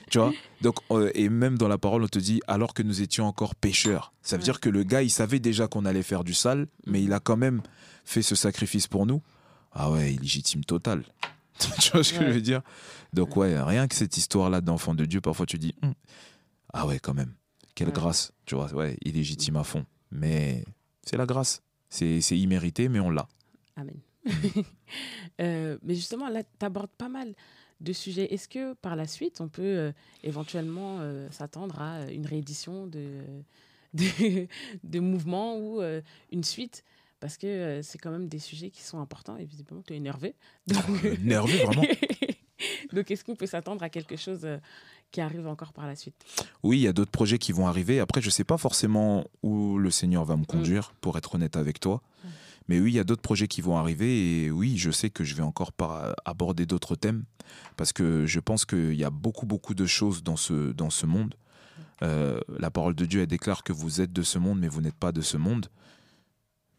Tu 0.09 0.17
vois? 0.17 0.33
Donc, 0.61 0.75
euh, 0.91 1.09
et 1.15 1.29
même 1.29 1.57
dans 1.57 1.67
la 1.67 1.77
parole, 1.77 2.03
on 2.03 2.07
te 2.07 2.19
dit 2.19 2.39
alors 2.47 2.73
que 2.73 2.83
nous 2.83 3.01
étions 3.01 3.25
encore 3.25 3.55
pécheurs. 3.55 4.13
Ça 4.21 4.35
veut 4.35 4.41
Ouais. 4.41 4.45
dire 4.45 4.59
que 4.59 4.69
le 4.69 4.83
gars, 4.83 5.01
il 5.01 5.09
savait 5.09 5.39
déjà 5.39 5.67
qu'on 5.67 5.85
allait 5.85 6.03
faire 6.03 6.23
du 6.23 6.33
sale, 6.33 6.67
mais 6.85 7.01
il 7.03 7.13
a 7.13 7.19
quand 7.19 7.37
même 7.37 7.61
fait 8.05 8.21
ce 8.21 8.35
sacrifice 8.35 8.87
pour 8.87 9.05
nous. 9.05 9.21
Ah 9.71 9.89
ouais, 9.91 10.13
illégitime 10.13 10.63
total. 10.63 11.03
tu 11.79 11.91
vois 11.91 12.03
ce 12.03 12.13
que 12.13 12.25
je 12.25 12.31
veux 12.31 12.41
dire? 12.41 12.61
Donc, 13.13 13.35
ouais, 13.37 13.59
rien 13.61 13.87
que 13.87 13.95
cette 13.95 14.17
histoire-là 14.17 14.61
d'enfant 14.61 14.93
de 14.95 15.05
Dieu, 15.05 15.21
parfois 15.21 15.45
tu 15.45 15.57
dis 15.57 15.73
Hum, 15.83 15.93
ah 16.73 16.85
ouais, 16.87 16.99
quand 16.99 17.13
même, 17.13 17.33
quelle 17.75 17.87
Ouais. 17.87 17.93
grâce. 17.93 18.31
Tu 18.45 18.55
vois, 18.55 18.71
ouais, 18.73 18.97
illégitime 19.03 19.55
à 19.55 19.63
fond. 19.63 19.85
Mais 20.11 20.63
c'est 21.03 21.17
la 21.17 21.25
grâce. 21.25 21.61
C'est 21.89 22.21
c'est 22.21 22.37
immérité, 22.37 22.87
mais 22.89 22.99
on 22.99 23.09
l'a. 23.09 23.27
Amen. 23.75 23.95
Euh, 25.39 25.77
mais 25.83 25.95
justement, 25.95 26.27
là, 26.29 26.43
tu 26.43 26.65
abordes 26.65 26.91
pas 26.97 27.09
mal 27.09 27.33
de 27.81 27.93
sujets. 27.93 28.33
Est-ce 28.33 28.47
que 28.47 28.73
par 28.75 28.95
la 28.95 29.07
suite, 29.07 29.41
on 29.41 29.49
peut 29.49 29.61
euh, 29.61 29.91
éventuellement 30.23 30.99
euh, 30.99 31.27
s'attendre 31.31 31.81
à 31.81 32.09
une 32.11 32.25
réédition 32.25 32.87
de, 32.87 33.21
de, 33.93 34.47
de 34.83 34.99
mouvements 34.99 35.57
ou 35.57 35.81
euh, 35.81 36.01
une 36.31 36.43
suite? 36.43 36.83
Parce 37.21 37.37
que 37.37 37.47
euh, 37.47 37.81
c'est 37.83 37.99
quand 37.99 38.11
même 38.11 38.27
des 38.27 38.39
sujets 38.39 38.71
qui 38.71 38.81
sont 38.81 38.99
importants 38.99 39.37
et 39.37 39.45
visiblement, 39.45 39.83
tu 39.85 39.93
es 39.93 39.97
énervé. 39.97 40.33
Donc, 40.67 40.83
Nerveux, 41.21 41.57
vraiment. 41.65 41.83
Donc, 42.93 43.09
est-ce 43.09 43.23
qu'on 43.23 43.35
peut 43.35 43.45
s'attendre 43.45 43.83
à 43.83 43.89
quelque 43.89 44.15
chose 44.15 44.41
euh, 44.43 44.57
qui 45.11 45.21
arrive 45.21 45.47
encore 45.47 45.71
par 45.71 45.85
la 45.85 45.95
suite? 45.95 46.15
Oui, 46.63 46.79
il 46.79 46.81
y 46.81 46.87
a 46.87 46.93
d'autres 46.93 47.11
projets 47.11 47.37
qui 47.37 47.51
vont 47.51 47.67
arriver. 47.67 47.99
Après, 47.99 48.21
je 48.21 48.27
ne 48.27 48.31
sais 48.31 48.43
pas 48.43 48.57
forcément 48.57 49.25
où 49.43 49.77
le 49.77 49.91
Seigneur 49.91 50.25
va 50.25 50.35
me 50.35 50.45
conduire, 50.45 50.93
pour 50.99 51.17
être 51.17 51.35
honnête 51.35 51.57
avec 51.57 51.79
toi. 51.79 52.01
Mm. 52.23 52.27
Mais 52.67 52.79
oui, 52.79 52.91
il 52.91 52.95
y 52.95 52.99
a 52.99 53.03
d'autres 53.03 53.21
projets 53.21 53.47
qui 53.47 53.61
vont 53.61 53.77
arriver. 53.77 54.43
Et 54.45 54.51
oui, 54.51 54.77
je 54.77 54.91
sais 54.91 55.09
que 55.09 55.23
je 55.23 55.35
vais 55.35 55.43
encore 55.43 55.71
pas 55.73 56.15
aborder 56.25 56.65
d'autres 56.65 56.95
thèmes. 56.95 57.23
Parce 57.77 57.91
que 57.91 58.25
je 58.25 58.39
pense 58.39 58.65
qu'il 58.65 58.93
y 58.93 59.03
a 59.03 59.09
beaucoup, 59.09 59.45
beaucoup 59.45 59.73
de 59.73 59.85
choses 59.85 60.23
dans 60.23 60.37
ce, 60.37 60.71
dans 60.71 60.89
ce 60.89 61.05
monde. 61.05 61.35
Euh, 62.03 62.39
la 62.59 62.71
parole 62.71 62.95
de 62.95 63.05
Dieu, 63.05 63.21
elle 63.21 63.27
déclare 63.27 63.63
que 63.63 63.73
vous 63.73 64.01
êtes 64.01 64.13
de 64.13 64.23
ce 64.23 64.39
monde, 64.39 64.59
mais 64.59 64.67
vous 64.67 64.81
n'êtes 64.81 64.95
pas 64.95 65.11
de 65.11 65.21
ce 65.21 65.37
monde. 65.37 65.67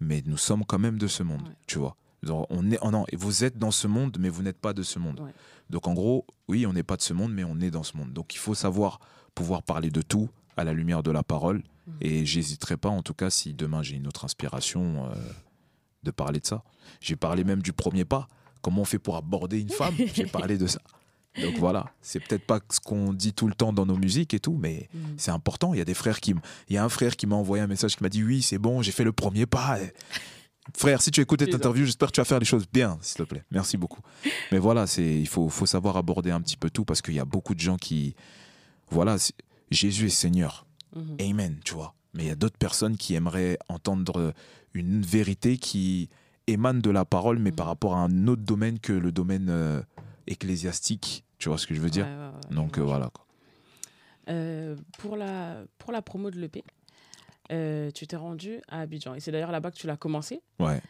Mais 0.00 0.22
nous 0.26 0.36
sommes 0.38 0.64
quand 0.64 0.78
même 0.78 0.98
de 0.98 1.06
ce 1.06 1.22
monde, 1.22 1.42
Ouais. 1.42 1.54
tu 1.66 1.78
vois. 1.78 1.96
Donc, 2.22 2.46
on 2.50 2.70
est, 2.70 2.78
oh 2.82 2.90
non, 2.90 3.04
vous 3.12 3.44
êtes 3.44 3.58
dans 3.58 3.70
ce 3.70 3.86
monde, 3.86 4.16
mais 4.18 4.28
vous 4.28 4.42
n'êtes 4.42 4.58
pas 4.58 4.72
de 4.72 4.82
ce 4.82 4.98
monde. 4.98 5.20
Ouais. 5.20 5.32
Donc 5.70 5.86
en 5.86 5.94
gros, 5.94 6.26
oui, 6.48 6.66
on 6.66 6.72
n'est 6.72 6.82
pas 6.82 6.96
de 6.96 7.02
ce 7.02 7.12
monde, 7.12 7.32
mais 7.32 7.44
on 7.44 7.58
est 7.60 7.70
dans 7.70 7.82
ce 7.82 7.96
monde. 7.96 8.12
Donc 8.12 8.34
il 8.34 8.38
faut 8.38 8.54
savoir 8.54 9.00
pouvoir 9.34 9.62
parler 9.62 9.90
de 9.90 10.02
tout 10.02 10.28
à 10.56 10.64
la 10.64 10.72
lumière 10.72 11.02
de 11.02 11.10
la 11.10 11.22
parole. 11.22 11.62
Mhm. 11.86 11.94
Et 12.00 12.26
j'hésiterai 12.26 12.76
pas, 12.76 12.90
en 12.90 13.02
tout 13.02 13.14
cas, 13.14 13.30
si 13.30 13.54
demain 13.54 13.82
j'ai 13.82 13.96
une 13.96 14.06
autre 14.06 14.24
inspiration, 14.24 15.06
euh, 15.06 15.14
de 16.02 16.10
parler 16.10 16.40
de 16.40 16.46
ça. 16.46 16.62
J'ai 17.00 17.16
parlé 17.16 17.44
même 17.44 17.62
du 17.62 17.72
premier 17.72 18.04
pas. 18.04 18.28
Comment 18.60 18.82
on 18.82 18.84
fait 18.84 18.98
pour 18.98 19.16
aborder 19.16 19.60
une 19.60 19.70
femme? 19.70 19.94
J'ai 20.14 20.26
parlé 20.26 20.56
de 20.58 20.66
ça. 20.66 20.80
Donc 21.40 21.56
voilà, 21.56 21.90
c'est 22.02 22.20
peut-être 22.20 22.44
pas 22.46 22.60
ce 22.70 22.78
qu'on 22.78 23.14
dit 23.14 23.32
tout 23.32 23.48
le 23.48 23.54
temps 23.54 23.72
dans 23.72 23.86
nos 23.86 23.96
musiques 23.96 24.34
et 24.34 24.38
tout, 24.40 24.58
mais 24.60 24.88
Mhm. 24.92 25.14
c'est 25.16 25.30
important. 25.30 25.72
Il 25.72 25.78
y 25.78 25.80
a 25.80 25.84
des 25.86 25.94
frères 25.94 26.20
qui, 26.20 26.34
il 26.68 26.74
y 26.74 26.76
a 26.76 26.84
un 26.84 26.90
frère 26.90 27.16
qui 27.16 27.26
m'a 27.26 27.36
envoyé 27.36 27.62
un 27.62 27.66
message 27.66 27.96
qui 27.96 28.02
m'a 28.02 28.10
dit 28.10 28.22
oui, 28.22 28.42
c'est 28.42 28.58
bon, 28.58 28.82
j'ai 28.82 28.92
fait 28.92 29.04
le 29.04 29.12
premier 29.12 29.46
pas. 29.46 29.78
Frère, 30.76 31.02
si 31.02 31.10
tu 31.10 31.20
écoutes 31.20 31.40
cette 31.40 31.52
interview, 31.54 31.84
j'espère 31.84 32.08
que 32.08 32.12
tu 32.14 32.20
vas 32.20 32.24
faire 32.24 32.38
les 32.38 32.44
choses 32.44 32.66
bien, 32.72 32.96
s'il 33.00 33.16
te 33.16 33.22
plaît. 33.24 33.42
Merci 33.50 33.76
beaucoup. 33.76 34.00
Mais 34.52 34.58
voilà, 34.58 34.86
c'est, 34.86 35.02
il 35.18 35.26
faut, 35.26 35.48
faut 35.48 35.66
savoir 35.66 35.96
aborder 35.96 36.30
un 36.30 36.40
petit 36.40 36.56
peu 36.56 36.70
tout 36.70 36.84
parce 36.84 37.02
qu'il 37.02 37.14
y 37.14 37.18
a 37.18 37.24
beaucoup 37.24 37.54
de 37.56 37.60
gens 37.60 37.76
qui, 37.76 38.14
voilà, 38.90 39.16
Jésus 39.72 40.06
est 40.06 40.10
Seigneur. 40.10 40.64
Mhm. 40.94 41.16
Amen, 41.20 41.60
tu 41.64 41.74
vois. 41.74 41.94
Mais 42.14 42.24
il 42.24 42.28
y 42.28 42.30
a 42.30 42.36
d'autres 42.36 42.58
personnes 42.58 42.96
qui 42.96 43.14
aimeraient 43.14 43.58
entendre 43.68 44.32
une 44.74 45.02
vérité 45.02 45.56
qui 45.58 46.08
émane 46.46 46.80
de 46.80 46.90
la 46.90 47.04
parole, 47.04 47.38
mais 47.38 47.52
par 47.52 47.66
Mhm. 47.66 47.70
rapport 47.70 47.94
à 47.96 48.00
un 48.02 48.26
autre 48.28 48.42
domaine 48.42 48.78
que 48.80 48.92
le 48.92 49.12
domaine 49.12 49.48
euh, 49.48 49.80
ecclésiastique. 50.26 51.24
Tu 51.38 51.48
vois 51.48 51.58
ce 51.58 51.66
que 51.66 51.74
je 51.74 51.80
veux 51.80 51.90
dire? 51.90 52.06
Ouais, 52.06 52.10
ouais, 52.12 52.30
ouais, 52.50 52.54
Donc 52.54 52.78
euh, 52.78 52.82
voilà. 52.82 53.10
quoi. 53.12 53.26
Euh, 54.28 54.76
pour, 54.98 55.16
la, 55.16 55.64
pour 55.78 55.92
la 55.92 56.00
promo 56.02 56.30
de 56.30 56.38
l'EP, 56.38 56.62
tu 57.94 58.06
t'es 58.06 58.16
rendu 58.16 58.60
à 58.68 58.80
Abidjan. 58.80 59.14
Et 59.14 59.20
c'est 59.20 59.30
d'ailleurs 59.32 59.50
là-bas 59.52 59.70
que 59.72 59.76
tu 59.76 59.86
l'as 59.86 59.96
commencé. 59.96 60.40
Ouais. 60.60 60.80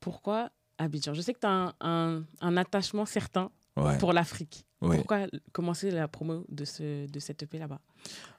Pourquoi 0.00 0.50
Abidjan? 0.78 1.14
Je 1.14 1.20
sais 1.20 1.32
que 1.34 1.40
tu 1.40 1.46
as 1.46 1.50
un, 1.50 1.74
un- 1.80 2.24
un 2.40 2.56
attachement 2.56 3.06
certain 3.06 3.50
Ouais. 3.76 3.98
pour 3.98 4.12
l'Afrique. 4.14 4.64
ouais. 4.80 4.96
Pourquoi 4.96 5.26
commencer 5.52 5.90
la 5.90 6.08
promo 6.08 6.44
de, 6.48 6.64
ce, 6.64 7.06
de 7.06 7.18
cette 7.20 7.42
EP 7.42 7.58
là-bas? 7.58 7.80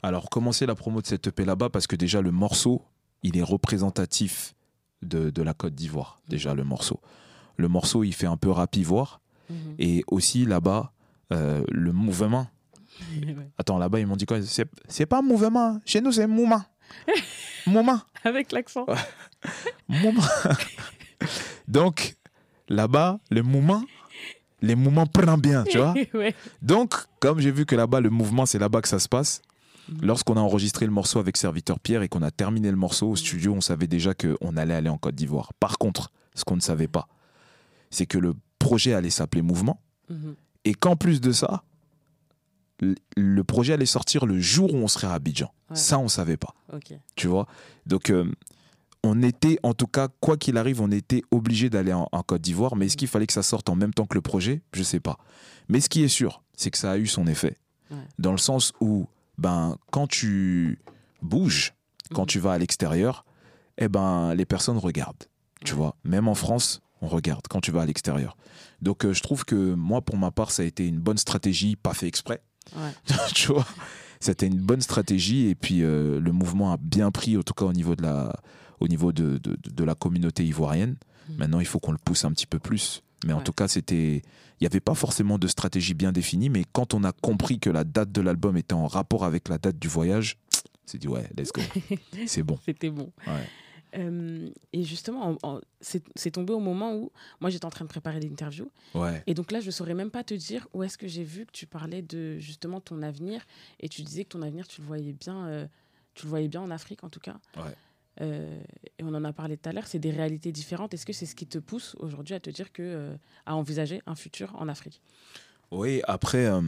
Alors, 0.02 0.30
commencer 0.32 0.66
la 0.66 0.74
promo 0.74 1.00
de 1.02 1.06
cette 1.06 1.28
EP 1.28 1.46
là-bas 1.46 1.70
parce 1.70 1.86
que 1.86 1.96
déjà 1.96 2.22
le 2.22 2.32
morceau, 2.32 2.84
il 3.24 3.38
est 3.38 3.44
représentatif 3.44 4.54
de, 5.02 5.30
de 5.30 5.42
la 5.42 5.54
Côte 5.54 5.76
d'Ivoire. 5.76 6.20
Déjà 6.28 6.54
le 6.54 6.64
morceau. 6.64 7.00
Le 7.58 7.68
morceau, 7.68 8.04
il 8.04 8.14
fait 8.14 8.28
un 8.28 8.38
peu 8.38 8.50
rap 8.52 8.76
ivoire. 8.76 9.20
Mhm. 9.50 9.76
Et 9.80 10.04
aussi 10.08 10.46
là-bas, 10.46 10.92
euh, 11.34 11.64
le 11.70 11.92
mouvement. 11.92 12.48
Ouais. 13.16 13.36
Attends, 13.60 13.78
là-bas, 13.78 14.00
ils 14.00 14.08
m'ont 14.08 14.16
dit 14.16 14.26
quoi? 14.26 14.40
C'est 14.88 15.06
pas 15.06 15.22
mouvement. 15.22 15.80
Chez 15.86 16.02
nous, 16.02 16.12
c'est 16.12 16.26
mouvement. 16.26 16.64
mouvement. 17.68 18.00
Avec 18.24 18.52
l'accent. 18.52 18.88
Mouvement. 19.88 20.24
Donc, 21.68 22.16
là-bas, 22.70 23.20
le 23.30 23.44
mouvement, 23.44 23.84
les 24.62 24.76
mouvements 24.76 25.06
prennent 25.06 25.40
bien, 25.40 25.64
tu 25.64 25.78
vois? 25.78 25.94
ouais. 26.16 26.34
Donc, 26.62 26.96
comme 27.20 27.40
j'ai 27.40 27.52
vu 27.52 27.66
que 27.68 27.76
là-bas, 27.76 28.02
le 28.02 28.10
mouvement, 28.10 28.46
c'est 28.48 28.60
là-bas 28.60 28.82
que 28.82 28.88
ça 28.88 29.00
se 29.00 29.08
passe, 29.08 29.42
Mhm. 29.42 29.57
Lorsqu'on 30.02 30.36
a 30.38 30.40
enregistré 30.42 30.86
le 30.86 30.92
morceau 30.92 31.20
avec 31.20 31.38
Serviteur 31.38 31.80
Pierre 31.80 32.02
et 32.02 32.10
qu'on 32.10 32.22
a 32.22 32.32
terminé 32.32 32.70
le 32.72 32.78
morceau 32.78 33.10
au 33.10 33.16
studio, 33.16 33.54
on 33.54 33.62
savait 33.62 33.88
déjà 33.88 34.14
qu'on 34.14 34.58
allait 34.58 34.74
aller 34.76 34.90
en 34.90 34.98
Côte 34.98 35.16
d'Ivoire. 35.16 35.54
Par 35.60 35.78
contre, 35.78 36.12
ce 36.36 36.44
qu'on 36.44 36.56
ne 36.56 36.62
savait 36.62 36.88
pas, 36.88 37.08
c'est 37.90 38.06
que 38.06 38.18
le 38.18 38.34
projet 38.60 38.94
allait 38.94 39.10
s'appeler 39.10 39.42
Mouvement 39.42 39.82
Mhm. 40.10 40.36
et 40.66 40.74
qu'en 40.74 40.96
plus 40.96 41.20
de 41.22 41.32
ça, 41.32 41.64
le 43.16 43.44
projet 43.44 43.74
allait 43.74 43.86
sortir 43.88 44.26
le 44.26 44.40
jour 44.40 44.74
où 44.74 44.78
on 44.78 44.88
serait 44.88 45.08
à 45.08 45.14
Abidjan. 45.14 45.52
Ouais. 45.70 45.76
Ça, 45.76 45.98
on 45.98 46.04
ne 46.04 46.08
savait 46.10 46.38
pas, 46.38 46.54
tu 47.16 47.28
vois? 47.28 47.48
Donc, 47.88 48.10
euh, 48.12 48.32
on 49.04 49.22
était, 49.24 49.58
en 49.64 49.74
tout 49.74 49.88
cas, 49.88 50.10
quoi 50.20 50.38
qu'il 50.38 50.58
arrive, 50.58 50.82
on 50.82 50.92
était 50.92 51.24
obligé 51.32 51.70
d'aller 51.70 51.94
en, 51.94 52.08
en 52.12 52.24
Côte 52.24 52.42
d'Ivoire. 52.42 52.76
Mais 52.76 52.86
est-ce 52.88 52.98
qu'il 52.98 53.08
fallait 53.08 53.26
que 53.28 53.34
ça 53.34 53.44
sorte 53.44 53.70
en 53.70 53.76
même 53.76 53.94
temps 53.94 54.06
que 54.06 54.16
le 54.16 54.22
projet? 54.22 54.62
Je 54.74 54.84
sais 54.84 55.00
pas. 55.00 55.18
Mais 55.70 55.80
ce 55.82 55.90
qui 55.90 56.04
est 56.04 56.08
sûr, 56.08 56.44
c'est 56.56 56.70
que 56.72 56.78
ça 56.78 56.92
a 56.92 56.98
eu 56.98 57.08
son 57.08 57.26
effet. 57.28 57.58
Ouais. 57.90 57.98
Dans 58.20 58.32
le 58.32 58.38
sens 58.38 58.74
où, 58.80 59.08
ben, 59.38 59.78
quand 59.92 60.08
tu 60.08 60.80
bouges, 61.22 61.74
quand 62.14 62.26
tu 62.26 62.40
vas 62.40 62.54
à 62.54 62.58
l'extérieur, 62.58 63.26
eh 63.78 63.88
ben, 63.88 64.34
les 64.34 64.46
personnes 64.46 64.78
regardent. 64.78 65.26
Tu 65.64 65.74
vois, 65.74 65.96
même 66.04 66.28
en 66.28 66.36
France, 66.36 66.82
on 67.02 67.08
regarde 67.08 67.48
quand 67.50 67.62
tu 67.62 67.72
vas 67.72 67.82
à 67.82 67.86
l'extérieur. 67.86 68.38
Donc, 68.82 69.06
euh, 69.06 69.14
je 69.14 69.22
trouve 69.22 69.46
que 69.46 69.74
moi, 69.74 70.02
pour 70.02 70.18
ma 70.18 70.32
part, 70.32 70.52
ça 70.52 70.64
a 70.64 70.66
été 70.66 70.88
une 70.88 71.00
bonne 71.00 71.18
stratégie, 71.18 71.76
pas 71.76 71.94
fait 71.94 72.08
exprès. 72.08 72.42
Ouais. 72.76 73.16
tu 73.34 73.48
vois, 73.48 73.66
c'était 74.20 74.48
une 74.48 74.60
bonne 74.60 74.82
stratégie 74.82 75.48
et 75.48 75.56
puis 75.56 75.84
euh, 75.84 76.20
le 76.20 76.32
mouvement 76.32 76.74
a 76.74 76.78
bien 76.78 77.12
pris, 77.12 77.38
en 77.38 77.44
tout 77.44 77.54
cas 77.54 77.66
au 77.66 77.74
niveau 77.74 77.96
de 77.96 78.04
la, 78.04 78.36
au 78.80 78.88
niveau 78.88 79.12
de, 79.12 79.38
de, 79.38 79.58
de 79.64 79.84
la 79.84 79.96
communauté 79.96 80.46
ivoirienne. 80.46 80.96
Mhm. 81.30 81.38
Maintenant, 81.38 81.60
il 81.60 81.66
faut 81.66 81.80
qu'on 81.80 81.92
le 81.92 81.98
pousse 81.98 82.26
un 82.26 82.32
petit 82.32 82.48
peu 82.48 82.60
plus. 82.60 83.04
Mais 83.26 83.34
en 83.34 83.38
Ouais. 83.40 83.44
tout 83.44 83.54
cas, 83.54 83.68
c'était, 83.68 84.18
il 84.18 84.62
n'y 84.62 84.68
avait 84.68 84.80
pas 84.80 84.94
forcément 84.94 85.38
de 85.40 85.48
stratégie 85.48 85.94
bien 85.96 86.12
définie. 86.12 86.50
Mais 86.50 86.64
quand 86.72 86.94
on 86.94 87.04
a 87.04 87.12
compris 87.12 87.60
que 87.60 87.70
la 87.70 87.84
date 87.84 88.12
de 88.12 88.22
l'album 88.22 88.58
était 88.58 88.74
en 88.74 88.88
rapport 88.88 89.26
avec 89.26 89.48
la 89.50 89.58
date 89.58 89.80
du 89.80 89.88
voyage, 89.88 90.38
on 90.54 90.88
s'est 90.92 90.98
dit 91.00 91.08
ouais, 91.08 91.28
let's 91.38 91.52
go, 91.52 91.62
c'est 92.28 92.44
bon. 92.44 92.58
C'était 92.66 92.90
bon. 92.92 93.12
Ouais. 93.26 93.44
Euh, 93.98 94.50
et 94.74 94.84
justement, 94.84 95.30
en- 95.30 95.38
en- 95.56 95.62
c'est 95.82 96.04
c'est 96.16 96.32
tombé 96.32 96.52
au 96.54 96.60
moment 96.60 96.94
où 96.94 97.12
moi 97.40 97.50
j'étais 97.50 97.66
en 97.66 97.70
train 97.70 97.86
de 97.86 97.90
préparer 97.90 98.20
l'interview. 98.20 98.70
Ouais. 98.94 99.24
Et 99.28 99.34
donc 99.34 99.52
là, 99.52 99.62
je 99.62 99.72
saurais 99.72 99.94
même 99.94 100.12
pas 100.12 100.24
te 100.24 100.34
dire 100.34 100.68
où 100.74 100.84
est-ce 100.84 100.98
que 100.98 101.08
j'ai 101.08 101.24
vu 101.24 101.46
que 101.46 101.52
tu 101.52 101.66
parlais 101.68 102.02
de 102.02 102.38
justement 102.38 102.82
ton 102.82 103.02
avenir. 103.02 103.46
Et 103.80 103.88
tu 103.90 104.02
disais 104.04 104.26
que 104.26 104.30
ton 104.30 104.42
avenir, 104.42 104.68
tu 104.68 104.82
le 104.82 104.88
voyais 104.88 105.14
bien, 105.14 105.48
euh, 105.48 105.68
tu 106.14 106.26
le 106.26 106.30
voyais 106.30 106.50
bien 106.50 106.62
en 106.62 106.70
Afrique 106.70 107.04
en 107.06 107.10
tout 107.10 107.22
cas. 107.22 107.38
Ouais. 107.56 107.74
Euh, 108.22 108.60
et 108.98 109.04
on 109.04 109.14
en 109.14 109.24
a 109.24 109.34
parlé 109.34 109.58
tout 109.58 109.70
à 109.70 109.74
l'heure, 109.74 109.88
c'est 109.88 110.00
des 110.00 110.12
réalités 110.12 110.52
différentes. 110.52 110.94
Est-ce 110.94 111.06
que 111.06 111.14
c'est 111.14 111.26
ce 111.26 111.36
qui 111.36 111.48
te 111.48 111.58
pousse 111.58 111.96
aujourd'hui 112.00 112.34
à 112.34 112.40
te 112.40 112.50
dire 112.50 112.72
que 112.72 112.82
euh, 112.82 113.16
à 113.46 113.56
envisager 113.56 114.02
un 114.06 114.16
futur 114.16 114.56
en 114.56 114.68
Afrique? 114.68 115.02
Oui, 115.72 116.02
après, 116.08 116.46
euh, 116.46 116.62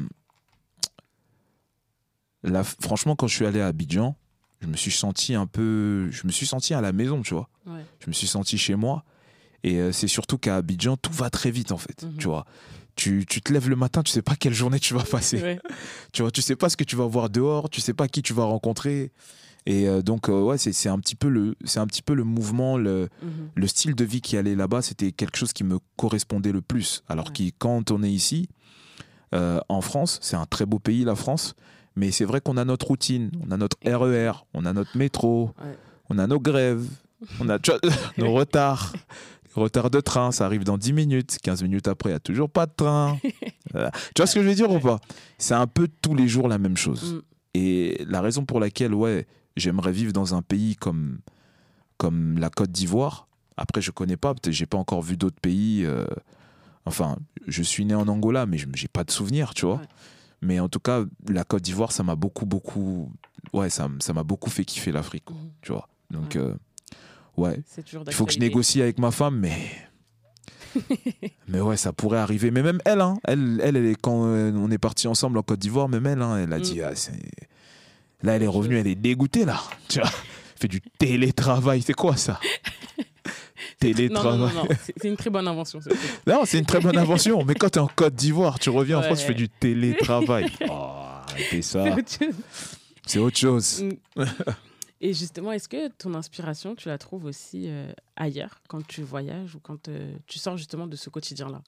franchement, 2.82 3.16
quand 3.16 3.28
je 3.28 3.36
suis 3.36 3.46
allé 3.46 3.62
à 3.62 3.68
Abidjan, 3.68 4.16
je 4.62 4.68
me 4.68 4.76
suis 4.76 4.92
senti 4.92 5.36
un 5.36 5.48
peu, 5.48 6.10
je 6.12 6.28
me 6.28 6.32
suis 6.32 6.46
senti 6.46 6.74
à 6.74 6.82
la 6.82 6.92
maison, 6.92 7.22
tu 7.22 7.34
vois. 7.34 7.50
Ouais. 7.66 7.86
Je 8.00 8.08
me 8.08 8.14
suis 8.14 8.28
senti 8.28 8.58
chez 8.58 8.76
moi. 8.76 9.04
Et 9.64 9.92
c'est 9.92 10.08
surtout 10.08 10.38
qu'à 10.38 10.58
Abidjan, 10.58 10.96
tout 10.96 11.12
va 11.12 11.30
très 11.30 11.52
vite, 11.52 11.72
en 11.72 11.78
fait. 11.78 12.04
Mhm. 12.04 12.18
Tu 12.18 12.28
vois. 12.28 12.46
Tu, 12.96 13.26
tu 13.26 13.42
te 13.42 13.52
lèves 13.54 13.70
le 13.70 13.76
matin, 13.78 14.04
tu 14.04 14.12
sais 14.12 14.22
pas 14.22 14.36
quelle 14.36 14.54
journée 14.54 14.80
tu 14.80 14.94
vas 14.94 15.04
passer. 15.04 15.42
Ouais. 15.42 15.60
Tu 16.12 16.22
vois, 16.22 16.32
tu 16.32 16.42
sais 16.42 16.56
pas 16.56 16.70
ce 16.70 16.76
que 16.76 16.84
tu 16.84 16.96
vas 16.96 17.06
voir 17.06 17.30
dehors, 17.30 17.70
tu 17.70 17.82
sais 17.82 17.94
pas 17.94 18.08
qui 18.08 18.22
tu 18.22 18.34
vas 18.34 18.44
rencontrer. 18.44 19.12
Et 19.72 19.88
euh, 19.88 20.02
donc, 20.02 20.30
euh, 20.30 20.42
ouais, 20.42 20.58
c'est 20.58 20.90
un 20.90 20.98
petit 20.98 21.14
peu 21.16 21.30
le, 21.30 21.56
un 21.76 21.86
petit 21.88 22.02
peu 22.02 22.16
le 22.16 22.24
mouvement, 22.24 22.76
le, 22.76 23.08
Mhm. 23.22 23.30
le 23.54 23.68
style 23.68 23.94
de 23.94 24.04
vie 24.04 24.20
qui 24.20 24.36
allait 24.36 24.56
là-bas, 24.56 24.82
c'était 24.82 25.12
quelque 25.12 25.38
chose 25.38 25.54
qui 25.54 25.64
me 25.64 25.78
correspondait 25.96 26.52
le 26.52 26.62
plus. 26.62 27.04
Alors 27.08 27.28
Ouais. 27.28 27.50
que 27.52 27.56
quand 27.60 27.92
on 27.92 28.02
est 28.02 28.10
ici, 28.12 28.50
euh, 29.36 29.60
en 29.70 29.82
France, 29.82 30.18
c'est 30.24 30.36
un 30.36 30.48
très 30.48 30.66
beau 30.66 30.80
pays, 30.80 31.04
la 31.04 31.14
France, 31.16 31.54
mais 31.96 32.10
c'est 32.10 32.26
vrai 32.26 32.42
qu'on 32.42 32.58
a 32.58 32.66
notre 32.66 32.88
routine, 32.88 33.30
on 33.48 33.52
a 33.52 33.58
notre 33.58 33.78
RER, 33.86 34.32
on 34.56 34.66
a 34.66 34.74
notre 34.74 34.98
métro, 34.98 35.52
Ouais. 35.64 35.78
on 36.10 36.18
a 36.18 36.26
nos 36.26 36.40
grèves, 36.40 36.88
on 37.40 37.48
a 37.50 37.60
nos 38.18 38.34
retards. 38.34 38.94
Les 39.56 39.62
retards 39.62 39.92
de 39.92 40.00
train, 40.00 40.32
ça 40.32 40.46
arrive 40.46 40.64
dans 40.64 40.78
10 40.80 40.94
minutes. 40.94 41.38
15 41.44 41.62
minutes 41.62 41.88
après, 41.88 42.10
il 42.10 42.14
n'y 42.14 42.18
a 42.18 42.20
toujours 42.20 42.50
pas 42.50 42.66
de 42.66 42.74
train. 42.76 43.18
Voilà. 43.72 43.92
Tu 44.16 44.22
vois 44.22 44.26
ce 44.26 44.34
que 44.34 44.42
je 44.42 44.48
veux 44.50 44.56
dire 44.56 44.72
ou 44.72 44.80
pas? 44.80 45.00
C'est 45.38 45.54
un 45.54 45.68
peu 45.68 45.88
tous 46.02 46.16
les 46.16 46.28
jours 46.28 46.48
la 46.48 46.58
même 46.58 46.76
chose. 46.78 47.14
Mm. 47.14 47.22
Et 47.56 48.04
la 48.08 48.22
raison 48.22 48.46
pour 48.46 48.60
laquelle, 48.60 48.96
ouais, 48.96 49.28
j'aimerais 49.58 49.92
vivre 49.92 50.14
dans 50.14 50.36
un 50.36 50.42
pays 50.42 50.76
comme, 50.76 51.20
comme 51.98 52.38
la 52.40 52.50
Côte 52.50 52.72
d'Ivoire. 52.72 53.28
Après, 53.58 53.82
je 53.82 53.92
connais 53.92 54.18
pas, 54.18 54.34
peut-être 54.34 54.54
j'ai 54.54 54.66
pas 54.66 54.78
encore 54.78 55.02
vu 55.02 55.18
d'autres 55.18 55.40
pays. 55.42 55.84
euh, 55.86 56.06
enfin, 56.86 57.18
je 57.48 57.62
suis 57.64 57.84
né 57.86 57.94
en 57.96 58.08
Angola, 58.08 58.46
mais 58.46 58.58
je 58.58 58.68
j'ai 58.74 58.88
pas 58.88 59.04
de 59.04 59.12
souvenirs, 59.12 59.54
tu 59.54 59.66
vois. 59.66 59.76
Ouais. 59.76 59.88
Mais 60.42 60.60
en 60.62 60.70
tout 60.70 60.80
cas, 60.80 61.04
la 61.28 61.44
Côte 61.44 61.64
d'Ivoire, 61.64 61.92
ça 61.92 62.04
m'a 62.04 62.16
beaucoup, 62.16 62.46
beaucoup. 62.46 63.12
Ouais, 63.52 63.70
ça 63.70 63.90
m'a 64.14 64.24
beaucoup 64.24 64.50
fait 64.50 64.64
kiffer 64.64 64.92
l'Afrique, 64.94 65.30
Mhm. 65.30 65.36
tu 65.62 65.72
vois. 65.74 65.90
Donc, 66.12 66.36
Ouais. 66.36 66.42
euh, 66.42 66.56
ouais. 67.36 67.62
Il 68.08 68.14
faut 68.14 68.26
que 68.26 68.32
je 68.34 68.40
négocie 68.40 68.82
avec 68.82 68.98
ma 69.00 69.12
femme, 69.12 69.38
mais. 69.40 69.58
mais 71.48 71.60
ouais, 71.62 71.78
ça 71.78 71.92
pourrait 71.94 72.20
arriver. 72.20 72.52
Mais 72.52 72.62
même 72.64 72.80
elle, 72.86 73.02
hein, 73.02 73.18
elle, 73.26 73.60
elle, 73.64 73.76
elle 73.76 73.86
est- 73.86 74.00
quand 74.02 74.26
euh, 74.26 74.52
on 74.56 74.70
est 74.72 74.78
parti 74.78 75.08
ensemble 75.08 75.38
en 75.38 75.44
Côte 75.44 75.60
d'Ivoire, 75.60 75.90
même 75.90 76.06
elle, 76.06 76.22
hein, 76.22 76.38
elle 76.38 76.54
a 76.54 76.60
Mm. 76.60 76.62
dit. 76.62 76.82
ah, 76.82 76.92
là, 78.24 78.36
elle 78.36 78.44
est 78.44 78.48
revenue, 78.48 78.78
elle 78.78 78.88
est 78.88 78.96
dégoûtée, 78.96 79.46
là. 79.46 79.62
Tu 79.88 80.00
vois, 80.00 80.10
fait 80.56 80.68
du 80.68 80.82
télétravail, 80.82 81.82
c'est 81.82 81.94
quoi 81.94 82.18
ça? 82.18 82.40
Télétravail. 83.80 84.40
Non, 84.40 84.48
non, 84.48 84.54
non, 84.54 84.64
non. 84.64 84.70
c'est 84.98 85.08
une 85.08 85.16
très 85.18 85.30
bonne 85.30 85.48
invention. 85.48 85.80
c'est- 85.82 85.92
Non, 86.28 86.42
c'est 86.46 86.60
une 86.60 86.66
très 86.66 86.80
bonne 86.82 86.98
invention. 86.98 87.44
Mais 87.46 87.56
quand 87.56 87.70
tu 87.70 87.80
es 87.80 87.82
en 87.82 87.88
Côte 87.88 88.14
d'Ivoire, 88.16 88.60
tu 88.60 88.70
reviens 88.70 89.00
en 89.00 89.02
France, 89.04 89.20
tu 89.22 89.26
fais 89.28 89.34
du 89.34 89.48
télétravail. 89.50 90.48
Oh, 90.70 90.96
arrêtez 91.32 91.62
ça. 91.62 91.84
c'est 91.86 91.92
autre 91.94 92.12
chose. 92.20 92.36
C'est 93.06 93.20
autre 93.20 93.38
chose. 93.38 93.84
Mm. 94.18 94.24
Et 95.02 95.14
justement, 95.14 95.52
est-ce 95.54 95.70
que 95.70 95.88
ton 95.90 96.14
inspiration, 96.14 96.76
tu 96.76 96.90
la 96.90 96.98
trouves 96.98 97.24
aussi 97.26 97.66
euh, 97.68 97.92
ailleurs, 98.18 98.60
quand 98.68 98.86
tu 98.86 99.02
voyages 99.02 99.56
ou 99.56 99.60
quand 99.62 99.88
euh, 99.88 100.12
tu 100.28 100.40
sors 100.40 100.58
justement 100.58 100.88
de 100.88 100.96
ce 100.98 101.10
quotidien-là? 101.10 101.62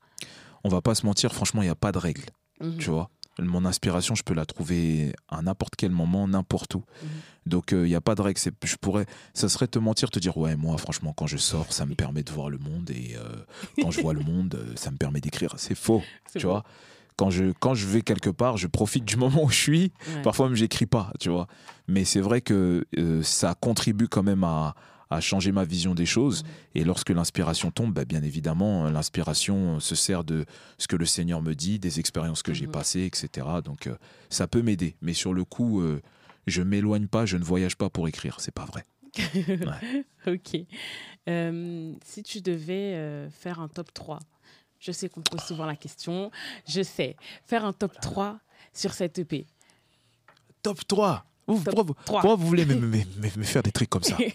On 0.65 0.69
va 0.69 0.81
pas 0.81 0.95
se 0.95 1.05
mentir, 1.05 1.33
franchement, 1.33 1.61
il 1.61 1.65
n'y 1.65 1.71
a 1.71 1.75
pas 1.75 1.91
de 1.93 1.97
règle. 1.97 2.23
Mhm. 2.59 2.77
Tu 2.77 2.89
vois 2.89 3.09
Mon 3.39 3.65
inspiration, 3.65 4.13
je 4.13 4.23
peux 4.23 4.33
la 4.33 4.45
trouver 4.45 5.13
à 5.29 5.41
n'importe 5.41 5.75
quel 5.77 5.91
moment, 5.91 6.27
n'importe 6.27 6.75
où. 6.75 6.83
Mhm. 7.01 7.09
Donc, 7.47 7.69
il 7.71 7.83
n'y 7.83 7.95
a 7.95 8.01
pas 8.01 8.13
de 8.15 8.21
règle. 8.21 8.37
C'est- 8.39 8.53
Je 8.65 8.75
pourrais, 8.75 9.05
ça 9.33 9.49
serait 9.49 9.67
te 9.67 9.79
mentir, 9.79 10.11
te 10.11 10.19
dire, 10.19 10.37
ouais, 10.37 10.55
moi, 10.55 10.77
franchement, 10.77 11.13
quand 11.15 11.27
je 11.27 11.37
sors, 11.37 11.71
ça 11.73 11.85
me 11.85 11.95
permet 11.95 12.23
de 12.23 12.31
voir 12.31 12.49
le 12.49 12.57
monde. 12.57 12.89
Et 12.91 13.15
euh, 13.15 13.23
quand 13.81 13.89
je 13.89 14.01
vois 14.01 14.13
le 14.13 14.19
monde, 14.21 14.55
euh, 14.55 14.73
ça 14.75 14.91
me 14.91 14.97
permet 14.97 15.21
d'écrire. 15.21 15.53
C'est 15.57 15.75
faux. 15.75 16.03
Tu 16.37 16.45
vois 16.45 16.63
quand 17.17 17.29
je, 17.29 17.51
quand 17.59 17.75
je 17.75 17.85
vais 17.85 18.01
quelque 18.01 18.29
part, 18.31 18.57
je 18.57 18.65
profite 18.67 19.05
du 19.05 19.15
moment 19.17 19.43
où 19.43 19.49
je 19.49 19.55
suis. 19.59 19.91
Ouais. 20.07 20.21
Parfois 20.23 20.47
même, 20.47 20.55
j'écris 20.55 20.87
pas, 20.87 21.11
tu 21.19 21.29
vois. 21.29 21.47
Mais 21.87 22.03
c'est 22.03 22.21
vrai 22.21 22.41
que 22.41 22.85
euh, 22.97 23.21
ça 23.21 23.53
contribue 23.53 24.07
quand 24.07 24.23
même 24.23 24.43
à, 24.43 24.73
à 25.11 25.21
changer 25.21 25.51
ma 25.51 25.63
vision 25.65 25.93
des 25.93 26.05
choses. 26.07 26.43
Et 26.73 26.83
lorsque 26.83 27.09
l'inspiration 27.09 27.69
tombe, 27.69 27.93
bah, 27.93 28.05
bien 28.05 28.23
évidemment, 28.23 28.89
l'inspiration 28.89 29.79
se 29.79 29.93
sert 29.93 30.23
de 30.23 30.45
ce 30.77 30.87
que 30.87 30.95
le 30.95 31.05
Seigneur 31.05 31.41
me 31.41 31.53
dit, 31.53 31.77
des 31.77 31.99
expériences 31.99 32.41
que 32.41 32.53
j'ai 32.53 32.65
Mhm. 32.65 32.71
passées, 32.71 33.03
etc. 33.05 33.45
Donc, 33.63 33.87
euh, 33.87 33.95
ça 34.29 34.47
peut 34.47 34.61
m'aider. 34.61 34.95
Mais 35.01 35.13
sur 35.13 35.33
le 35.33 35.43
coup, 35.45 35.81
euh, 35.81 36.01
je 36.47 36.61
m'éloigne 36.63 37.07
pas, 37.07 37.25
je 37.27 37.37
ne 37.37 37.43
voyage 37.43 37.75
pas 37.75 37.89
pour 37.89 38.07
écrire. 38.07 38.37
C'est 38.39 38.53
pas 38.53 38.65
vrai. 38.65 38.85
ok. 40.27 40.61
Euh, 41.29 41.93
si 42.05 42.23
tu 42.23 42.41
devais 42.41 42.95
euh, 42.95 43.29
faire 43.29 43.59
un 43.59 43.67
top 43.67 43.93
3, 43.93 44.19
je 44.79 44.91
sais 44.91 45.09
qu'on 45.09 45.21
pose 45.21 45.41
souvent 45.41 45.65
la 45.65 45.75
question, 45.75 46.31
je 46.67 46.81
sais, 46.81 47.15
faire 47.45 47.65
un 47.65 47.73
top 47.73 47.93
3 48.01 48.39
sur 48.73 48.93
cette 48.93 49.19
EP. 49.19 49.45
Top 50.63 50.79
3 50.87 51.25
Vous- 51.47 51.55
Top 51.57 51.63
pourquoi, 51.65 51.83
vous- 51.83 51.93
3. 51.93 52.21
pourquoi 52.21 52.35
vous 52.35 52.47
voulez 52.47 52.65
me, 52.65 52.75
me- 52.75 52.87
me- 52.87 53.37
me 53.37 53.43
faire 53.43 53.61
des 53.63 53.71
trucs 53.71 53.89
comme 53.89 54.03
ça? 54.03 54.17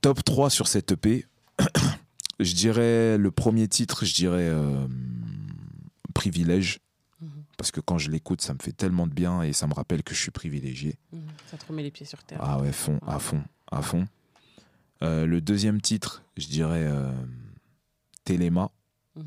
Top 0.00 0.24
3 0.24 0.50
sur 0.50 0.66
cette 0.68 0.92
EP. 0.92 1.26
je 2.40 2.54
dirais 2.54 3.18
le 3.18 3.30
premier 3.30 3.68
titre, 3.68 4.04
je 4.04 4.14
dirais 4.14 4.48
euh, 4.48 4.86
Privilège. 6.14 6.80
Mhm. 7.20 7.28
Parce 7.56 7.70
que 7.70 7.80
quand 7.80 7.98
je 7.98 8.10
l'écoute, 8.10 8.40
ça 8.40 8.54
me 8.54 8.58
fait 8.62 8.72
tellement 8.72 9.06
de 9.06 9.12
bien 9.12 9.42
et 9.42 9.52
ça 9.52 9.66
me 9.66 9.74
rappelle 9.74 10.02
que 10.02 10.14
je 10.14 10.20
suis 10.20 10.30
privilégié. 10.30 10.96
Mhm. 11.12 11.20
Ça 11.50 11.56
te 11.58 11.66
remet 11.66 11.82
les 11.82 11.90
pieds 11.90 12.06
sur 12.06 12.22
terre. 12.24 12.38
Ah 12.42 12.58
ouais, 12.60 12.72
fond, 12.72 12.98
à 13.06 13.18
fond, 13.18 13.42
à 13.70 13.82
fond. 13.82 14.06
Euh, 15.02 15.26
le 15.26 15.40
deuxième 15.40 15.80
titre, 15.80 16.22
je 16.36 16.46
dirais 16.48 16.84
euh, 16.86 17.12
Téléma. 18.24 18.70
Mhm. 19.16 19.24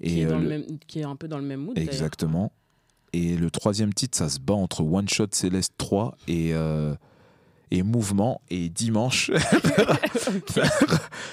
Et 0.00 0.08
qui, 0.10 0.20
est 0.20 0.26
dans 0.26 0.38
le 0.38 0.42
le- 0.42 0.48
même, 0.48 0.78
qui 0.86 1.00
est 1.00 1.04
un 1.04 1.16
peu 1.16 1.28
dans 1.28 1.38
le 1.38 1.44
même 1.44 1.60
mood. 1.60 1.78
Exactement. 1.78 2.52
Et 3.12 3.36
le 3.36 3.50
troisième 3.50 3.94
titre, 3.94 4.18
ça 4.18 4.28
se 4.28 4.40
bat 4.40 4.54
entre 4.54 4.82
One 4.82 5.08
Shot 5.08 5.28
Céleste 5.32 5.74
3 5.78 6.16
et, 6.26 6.52
et 7.78 7.82
Mouvement. 7.82 8.40
Et 8.50 8.68
Dimanche, 8.68 9.30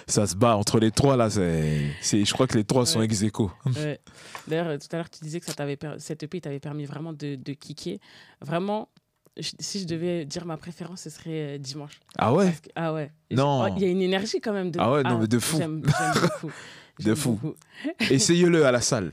ça 0.08 0.28
se 0.28 0.36
bat 0.36 0.56
entre 0.56 0.80
les 0.80 0.92
trois 0.92 1.18
là. 1.18 1.30
C'est, 1.30 2.26
je 2.26 2.34
crois 2.34 2.48
que 2.48 2.58
les 2.58 2.64
trois 2.64 2.86
sont 2.86 3.02
ex 3.02 3.22
aequo. 3.24 3.52
Ouais. 3.78 4.00
D'ailleurs, 4.48 4.68
euh, 4.68 4.78
tout 4.78 4.88
à 4.92 4.98
l'heure, 4.98 5.10
tu 5.10 5.24
disais 5.24 5.40
que 5.40 5.46
ça 5.46 5.54
t'avait 5.54 5.78
per- 5.78 5.96
cette 6.00 6.24
EP 6.24 6.42
t'avait 6.42 6.60
permis 6.60 6.86
vraiment 6.86 7.14
de, 7.14 7.36
de 7.36 7.54
kicker. 7.54 8.00
Vraiment, 8.42 8.90
je- 9.38 9.52
si 9.60 9.80
je 9.80 9.86
devais 9.86 10.26
dire 10.26 10.46
ma 10.46 10.58
préférence, 10.58 11.02
ce 11.02 11.10
serait 11.10 11.56
euh, 11.56 11.58
Dimanche. 11.58 12.00
Ah 12.18 12.34
ouais? 12.34 12.52
Que- 12.52 12.70
ah 12.76 12.94
ouais. 12.94 13.12
Non. 13.32 13.66
je- 13.68 13.72
oh, 13.72 13.74
Il 13.78 13.84
y 13.84 13.86
a 13.86 13.90
une 13.90 14.02
énergie 14.02 14.42
quand 14.42 14.54
même. 14.54 14.72
De, 14.72 14.80
Ah 14.80 14.92
ouais, 14.92 15.04
non, 15.04 15.20
mais 15.20 15.28
de 15.28 15.40
fou. 15.40 15.58
J'aime 15.58 15.82
beaucoup. 15.82 16.52
De 17.00 17.16
fou. 17.16 17.40
Essayez-le 18.10 18.66
à 18.66 18.72
la 18.72 18.82
salle. 18.82 19.12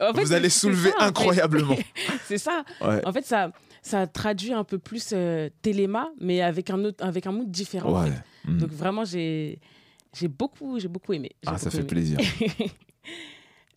En 0.00 0.12
fait, 0.14 0.22
Vous 0.24 0.32
allez 0.32 0.50
soulever 0.50 0.90
ça, 0.98 1.06
incroyablement. 1.06 1.76
C'est 2.26 2.38
ça. 2.38 2.62
Ouais. 2.80 3.04
En 3.06 3.12
fait, 3.12 3.24
ça, 3.26 3.50
ça 3.82 4.06
traduit 4.06 4.52
un 4.52 4.64
peu 4.64 4.78
plus 4.78 5.10
euh, 5.12 5.50
Téléma, 5.60 6.10
mais 6.20 6.40
avec 6.40 6.70
un, 6.70 6.82
autre, 6.84 7.04
avec 7.04 7.26
un 7.26 7.32
mood 7.32 7.50
différent. 7.50 7.92
en 7.94 8.04
fait. 8.06 8.22
Mm. 8.44 8.58
Donc 8.58 8.70
vraiment, 8.70 9.04
j'ai 9.04 9.58
j'ai 10.14 10.28
beaucoup, 10.28 10.78
j'ai 10.78 10.88
beaucoup 10.88 11.12
aimé. 11.12 11.32
J'ai 11.42 11.50
Ah, 11.50 11.58
ça 11.58 11.64
beaucoup 11.66 11.76
fait 11.76 11.78
aimé. 11.80 11.88
plaisir. 11.88 12.18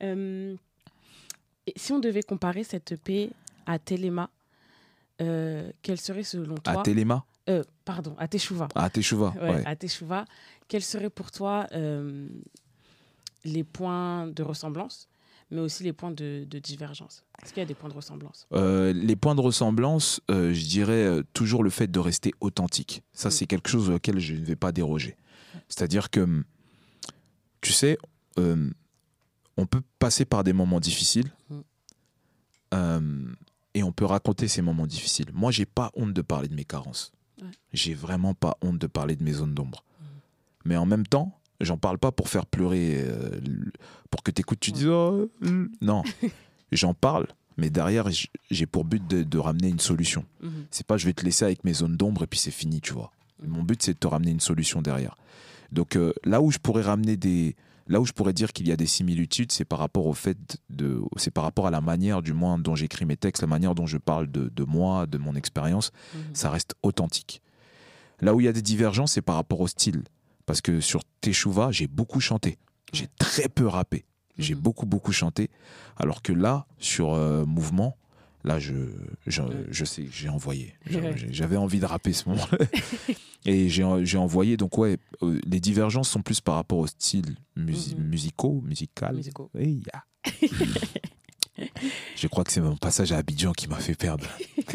Euh, 0.03 0.55
et 1.65 1.73
si 1.77 1.93
on 1.93 1.99
devait 1.99 2.21
comparer 2.21 2.65
cette 2.65 2.91
EP 2.91 3.29
à 3.65 3.79
Téléma, 3.79 4.29
euh, 5.21 5.71
quel 5.81 5.99
serait 5.99 6.23
selon 6.23 6.55
À 6.65 6.73
toi 6.73 6.83
Téléma? 6.83 7.23
euh, 7.49 7.63
Pardon, 7.85 8.13
à 8.19 8.27
Teshuva. 8.27 8.67
À 8.75 8.89
Teshuva 8.89 9.33
Ouais, 9.41 9.41
ouais. 9.55 9.63
À 9.65 9.75
Teshuva, 9.77 10.25
quels 10.67 10.83
seraient 10.83 11.09
pour 11.09 11.31
toi 11.31 11.65
euh, 11.71 12.27
les 13.45 13.63
points 13.63 14.27
de 14.27 14.43
ressemblance, 14.43 15.07
mais 15.55 15.61
aussi 15.61 15.83
les 15.83 15.93
points 15.93 16.11
de, 16.11 16.45
de 16.47 16.59
divergence 16.59 17.23
Est-ce 17.41 17.53
qu'il 17.53 17.61
y 17.61 17.63
a 17.63 17.67
des 17.67 17.73
points 17.73 17.89
de 17.89 17.95
ressemblance? 17.95 18.47
Euh, 18.53 18.93
les 18.93 19.15
points 19.15 19.35
de 19.35 19.41
ressemblance, 19.41 20.19
euh, 20.29 20.53
je 20.53 20.65
dirais 20.65 20.93
euh, 21.05 21.23
toujours 21.33 21.63
le 21.63 21.69
fait 21.69 21.87
de 21.87 21.99
rester 21.99 22.33
authentique. 22.41 23.01
Ça, 23.13 23.29
Mm. 23.29 23.31
c'est 23.31 23.45
quelque 23.47 23.69
chose 23.69 23.89
auquel 23.89 24.19
je 24.19 24.33
ne 24.35 24.45
vais 24.45 24.55
pas 24.55 24.71
déroger. 24.71 25.17
C'est-à-dire 25.69 26.09
que, 26.09 26.43
tu 27.61 27.71
sais, 27.73 27.97
euh, 28.37 28.69
on 29.57 29.65
peut 29.65 29.81
passer 29.99 30.25
par 30.25 30.43
des 30.43 30.53
moments 30.53 30.79
difficiles 30.79 31.31
Mm. 31.49 33.33
et 33.73 33.83
on 33.83 33.91
peut 33.91 34.05
raconter 34.05 34.47
ces 34.47 34.61
moments 34.61 34.87
difficiles. 34.87 35.27
Moi, 35.33 35.51
j'ai 35.51 35.65
pas 35.65 35.91
honte 35.95 36.13
de 36.13 36.21
parler 36.21 36.47
de 36.47 36.55
mes 36.55 36.65
carences. 36.65 37.11
Ouais. 37.41 37.47
J'ai 37.73 37.93
vraiment 37.93 38.33
pas 38.33 38.57
honte 38.61 38.77
de 38.79 38.87
parler 38.87 39.15
de 39.15 39.23
mes 39.23 39.33
zones 39.33 39.53
d'ombre. 39.53 39.83
Mm. 39.83 40.03
Mais 40.65 40.77
en 40.77 40.85
même 40.85 41.05
temps, 41.07 41.39
j'en 41.61 41.77
parle 41.77 41.97
pas 41.97 42.11
pour 42.11 42.29
faire 42.29 42.45
pleurer, 42.45 42.95
euh, 42.97 43.39
pour 44.09 44.23
que 44.23 44.31
tu 44.31 44.41
écoutes, 44.41 44.59
tu 44.59 44.71
dises 44.71 44.87
oh, 44.87 45.29
euh, 45.43 45.67
non. 45.81 46.03
j'en 46.71 46.93
parle, 46.93 47.27
mais 47.57 47.69
derrière, 47.69 48.07
j'ai 48.51 48.65
pour 48.65 48.85
but 48.85 49.05
de, 49.07 49.23
de 49.23 49.37
ramener 49.37 49.69
une 49.69 49.79
solution. 49.79 50.25
Mhm. 50.41 50.65
C'est 50.71 50.85
pas 50.85 50.97
je 50.97 51.05
vais 51.05 51.13
te 51.13 51.23
laisser 51.23 51.45
avec 51.45 51.63
mes 51.63 51.73
zones 51.73 51.97
d'ombre 51.97 52.23
et 52.23 52.27
puis 52.27 52.39
c'est 52.39 52.51
fini, 52.51 52.81
tu 52.81 52.93
vois. 52.93 53.11
Mhm. 53.43 53.49
Mon 53.49 53.63
but, 53.63 53.81
c'est 53.81 53.93
de 53.93 53.99
te 53.99 54.07
ramener 54.07 54.31
une 54.31 54.39
solution 54.39 54.81
derrière. 54.81 55.15
Donc 55.71 55.95
euh, 55.95 56.13
là 56.23 56.41
où 56.41 56.51
je 56.51 56.59
pourrais 56.59 56.83
ramener 56.83 57.17
des. 57.17 57.55
Là 57.87 58.01
où 58.01 58.05
je 58.05 58.13
pourrais 58.13 58.33
dire 58.33 58.51
qu'il 58.51 58.67
y 58.67 58.71
a 58.71 58.75
des 58.75 58.87
similitudes, 58.87 59.51
c'est 59.51 59.65
par 59.65 59.77
rapport 59.77 60.07
au 60.07 60.13
fait 60.13 60.57
de. 60.71 61.01
C'est 61.17 61.31
par 61.31 61.43
rapport 61.43 61.67
à 61.67 61.71
la 61.71 61.81
manière, 61.81 62.23
du 62.23 62.33
moins, 62.33 62.57
dont 62.57 62.75
j'écris 62.75 63.05
mes 63.05 63.15
textes, 63.15 63.43
la 63.43 63.47
manière 63.47 63.75
dont 63.75 63.85
je 63.85 63.97
parle 63.97 64.25
de, 64.27 64.49
de 64.49 64.63
moi, 64.63 65.05
de 65.05 65.19
mon 65.19 65.35
expérience. 65.35 65.91
Mhm. 66.15 66.21
Ça 66.33 66.49
reste 66.49 66.75
authentique. 66.81 67.41
Là 68.21 68.33
où 68.33 68.39
il 68.39 68.45
y 68.45 68.47
a 68.47 68.53
des 68.53 68.61
divergences, 68.61 69.13
c'est 69.13 69.21
par 69.21 69.35
rapport 69.35 69.59
au 69.59 69.67
style. 69.67 70.03
Parce 70.45 70.61
que 70.61 70.79
sur 70.79 71.01
Teshuva, 71.21 71.71
j'ai 71.71 71.87
beaucoup 71.87 72.19
chanté. 72.19 72.57
J'ai 72.93 73.07
très 73.19 73.49
peu 73.49 73.67
rappé. 73.67 74.05
J'ai 74.37 74.53
Mhm. 74.55 74.61
beaucoup, 74.61 74.85
beaucoup 74.85 75.11
chanté. 75.11 75.49
Alors 75.97 76.21
que 76.21 76.33
là, 76.33 76.67
sur 76.77 77.13
euh, 77.13 77.45
Mouvement, 77.45 77.97
là, 78.43 78.59
je, 78.59 78.73
je, 79.25 79.85
sais, 79.85 80.05
j'ai 80.11 80.29
envoyé. 80.29 80.75
J'avais 81.31 81.57
envie 81.57 81.79
de 81.79 81.85
rapper 81.85 82.13
ce 82.13 82.27
moment 82.29 82.45
Et 83.45 83.69
j'ai 83.69 84.17
envoyé. 84.17 84.57
Donc, 84.57 84.77
ouais, 84.77 84.97
euh, 85.23 85.39
les 85.45 85.59
divergences 85.59 86.09
sont 86.09 86.21
plus 86.21 86.41
par 86.41 86.55
rapport 86.55 86.79
au 86.79 86.87
style 86.87 87.35
musi- 87.57 87.95
Mhm. 87.95 88.03
musicaux, 88.03 88.61
musical. 88.65 89.15
Musicaux. 89.15 89.49
Oui, 89.55 89.83
ya. 89.93 90.03
Je 92.15 92.27
crois 92.27 92.43
que 92.43 92.51
c'est 92.51 92.61
mon 92.61 92.75
passage 92.77 93.11
à 93.11 93.17
Abidjan 93.17 93.53
qui 93.53 93.67
m'a 93.67 93.77
fait 93.79 93.95
perdre. 93.95 94.25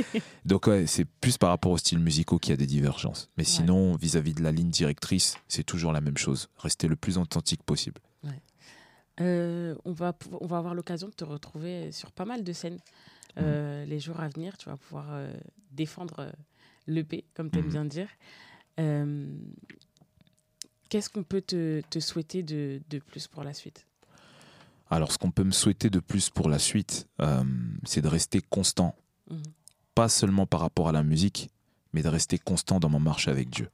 Donc 0.44 0.66
ouais, 0.66 0.86
c'est 0.86 1.04
plus 1.04 1.36
par 1.38 1.50
rapport 1.50 1.72
au 1.72 1.78
style 1.78 1.98
musicaux 1.98 2.38
qu'il 2.38 2.50
y 2.50 2.54
a 2.54 2.56
des 2.56 2.66
divergences. 2.66 3.28
Mais 3.36 3.44
sinon, 3.44 3.94
vis-à-vis 3.96 4.34
de 4.34 4.42
la 4.42 4.52
ligne 4.52 4.70
directrice, 4.70 5.36
c'est 5.48 5.64
toujours 5.64 5.92
la 5.92 6.00
même 6.00 6.16
chose. 6.16 6.48
Rester 6.56 6.88
le 6.88 6.96
plus 6.96 7.18
authentique 7.18 7.62
possible. 7.62 8.00
Euh, 9.20 9.74
on, 9.84 9.92
va, 9.92 10.14
pou- 10.14 10.38
on 10.40 10.46
va 10.46 10.56
avoir 10.56 10.74
l'occasion 10.74 11.08
de 11.08 11.12
te 11.12 11.24
retrouver 11.24 11.92
sur 11.92 12.10
pas 12.10 12.24
mal 12.24 12.42
de 12.42 12.52
scènes 12.54 12.78
euh, 13.36 13.84
les 13.84 14.00
jours 14.00 14.18
à 14.20 14.28
venir. 14.28 14.56
Tu 14.56 14.70
vas 14.70 14.78
pouvoir 14.78 15.08
euh, 15.10 15.30
défendre 15.72 16.20
euh, 16.20 16.30
l'EP, 16.86 17.26
comme 17.34 17.50
tu 17.50 17.58
aimes 17.58 17.66
Mhm. 17.66 17.70
bien 17.70 17.84
dire. 17.84 18.08
Qu'est-ce 20.88 21.10
qu'on 21.10 21.22
peut 21.22 21.42
te, 21.42 21.82
te 21.90 22.00
souhaiter 22.00 22.42
de, 22.42 22.80
de 22.88 22.98
plus 22.98 23.28
pour 23.28 23.44
la 23.44 23.52
suite? 23.52 23.86
Alors, 24.90 25.12
ce 25.12 25.18
qu'on 25.18 25.30
peut 25.30 25.44
me 25.44 25.52
souhaiter 25.52 25.88
de 25.88 26.00
plus 26.00 26.30
pour 26.30 26.48
la 26.48 26.58
suite, 26.58 27.08
euh, 27.20 27.44
c'est 27.84 28.02
de 28.02 28.08
rester 28.08 28.40
constant. 28.40 28.96
Mhm. 29.30 29.42
Pas 29.94 30.08
seulement 30.08 30.46
par 30.46 30.60
rapport 30.60 30.88
à 30.88 30.92
la 30.92 31.02
musique, 31.02 31.50
mais 31.92 32.02
de 32.02 32.08
rester 32.08 32.38
constant 32.38 32.80
dans 32.80 32.88
ma 32.88 32.98
marche 32.98 33.28
avec 33.28 33.50
Dieu. 33.50 33.68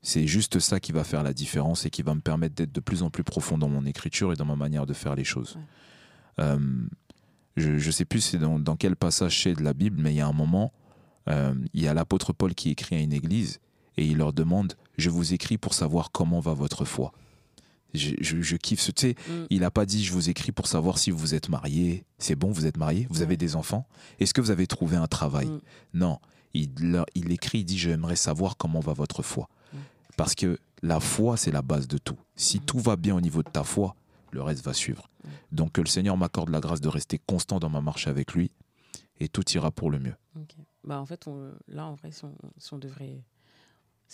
C'est 0.00 0.26
juste 0.26 0.58
ça 0.58 0.80
qui 0.80 0.90
va 0.90 1.04
faire 1.04 1.22
la 1.22 1.32
différence 1.32 1.86
et 1.86 1.90
qui 1.90 2.02
va 2.02 2.14
me 2.14 2.20
permettre 2.20 2.54
d'être 2.56 2.72
de 2.72 2.80
plus 2.80 3.02
en 3.02 3.10
plus 3.10 3.22
profond 3.22 3.56
dans 3.56 3.68
mon 3.68 3.86
écriture 3.86 4.32
et 4.32 4.36
dans 4.36 4.44
ma 4.44 4.56
manière 4.56 4.84
de 4.84 4.94
faire 4.94 5.14
les 5.14 5.24
choses. 5.24 5.56
Ouais. 5.56 6.44
Euh, 6.44 6.58
je 7.56 7.70
ne 7.72 7.90
sais 7.92 8.04
plus 8.04 8.20
c'est 8.20 8.38
dans, 8.38 8.58
dans 8.58 8.76
quel 8.76 8.96
passage 8.96 9.42
c'est 9.42 9.54
de 9.54 9.62
la 9.62 9.74
Bible, 9.74 10.00
mais 10.00 10.12
il 10.12 10.16
y 10.16 10.20
a 10.20 10.26
un 10.26 10.32
moment, 10.32 10.72
euh, 11.28 11.54
il 11.74 11.82
y 11.82 11.88
a 11.88 11.94
l'apôtre 11.94 12.32
Paul 12.32 12.54
qui 12.54 12.70
écrit 12.70 12.96
à 12.96 13.00
une 13.00 13.12
église 13.12 13.60
et 13.96 14.06
il 14.06 14.16
leur 14.16 14.32
demande 14.32 14.74
Je 14.96 15.10
vous 15.10 15.34
écris 15.34 15.58
pour 15.58 15.74
savoir 15.74 16.10
comment 16.10 16.40
va 16.40 16.54
votre 16.54 16.84
foi. 16.84 17.12
Je, 17.94 18.14
je- 18.20 18.40
je 18.40 18.56
kiffe 18.56 18.80
ce. 18.80 18.90
Tu 18.90 19.08
sais, 19.08 19.14
Mm. 19.28 19.46
il 19.50 19.60
n'a 19.60 19.70
pas 19.70 19.84
dit 19.86 20.02
Je 20.04 20.12
vous 20.12 20.30
écris 20.30 20.52
pour 20.52 20.66
savoir 20.66 20.98
si 20.98 21.10
vous 21.10 21.34
êtes 21.34 21.48
marié. 21.48 22.04
C'est 22.18 22.34
bon, 22.36 22.50
vous 22.50 22.66
êtes 22.66 22.76
marié 22.76 23.06
Vous 23.10 23.22
avez 23.22 23.36
des 23.36 23.54
enfants 23.56 23.86
Est-ce 24.20 24.32
que 24.34 24.40
vous 24.40 24.50
avez 24.50 24.66
trouvé 24.66 24.96
un 24.96 25.06
travail 25.06 25.48
Mm. 25.48 25.60
Non. 25.94 26.18
Il, 26.54 26.70
il 27.14 27.32
écrit 27.32 27.58
Il 27.60 27.64
dit 27.64 27.78
J'aimerais 27.78 28.16
savoir 28.16 28.56
comment 28.56 28.80
va 28.80 28.92
votre 28.92 29.22
foi. 29.22 29.48
Mm. 29.72 29.76
Parce 30.16 30.34
que 30.34 30.58
La 30.82 30.98
foi, 30.98 31.36
c'est 31.36 31.52
la 31.52 31.62
base 31.62 31.86
de 31.86 31.96
tout. 31.98 32.18
Si 32.34 32.58
tout 32.60 32.78
va 32.80 32.96
bien 32.96 33.14
au 33.14 33.20
niveau 33.20 33.42
de 33.44 33.48
ta 33.50 33.62
foi, 33.62 33.94
le 34.32 34.42
reste 34.42 34.64
va 34.64 34.72
suivre. 34.74 35.08
Donc 35.52 35.72
que 35.72 35.80
le 35.80 35.86
Seigneur 35.86 36.16
m'accorde 36.16 36.48
la 36.48 36.58
grâce 36.60 36.80
de 36.80 36.88
rester 36.88 37.20
constant 37.24 37.60
dans 37.60 37.68
ma 37.70 37.80
marche 37.80 38.08
avec 38.08 38.32
lui 38.32 38.50
et 39.20 39.28
tout 39.28 39.48
ira 39.52 39.70
pour 39.70 39.90
le 39.92 40.00
mieux. 40.00 40.14
Bah, 40.82 40.98
en 41.00 41.06
fait, 41.06 41.28
on- 41.28 41.52
là, 41.68 41.86
en 41.86 41.94
vrai, 41.94 42.10
si 42.10 42.24
on, 42.24 42.34
si 42.58 42.74
on 42.74 42.78
devrait. 42.78 43.22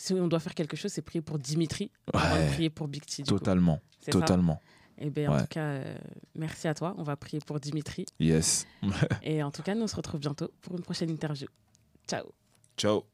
Si 0.01 0.13
on 0.15 0.29
doit 0.29 0.39
faire 0.39 0.55
quelque 0.55 0.77
chose, 0.77 0.93
c'est 0.93 1.03
prier 1.03 1.21
pour 1.23 1.41
Dimitri, 1.41 1.91
avant 2.15 2.37
de 2.37 2.41
Ouais, 2.43 2.47
prier 2.53 2.71
pour 2.71 2.87
Big 2.87 3.05
T. 3.05 3.25
totalement, 3.25 3.81
totalement. 4.09 4.61
Eh 4.97 5.11
bien, 5.11 5.29
en 5.31 5.35
Ouais. 5.35 5.41
tout 5.43 5.49
cas, 5.49 5.61
euh, 5.65 5.99
merci 6.37 6.69
à 6.69 6.75
toi. 6.75 6.95
On 6.99 7.03
va 7.03 7.17
prier 7.17 7.41
pour 7.45 7.59
Dimitri. 7.59 8.07
Yes. 8.21 8.65
Et 9.25 9.43
en 9.43 9.51
tout 9.51 9.63
cas, 9.63 9.75
nous 9.75 9.83
on 9.83 9.87
se 9.89 9.97
retrouve 9.97 10.21
bientôt 10.21 10.51
pour 10.61 10.77
une 10.77 10.83
prochaine 10.83 11.11
interview. 11.11 11.49
Ciao 12.09 12.27
Ciao. 12.77 13.05